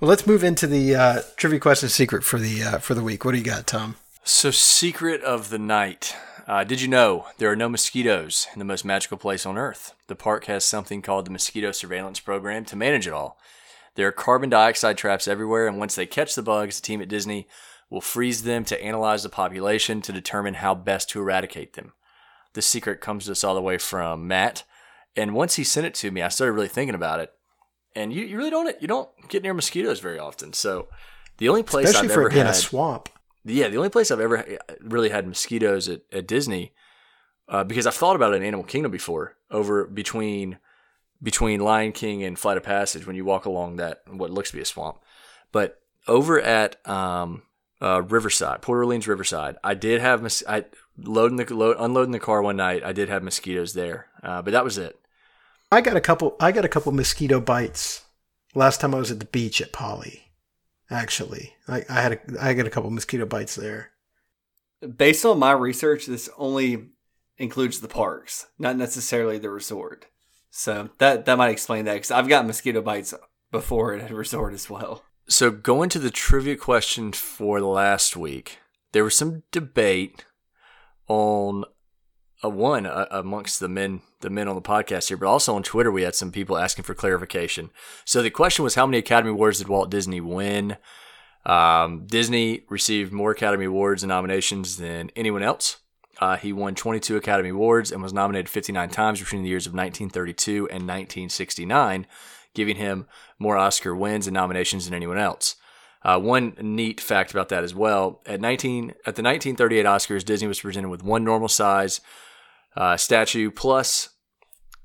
Well, 0.00 0.08
let's 0.08 0.26
move 0.26 0.44
into 0.44 0.66
the 0.66 0.94
uh, 0.94 1.22
trivia 1.36 1.60
question 1.60 1.88
secret 1.88 2.24
for 2.24 2.38
the 2.38 2.62
uh, 2.62 2.78
for 2.78 2.94
the 2.94 3.02
week. 3.02 3.24
What 3.24 3.32
do 3.32 3.38
you 3.38 3.44
got, 3.44 3.66
Tom? 3.66 3.96
So, 4.24 4.50
secret 4.50 5.22
of 5.22 5.50
the 5.50 5.58
night. 5.58 6.14
Uh, 6.46 6.64
did 6.64 6.80
you 6.80 6.88
know 6.88 7.26
there 7.36 7.50
are 7.50 7.56
no 7.56 7.68
mosquitoes 7.68 8.46
in 8.54 8.58
the 8.58 8.64
most 8.64 8.84
magical 8.84 9.18
place 9.18 9.44
on 9.44 9.58
Earth? 9.58 9.94
The 10.06 10.14
park 10.14 10.46
has 10.46 10.64
something 10.64 11.02
called 11.02 11.26
the 11.26 11.30
Mosquito 11.30 11.72
Surveillance 11.72 12.20
Program 12.20 12.64
to 12.66 12.76
manage 12.76 13.06
it 13.06 13.12
all. 13.12 13.38
There 13.96 14.08
are 14.08 14.12
carbon 14.12 14.48
dioxide 14.48 14.96
traps 14.96 15.28
everywhere, 15.28 15.66
and 15.66 15.78
once 15.78 15.94
they 15.94 16.06
catch 16.06 16.34
the 16.34 16.42
bugs, 16.42 16.80
the 16.80 16.86
team 16.86 17.02
at 17.02 17.08
Disney 17.08 17.48
will 17.90 18.00
freeze 18.00 18.44
them 18.44 18.64
to 18.64 18.82
analyze 18.82 19.22
the 19.24 19.28
population 19.28 20.00
to 20.02 20.12
determine 20.12 20.54
how 20.54 20.74
best 20.74 21.10
to 21.10 21.20
eradicate 21.20 21.74
them. 21.74 21.92
The 22.54 22.62
secret 22.62 23.00
comes 23.00 23.26
to 23.26 23.32
us 23.32 23.44
all 23.44 23.54
the 23.54 23.60
way 23.60 23.76
from 23.76 24.26
Matt, 24.26 24.64
and 25.18 25.34
once 25.34 25.56
he 25.56 25.64
sent 25.64 25.86
it 25.86 25.94
to 25.94 26.10
me, 26.10 26.22
I 26.22 26.28
started 26.28 26.52
really 26.52 26.68
thinking 26.68 26.94
about 26.94 27.20
it. 27.20 27.32
And 27.94 28.12
you, 28.12 28.24
you 28.24 28.36
really 28.36 28.50
don't 28.50 28.80
you 28.80 28.88
don't 28.88 29.10
get 29.28 29.42
near 29.42 29.54
mosquitoes 29.54 30.00
very 30.00 30.18
often. 30.18 30.52
So 30.52 30.88
the 31.38 31.48
only 31.48 31.62
place 31.62 31.88
Especially 31.88 32.08
I've 32.08 32.14
for 32.14 32.20
ever 32.22 32.30
being 32.30 32.46
had 32.46 32.54
a 32.54 32.58
swamp. 32.58 33.08
yeah, 33.44 33.68
the 33.68 33.76
only 33.76 33.88
place 33.88 34.10
I've 34.10 34.20
ever 34.20 34.58
really 34.80 35.08
had 35.08 35.26
mosquitoes 35.26 35.88
at, 35.88 36.02
at 36.12 36.26
Disney, 36.28 36.72
uh, 37.48 37.64
because 37.64 37.86
I've 37.86 37.94
thought 37.94 38.16
about 38.16 38.32
it 38.32 38.36
in 38.36 38.42
Animal 38.44 38.64
Kingdom 38.64 38.92
before, 38.92 39.36
over 39.50 39.84
between 39.84 40.58
between 41.20 41.60
Lion 41.60 41.92
King 41.92 42.22
and 42.22 42.38
Flight 42.38 42.56
of 42.56 42.62
Passage 42.62 43.06
when 43.06 43.16
you 43.16 43.24
walk 43.24 43.44
along 43.44 43.76
that 43.76 44.02
what 44.08 44.30
looks 44.30 44.50
to 44.50 44.56
be 44.56 44.62
a 44.62 44.66
swamp, 44.66 44.98
but 45.50 45.80
over 46.06 46.40
at 46.40 46.86
um, 46.88 47.42
uh, 47.82 48.02
Riverside, 48.02 48.62
Port 48.62 48.78
Orleans 48.78 49.08
Riverside, 49.08 49.56
I 49.64 49.74
did 49.74 50.00
have 50.00 50.22
mos- 50.22 50.44
I 50.48 50.66
loading 50.96 51.36
the 51.36 51.52
load, 51.54 51.76
unloading 51.78 52.12
the 52.12 52.20
car 52.20 52.42
one 52.42 52.56
night. 52.56 52.84
I 52.84 52.92
did 52.92 53.08
have 53.08 53.22
mosquitoes 53.22 53.74
there, 53.74 54.06
uh, 54.22 54.42
but 54.42 54.52
that 54.52 54.64
was 54.64 54.78
it. 54.78 54.98
I 55.70 55.80
got 55.80 55.96
a 55.96 56.00
couple. 56.00 56.36
I 56.40 56.52
got 56.52 56.64
a 56.64 56.68
couple 56.68 56.92
mosquito 56.92 57.40
bites 57.40 58.04
last 58.54 58.80
time 58.80 58.94
I 58.94 58.98
was 58.98 59.10
at 59.10 59.20
the 59.20 59.26
beach 59.26 59.60
at 59.60 59.72
Poly. 59.72 60.32
Actually, 60.90 61.54
I, 61.66 61.84
I 61.88 62.00
had 62.00 62.12
a, 62.12 62.20
I 62.40 62.54
got 62.54 62.66
a 62.66 62.70
couple 62.70 62.90
mosquito 62.90 63.26
bites 63.26 63.54
there. 63.54 63.90
Based 64.96 65.24
on 65.24 65.38
my 65.38 65.52
research, 65.52 66.06
this 66.06 66.30
only 66.38 66.88
includes 67.36 67.80
the 67.80 67.88
parks, 67.88 68.46
not 68.58 68.76
necessarily 68.76 69.38
the 69.38 69.50
resort. 69.50 70.06
So 70.50 70.90
that 70.98 71.26
that 71.26 71.36
might 71.36 71.50
explain 71.50 71.84
that 71.84 71.94
because 71.94 72.10
I've 72.10 72.28
got 72.28 72.46
mosquito 72.46 72.80
bites 72.80 73.12
before 73.50 73.94
at 73.94 74.10
a 74.10 74.14
resort 74.14 74.54
as 74.54 74.70
well. 74.70 75.04
So 75.28 75.50
going 75.50 75.90
to 75.90 75.98
the 75.98 76.10
trivia 76.10 76.56
question 76.56 77.12
for 77.12 77.60
last 77.60 78.16
week, 78.16 78.58
there 78.92 79.04
was 79.04 79.16
some 79.16 79.42
debate 79.52 80.24
on 81.06 81.64
one 82.42 82.86
uh, 82.86 83.06
amongst 83.10 83.58
the 83.58 83.68
men 83.68 84.02
the 84.20 84.30
men 84.30 84.48
on 84.48 84.54
the 84.54 84.62
podcast 84.62 85.08
here, 85.08 85.16
but 85.16 85.26
also 85.26 85.54
on 85.54 85.62
Twitter 85.62 85.90
we 85.90 86.02
had 86.02 86.14
some 86.14 86.32
people 86.32 86.56
asking 86.58 86.84
for 86.84 86.94
clarification. 86.94 87.70
So 88.04 88.22
the 88.22 88.30
question 88.30 88.64
was, 88.64 88.74
how 88.74 88.86
many 88.86 88.98
Academy 88.98 89.30
Awards 89.30 89.58
did 89.58 89.68
Walt 89.68 89.90
Disney 89.90 90.20
win? 90.20 90.76
Um, 91.46 92.06
Disney 92.06 92.64
received 92.68 93.12
more 93.12 93.30
Academy 93.30 93.64
Awards 93.64 94.02
and 94.02 94.08
nominations 94.08 94.76
than 94.76 95.10
anyone 95.16 95.42
else. 95.42 95.78
Uh, 96.20 96.36
he 96.36 96.52
won 96.52 96.74
22 96.74 97.16
Academy 97.16 97.50
Awards 97.50 97.92
and 97.92 98.02
was 98.02 98.12
nominated 98.12 98.48
59 98.48 98.90
times 98.90 99.20
between 99.20 99.42
the 99.42 99.48
years 99.48 99.66
of 99.66 99.72
1932 99.72 100.68
and 100.68 100.82
1969, 100.86 102.06
giving 102.54 102.76
him 102.76 103.06
more 103.38 103.56
Oscar 103.56 103.94
wins 103.94 104.26
and 104.26 104.34
nominations 104.34 104.84
than 104.84 104.94
anyone 104.94 105.18
else. 105.18 105.56
Uh, 106.02 106.18
one 106.18 106.54
neat 106.60 107.00
fact 107.00 107.30
about 107.30 107.48
that 107.48 107.64
as 107.64 107.74
well: 107.74 108.20
at 108.26 108.40
19 108.40 108.90
at 109.06 109.16
the 109.16 109.22
1938 109.22 109.84
Oscars, 109.84 110.24
Disney 110.24 110.48
was 110.48 110.60
presented 110.60 110.88
with 110.88 111.02
one 111.02 111.24
normal 111.24 111.48
size 111.48 112.00
uh, 112.78 112.96
statue 112.96 113.50
plus 113.50 114.10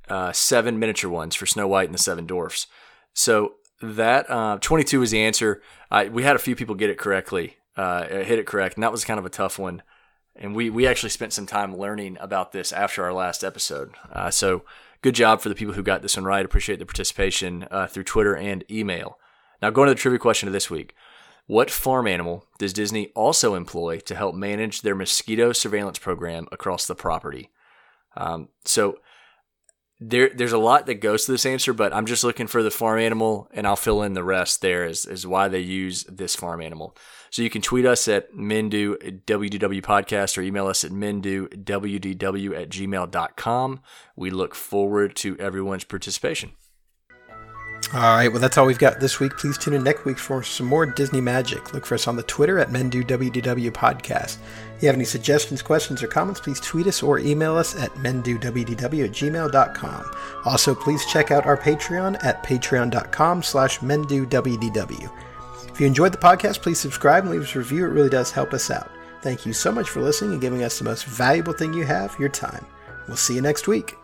uh, 0.09 0.31
seven 0.31 0.79
miniature 0.79 1.09
ones 1.09 1.35
for 1.35 1.45
Snow 1.45 1.67
White 1.67 1.87
and 1.87 1.93
the 1.93 2.01
Seven 2.01 2.25
Dwarfs. 2.25 2.65
So 3.13 3.53
that 3.81 4.29
uh, 4.29 4.57
22 4.59 4.99
was 4.99 5.11
the 5.11 5.21
answer. 5.21 5.61
we 6.11 6.23
had 6.23 6.35
a 6.35 6.39
few 6.39 6.55
people 6.55 6.73
get 6.73 6.89
it 6.89 6.97
correctly, 6.97 7.57
uh, 7.77 8.07
hit 8.07 8.39
it 8.39 8.47
correct, 8.47 8.75
and 8.75 8.83
that 8.83 8.91
was 8.91 9.05
kind 9.05 9.19
of 9.19 9.25
a 9.25 9.29
tough 9.29 9.59
one. 9.59 9.83
And 10.35 10.55
we, 10.55 10.71
we 10.71 10.87
actually 10.87 11.11
spent 11.11 11.33
some 11.33 11.45
time 11.45 11.77
learning 11.77 12.17
about 12.19 12.51
this 12.51 12.71
after 12.71 13.03
our 13.03 13.13
last 13.13 13.43
episode. 13.43 13.91
Uh, 14.11 14.31
so 14.31 14.63
good 15.03 15.13
job 15.13 15.41
for 15.41 15.49
the 15.49 15.55
people 15.55 15.75
who 15.75 15.83
got 15.83 16.01
this 16.01 16.17
one 16.17 16.25
right. 16.25 16.43
Appreciate 16.43 16.79
the 16.79 16.87
participation 16.87 17.67
uh, 17.69 17.85
through 17.85 18.05
Twitter 18.05 18.35
and 18.35 18.63
email. 18.71 19.19
Now, 19.61 19.69
going 19.69 19.87
to 19.87 19.93
the 19.93 19.99
trivia 19.99 20.17
question 20.17 20.47
of 20.47 20.53
this 20.53 20.71
week. 20.71 20.95
What 21.45 21.69
farm 21.69 22.07
animal 22.07 22.47
does 22.57 22.73
Disney 22.73 23.09
also 23.09 23.53
employ 23.53 23.99
to 23.99 24.15
help 24.15 24.33
manage 24.33 24.81
their 24.81 24.95
mosquito 24.95 25.51
surveillance 25.51 25.99
program 25.99 26.47
across 26.51 26.87
the 26.87 26.95
property? 26.95 27.51
Um, 28.15 28.49
so 28.65 28.99
there 29.99 30.29
there's 30.33 30.51
a 30.51 30.57
lot 30.57 30.85
that 30.87 30.95
goes 30.95 31.25
to 31.25 31.31
this 31.31 31.45
answer, 31.45 31.73
but 31.73 31.93
I'm 31.93 32.05
just 32.05 32.23
looking 32.23 32.47
for 32.47 32.61
the 32.61 32.71
farm 32.71 32.99
animal, 32.99 33.47
and 33.53 33.65
I'll 33.65 33.75
fill 33.75 34.01
in 34.03 34.13
the 34.13 34.23
rest 34.23 34.61
There 34.61 34.85
is 34.85 35.05
as 35.05 35.25
why 35.25 35.47
they 35.47 35.59
use 35.59 36.03
this 36.05 36.35
farm 36.35 36.61
animal. 36.61 36.95
So 37.29 37.41
you 37.41 37.49
can 37.49 37.61
tweet 37.61 37.85
us 37.85 38.07
at 38.07 38.33
Mendu 38.33 39.23
WDW 39.25 39.81
Podcast 39.81 40.37
or 40.37 40.41
email 40.41 40.67
us 40.67 40.83
at 40.83 40.91
MenduWDW 40.91 42.55
at 42.55 42.69
gmail.com. 42.69 43.81
We 44.15 44.29
look 44.29 44.53
forward 44.53 45.15
to 45.17 45.37
everyone's 45.39 45.83
participation. 45.83 46.51
All 47.93 47.99
right, 47.99 48.27
well, 48.27 48.41
that's 48.41 48.57
all 48.57 48.65
we've 48.65 48.79
got 48.79 48.99
this 48.99 49.19
week. 49.19 49.37
Please 49.37 49.55
tune 49.55 49.75
in 49.75 49.83
next 49.83 50.03
week 50.03 50.17
for 50.17 50.41
some 50.41 50.65
more 50.65 50.83
Disney 50.83 51.21
magic. 51.21 51.75
Look 51.75 51.85
for 51.85 51.93
us 51.93 52.07
on 52.07 52.15
the 52.15 52.23
Twitter 52.23 52.57
at 52.57 52.69
MenduWDW 52.69 53.69
Podcast. 53.69 54.37
If 54.75 54.81
you 54.81 54.87
have 54.87 54.95
any 54.95 55.05
suggestions, 55.05 55.61
questions, 55.61 56.01
or 56.01 56.07
comments, 56.07 56.39
please 56.39 56.59
tweet 56.59 56.87
us 56.87 57.03
or 57.03 57.19
email 57.19 57.55
us 57.55 57.75
at 57.79 57.91
menduwdw 57.91 59.05
at 59.05 59.11
gmail.com. 59.11 60.11
Also, 60.43 60.73
please 60.73 61.05
check 61.05 61.29
out 61.29 61.45
our 61.45 61.55
Patreon 61.55 62.23
at 62.23 62.43
patreon.com 62.43 63.43
slash 63.43 63.77
menduwdw. 63.79 65.11
If 65.69 65.79
you 65.79 65.85
enjoyed 65.85 66.13
the 66.13 66.17
podcast, 66.17 66.63
please 66.63 66.79
subscribe 66.79 67.25
and 67.25 67.31
leave 67.31 67.43
us 67.43 67.55
a 67.55 67.59
review. 67.59 67.85
It 67.85 67.89
really 67.89 68.09
does 68.09 68.31
help 68.31 68.53
us 68.53 68.71
out. 68.71 68.89
Thank 69.21 69.45
you 69.45 69.53
so 69.53 69.71
much 69.71 69.89
for 69.89 70.01
listening 70.01 70.31
and 70.31 70.41
giving 70.41 70.63
us 70.63 70.79
the 70.79 70.85
most 70.85 71.05
valuable 71.05 71.53
thing 71.53 71.75
you 71.75 71.85
have, 71.85 72.17
your 72.19 72.29
time. 72.29 72.65
We'll 73.07 73.17
see 73.17 73.35
you 73.35 73.41
next 73.41 73.67
week. 73.67 73.95